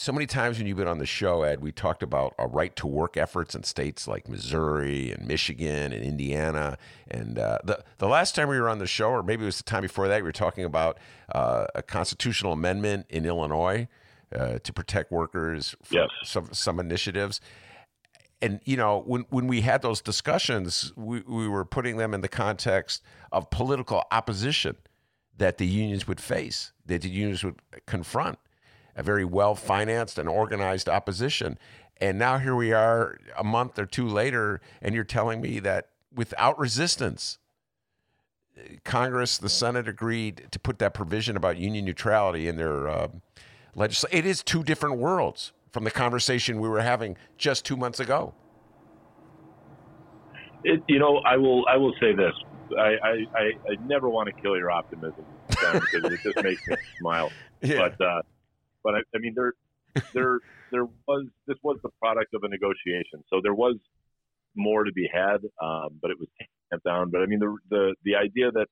[0.02, 2.74] So many times when you've been on the show, Ed, we talked about our right
[2.78, 6.78] to work efforts in states like Missouri and Michigan and Indiana.
[7.10, 9.58] And uh, the the last time we were on the show, or maybe it was
[9.58, 11.00] the time before that, we were talking about
[11.36, 13.90] uh, a constitutional amendment in Illinois
[14.34, 16.10] uh, to protect workers from Yes.
[16.24, 17.42] some some initiatives
[18.42, 22.22] and you know when when we had those discussions we, we were putting them in
[22.22, 23.04] the context
[23.34, 24.78] of political opposition
[25.38, 28.40] that the unions would face that the unions would confront
[29.00, 31.58] a very well financed and organized opposition
[32.02, 35.90] and now here we are a month or two later and you're telling me that
[36.14, 37.38] without resistance
[38.84, 43.08] congress the senate agreed to put that provision about union neutrality in their uh,
[43.76, 48.00] legislation it is two different worlds from the conversation we were having just two months
[48.00, 48.34] ago.
[50.64, 51.66] It, you know, I will.
[51.68, 52.34] I will say this.
[52.78, 56.76] I, I, I, I never want to kill your optimism because it just makes me
[57.00, 57.32] smile.
[57.62, 57.90] Yeah.
[57.90, 58.22] But, uh,
[58.84, 59.54] but I, I mean, there,
[60.14, 60.40] there,
[60.72, 61.28] there was.
[61.48, 63.76] This was the product of a negotiation, so there was
[64.56, 66.28] more to be had, um, but it was
[66.72, 67.10] tamped down.
[67.12, 68.68] But I mean, the the the idea that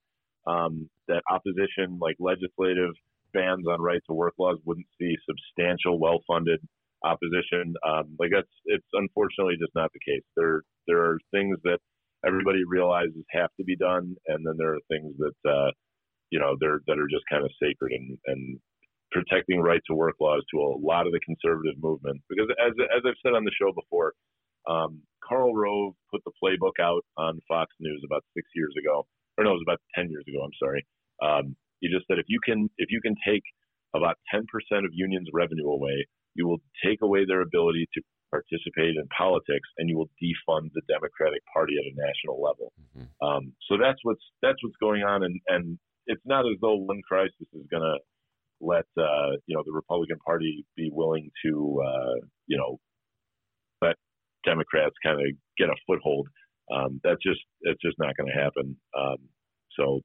[0.50, 2.94] um, that opposition, like legislative
[3.34, 6.60] bans on right to work laws, wouldn't see substantial, well funded
[7.04, 7.74] opposition.
[7.88, 10.24] Um, like that's it's unfortunately just not the case.
[10.36, 11.80] There there are things that
[12.26, 15.72] everybody realizes have to be done, and then there are things that uh,
[16.30, 18.60] you know they're that are just kind of sacred and and
[19.18, 22.22] protecting right to work laws to a lot of the conservative movement.
[22.30, 24.14] Because as as I've said on the show before,
[24.70, 29.08] um, Karl Rove put the playbook out on Fox News about six years ago,
[29.38, 30.44] or no, it was about ten years ago.
[30.44, 30.86] I'm sorry.
[31.22, 33.44] Um, he just said if you can if you can take
[33.96, 34.44] about 10%
[34.86, 39.90] of unions' revenue away, you will take away their ability to participate in politics, and
[39.90, 42.74] you will defund the Democratic Party at a national level.
[43.24, 47.02] Um, so that's what's that's what's going on, and and it's not as though one
[47.08, 47.98] crisis is going to
[48.62, 52.78] let uh, you know the Republican Party be willing to uh, you know
[53.82, 53.96] let
[54.46, 55.28] Democrats kind of
[55.58, 56.28] get a foothold.
[56.72, 58.76] Um, that's just it's just not going to happen.
[58.98, 59.18] Um,
[59.80, 60.02] so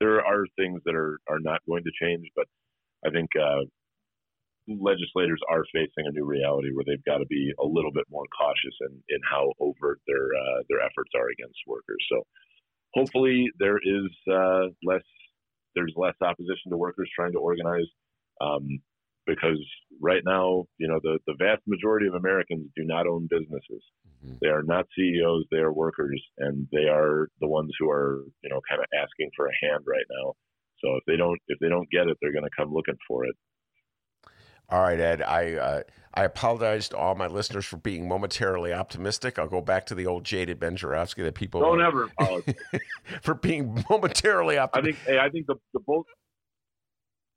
[0.00, 2.46] there are things that are are not going to change, but
[3.06, 3.64] I think uh,
[4.68, 8.24] legislators are facing a new reality where they've got to be a little bit more
[8.36, 12.00] cautious in, in how overt their uh, their efforts are against workers.
[12.10, 12.22] So
[12.94, 15.04] hopefully there is uh, less
[15.74, 17.88] there's less opposition to workers trying to organize
[18.40, 18.80] um,
[19.26, 19.58] because
[20.00, 23.82] right now you know the, the vast majority of Americans do not own businesses.
[24.24, 24.36] Mm-hmm.
[24.42, 28.50] They are not CEOs; they are workers, and they are the ones who are you
[28.50, 30.34] know kind of asking for a hand right now.
[30.82, 33.24] So if they don't if they don't get it, they're going to come looking for
[33.24, 33.34] it.
[34.70, 35.22] All right, Ed.
[35.22, 35.82] I uh,
[36.14, 39.38] I apologize to all my listeners for being momentarily optimistic.
[39.38, 42.54] I'll go back to the old jaded Ben Joravsky that people don't ever apologize
[43.22, 45.02] for being momentarily optimistic.
[45.02, 45.18] I think.
[45.18, 46.06] Hey, I think the the Bulls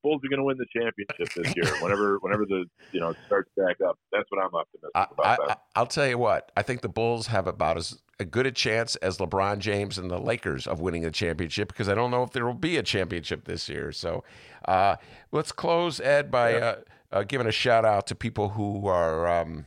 [0.04, 1.82] Bulls are going to win the championship this year.
[1.82, 5.62] whenever whenever the you know starts back up, that's what I'm optimistic I, about.
[5.76, 6.52] I, will tell you what.
[6.56, 10.10] I think the Bulls have about as a good a chance as LeBron James and
[10.10, 12.84] the Lakers of winning the championship because I don't know if there will be a
[12.84, 13.92] championship this year.
[13.92, 14.24] So
[14.66, 14.98] uh,
[15.32, 16.52] let's close, Ed, by.
[16.52, 16.58] Yeah.
[16.58, 16.76] Uh,
[17.12, 19.66] uh, giving a shout out to people who are um,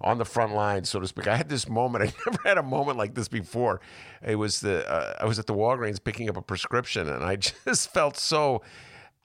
[0.00, 1.26] on the front line, so to speak.
[1.26, 2.04] I had this moment.
[2.26, 3.80] I never had a moment like this before.
[4.22, 7.36] It was the uh, I was at the Walgreens picking up a prescription, and I
[7.66, 8.62] just felt so.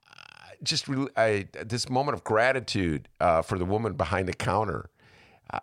[0.09, 0.15] Uh,
[0.63, 4.89] just really, I, this moment of gratitude uh, for the woman behind the counter.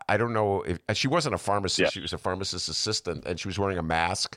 [0.09, 1.91] I don't know if she wasn't a pharmacist; yeah.
[1.91, 4.37] she was a pharmacist assistant, and she was wearing a mask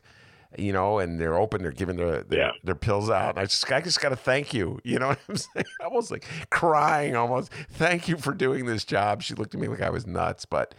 [0.58, 2.52] you know, and they're open, they're giving their their, yeah.
[2.64, 3.32] their pills out.
[3.32, 4.80] And I just I just got to thank you.
[4.84, 5.66] You know what I'm saying?
[5.84, 7.52] Almost like crying, almost.
[7.72, 9.22] Thank you for doing this job.
[9.22, 10.74] She looked at me like I was nuts, but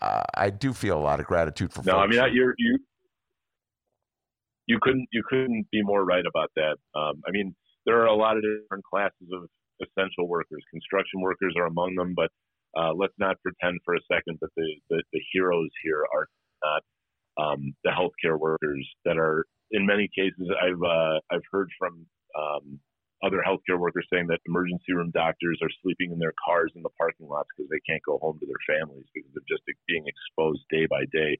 [0.00, 1.82] uh, I do feel a lot of gratitude for.
[1.82, 2.16] No, folks.
[2.16, 2.78] I mean you're you
[4.66, 6.76] you couldn't you couldn't be more right about that.
[6.98, 7.54] Um, I mean
[7.86, 9.48] there are a lot of different classes of
[9.82, 10.62] essential workers.
[10.70, 12.30] Construction workers are among them, but
[12.76, 16.26] uh, let's not pretend for a second that the, the, the heroes here are
[16.64, 16.82] not
[17.36, 22.06] um, the healthcare workers that are in many cases I've uh, I've heard from
[22.38, 22.78] um,
[23.24, 26.92] other healthcare workers saying that emergency room doctors are sleeping in their cars in the
[26.98, 30.60] parking lots because they can't go home to their families because they're just being exposed
[30.70, 31.38] day by day.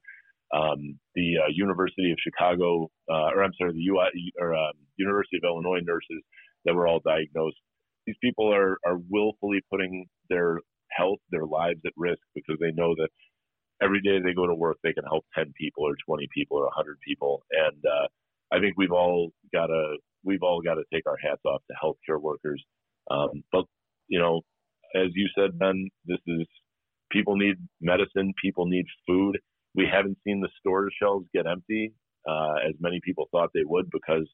[0.53, 4.09] Um, the uh, University of Chicago, uh, or I'm sorry, the UI,
[4.39, 6.21] or um, University of Illinois nurses
[6.65, 7.57] that were all diagnosed.
[8.05, 10.59] These people are are willfully putting their
[10.91, 13.09] health, their lives at risk because they know that
[13.81, 16.65] every day they go to work, they can help 10 people or 20 people or
[16.65, 17.43] 100 people.
[17.51, 18.07] And uh,
[18.55, 21.75] I think we've all got to we've all got to take our hats off to
[21.83, 22.63] healthcare workers.
[23.11, 23.65] Um, but
[24.07, 24.41] you know,
[24.95, 26.47] as you said, Ben, this is
[27.11, 29.37] people need medicine, people need food.
[29.75, 31.93] We haven't seen the store shelves get empty
[32.27, 34.27] uh, as many people thought they would because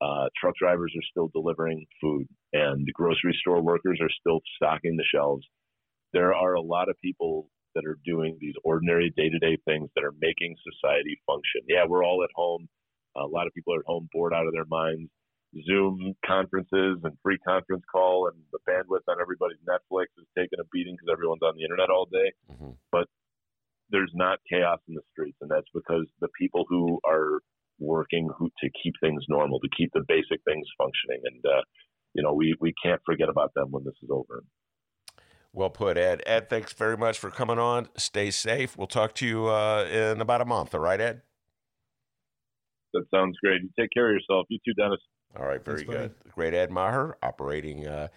[0.00, 5.04] uh, truck drivers are still delivering food and grocery store workers are still stocking the
[5.12, 5.44] shelves.
[6.12, 9.92] There are a lot of people that are doing these ordinary day to day things
[9.94, 11.60] that are making society function.
[11.68, 12.66] Yeah, we're all at home.
[13.16, 15.12] A lot of people are at home bored out of their minds.
[15.68, 20.68] Zoom conferences and free conference call and the bandwidth on everybody's Netflix is taking a
[20.72, 22.32] beating because everyone's on the internet all day.
[22.50, 22.76] Mm-hmm.
[22.92, 23.06] But
[23.90, 27.40] there's not chaos in the streets, and that's because the people who are
[27.78, 31.62] working who, to keep things normal, to keep the basic things functioning, and uh,
[32.14, 34.42] you know we we can't forget about them when this is over.
[35.56, 36.22] Well put, Ed.
[36.26, 37.88] Ed, thanks very much for coming on.
[37.96, 38.76] Stay safe.
[38.76, 40.74] We'll talk to you uh, in about a month.
[40.74, 41.22] All right, Ed?
[42.92, 43.62] That sounds great.
[43.62, 44.44] You take care of yourself.
[44.50, 45.00] You too, Dennis.
[45.34, 46.18] All right, very thanks, good.
[46.18, 46.30] Buddy.
[46.34, 48.08] Great Ed Maher, operating uh,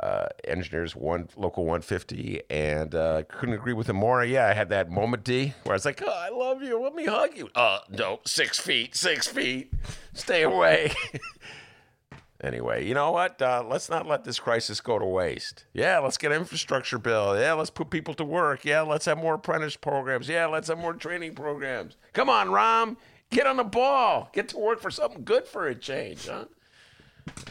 [0.00, 4.24] uh, engineers one local 150, and uh, couldn't agree with him more.
[4.24, 6.82] Yeah, I had that moment, D, where I was like, "Oh, I love you.
[6.82, 9.72] Let me hug you." Uh, no, six feet, six feet.
[10.12, 10.92] Stay away.
[12.42, 13.40] Anyway, you know what?
[13.42, 15.66] Uh, let's not let this crisis go to waste.
[15.74, 17.38] Yeah, let's get an infrastructure bill.
[17.38, 18.64] Yeah, let's put people to work.
[18.64, 20.28] Yeah, let's have more apprentice programs.
[20.28, 21.96] Yeah, let's have more training programs.
[22.14, 22.96] Come on, Rom,
[23.30, 24.30] get on the ball.
[24.32, 26.46] Get to work for something good for a change, huh?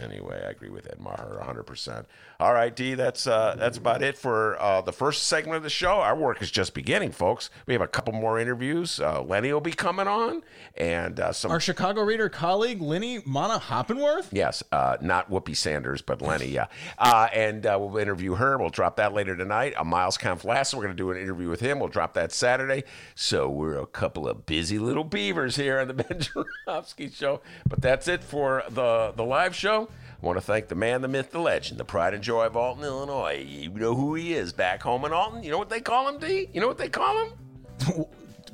[0.02, 2.06] Anyway, I agree with Ed Maher 100%.
[2.40, 5.70] All right, D, that's uh, that's about it for uh, the first segment of the
[5.70, 6.00] show.
[6.00, 7.50] Our work is just beginning, folks.
[7.66, 9.00] We have a couple more interviews.
[9.00, 10.42] Uh, Lenny will be coming on,
[10.78, 14.30] and uh, some our Chicago Reader colleague Lenny Mana Hoppenworth.
[14.32, 16.48] Yes, uh, not Whoopi Sanders, but Lenny.
[16.48, 18.58] Yeah, uh, and we'll interview her.
[18.58, 19.74] We'll drop that later tonight.
[19.78, 21.80] Uh, Miles Kampf-Lassin, we're going to do an interview with him.
[21.80, 22.86] We'll drop that Saturday.
[23.16, 27.42] So we're a couple of busy little beavers here on the Ben Joravsky Show.
[27.68, 29.69] But that's it for the the live show.
[29.70, 32.58] I want to thank the man, the myth, the legend, the pride and joy of
[32.58, 33.46] Alton, Illinois.
[33.48, 35.44] You know who he is back home in Alton.
[35.44, 36.50] You know what they call him, D?
[36.54, 38.06] You know what they call him?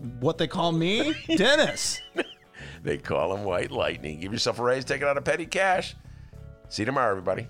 [0.20, 1.16] what they call me?
[1.36, 2.02] Dennis.
[2.84, 4.20] they call him White Lightning.
[4.20, 5.96] Give yourself a raise, take it out of petty cash.
[6.70, 7.48] See you tomorrow, everybody.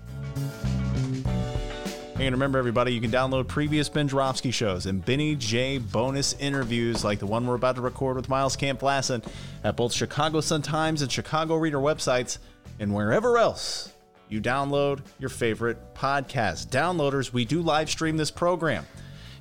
[2.18, 7.04] And remember, everybody, you can download previous Ben Joravsky shows and Benny J bonus interviews
[7.04, 9.22] like the one we're about to record with Miles Kampf-Lassin
[9.62, 12.38] at both Chicago Sun-Times and Chicago Reader websites
[12.78, 13.92] and wherever else
[14.28, 16.68] you download your favorite podcast.
[16.68, 18.86] Downloaders, we do live stream this program.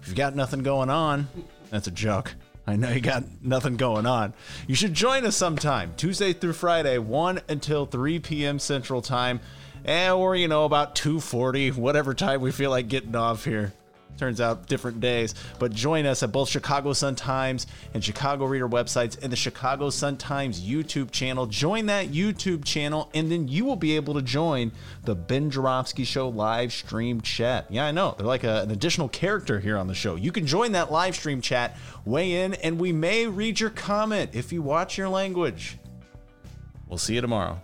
[0.02, 1.28] If you've got nothing going on,
[1.70, 2.36] that's a joke.
[2.68, 4.34] I know you got nothing going on.
[4.68, 8.60] You should join us sometime, Tuesday through Friday, 1 until 3 p.m.
[8.60, 9.40] Central Time,
[9.86, 13.74] eh, or you know about 2:40, whatever time we feel like getting off here.
[14.18, 18.70] Turns out different days, but join us at both Chicago Sun Times and Chicago Reader
[18.70, 21.46] websites and the Chicago Sun Times YouTube channel.
[21.46, 24.72] Join that YouTube channel, and then you will be able to join
[25.04, 27.66] the Ben Joravsky Show live stream chat.
[27.70, 30.16] Yeah, I know they're like a, an additional character here on the show.
[30.16, 34.32] You can join that live stream chat, weigh in, and we may read your comment
[34.34, 35.78] if you watch your language.
[36.88, 37.60] We'll see you tomorrow.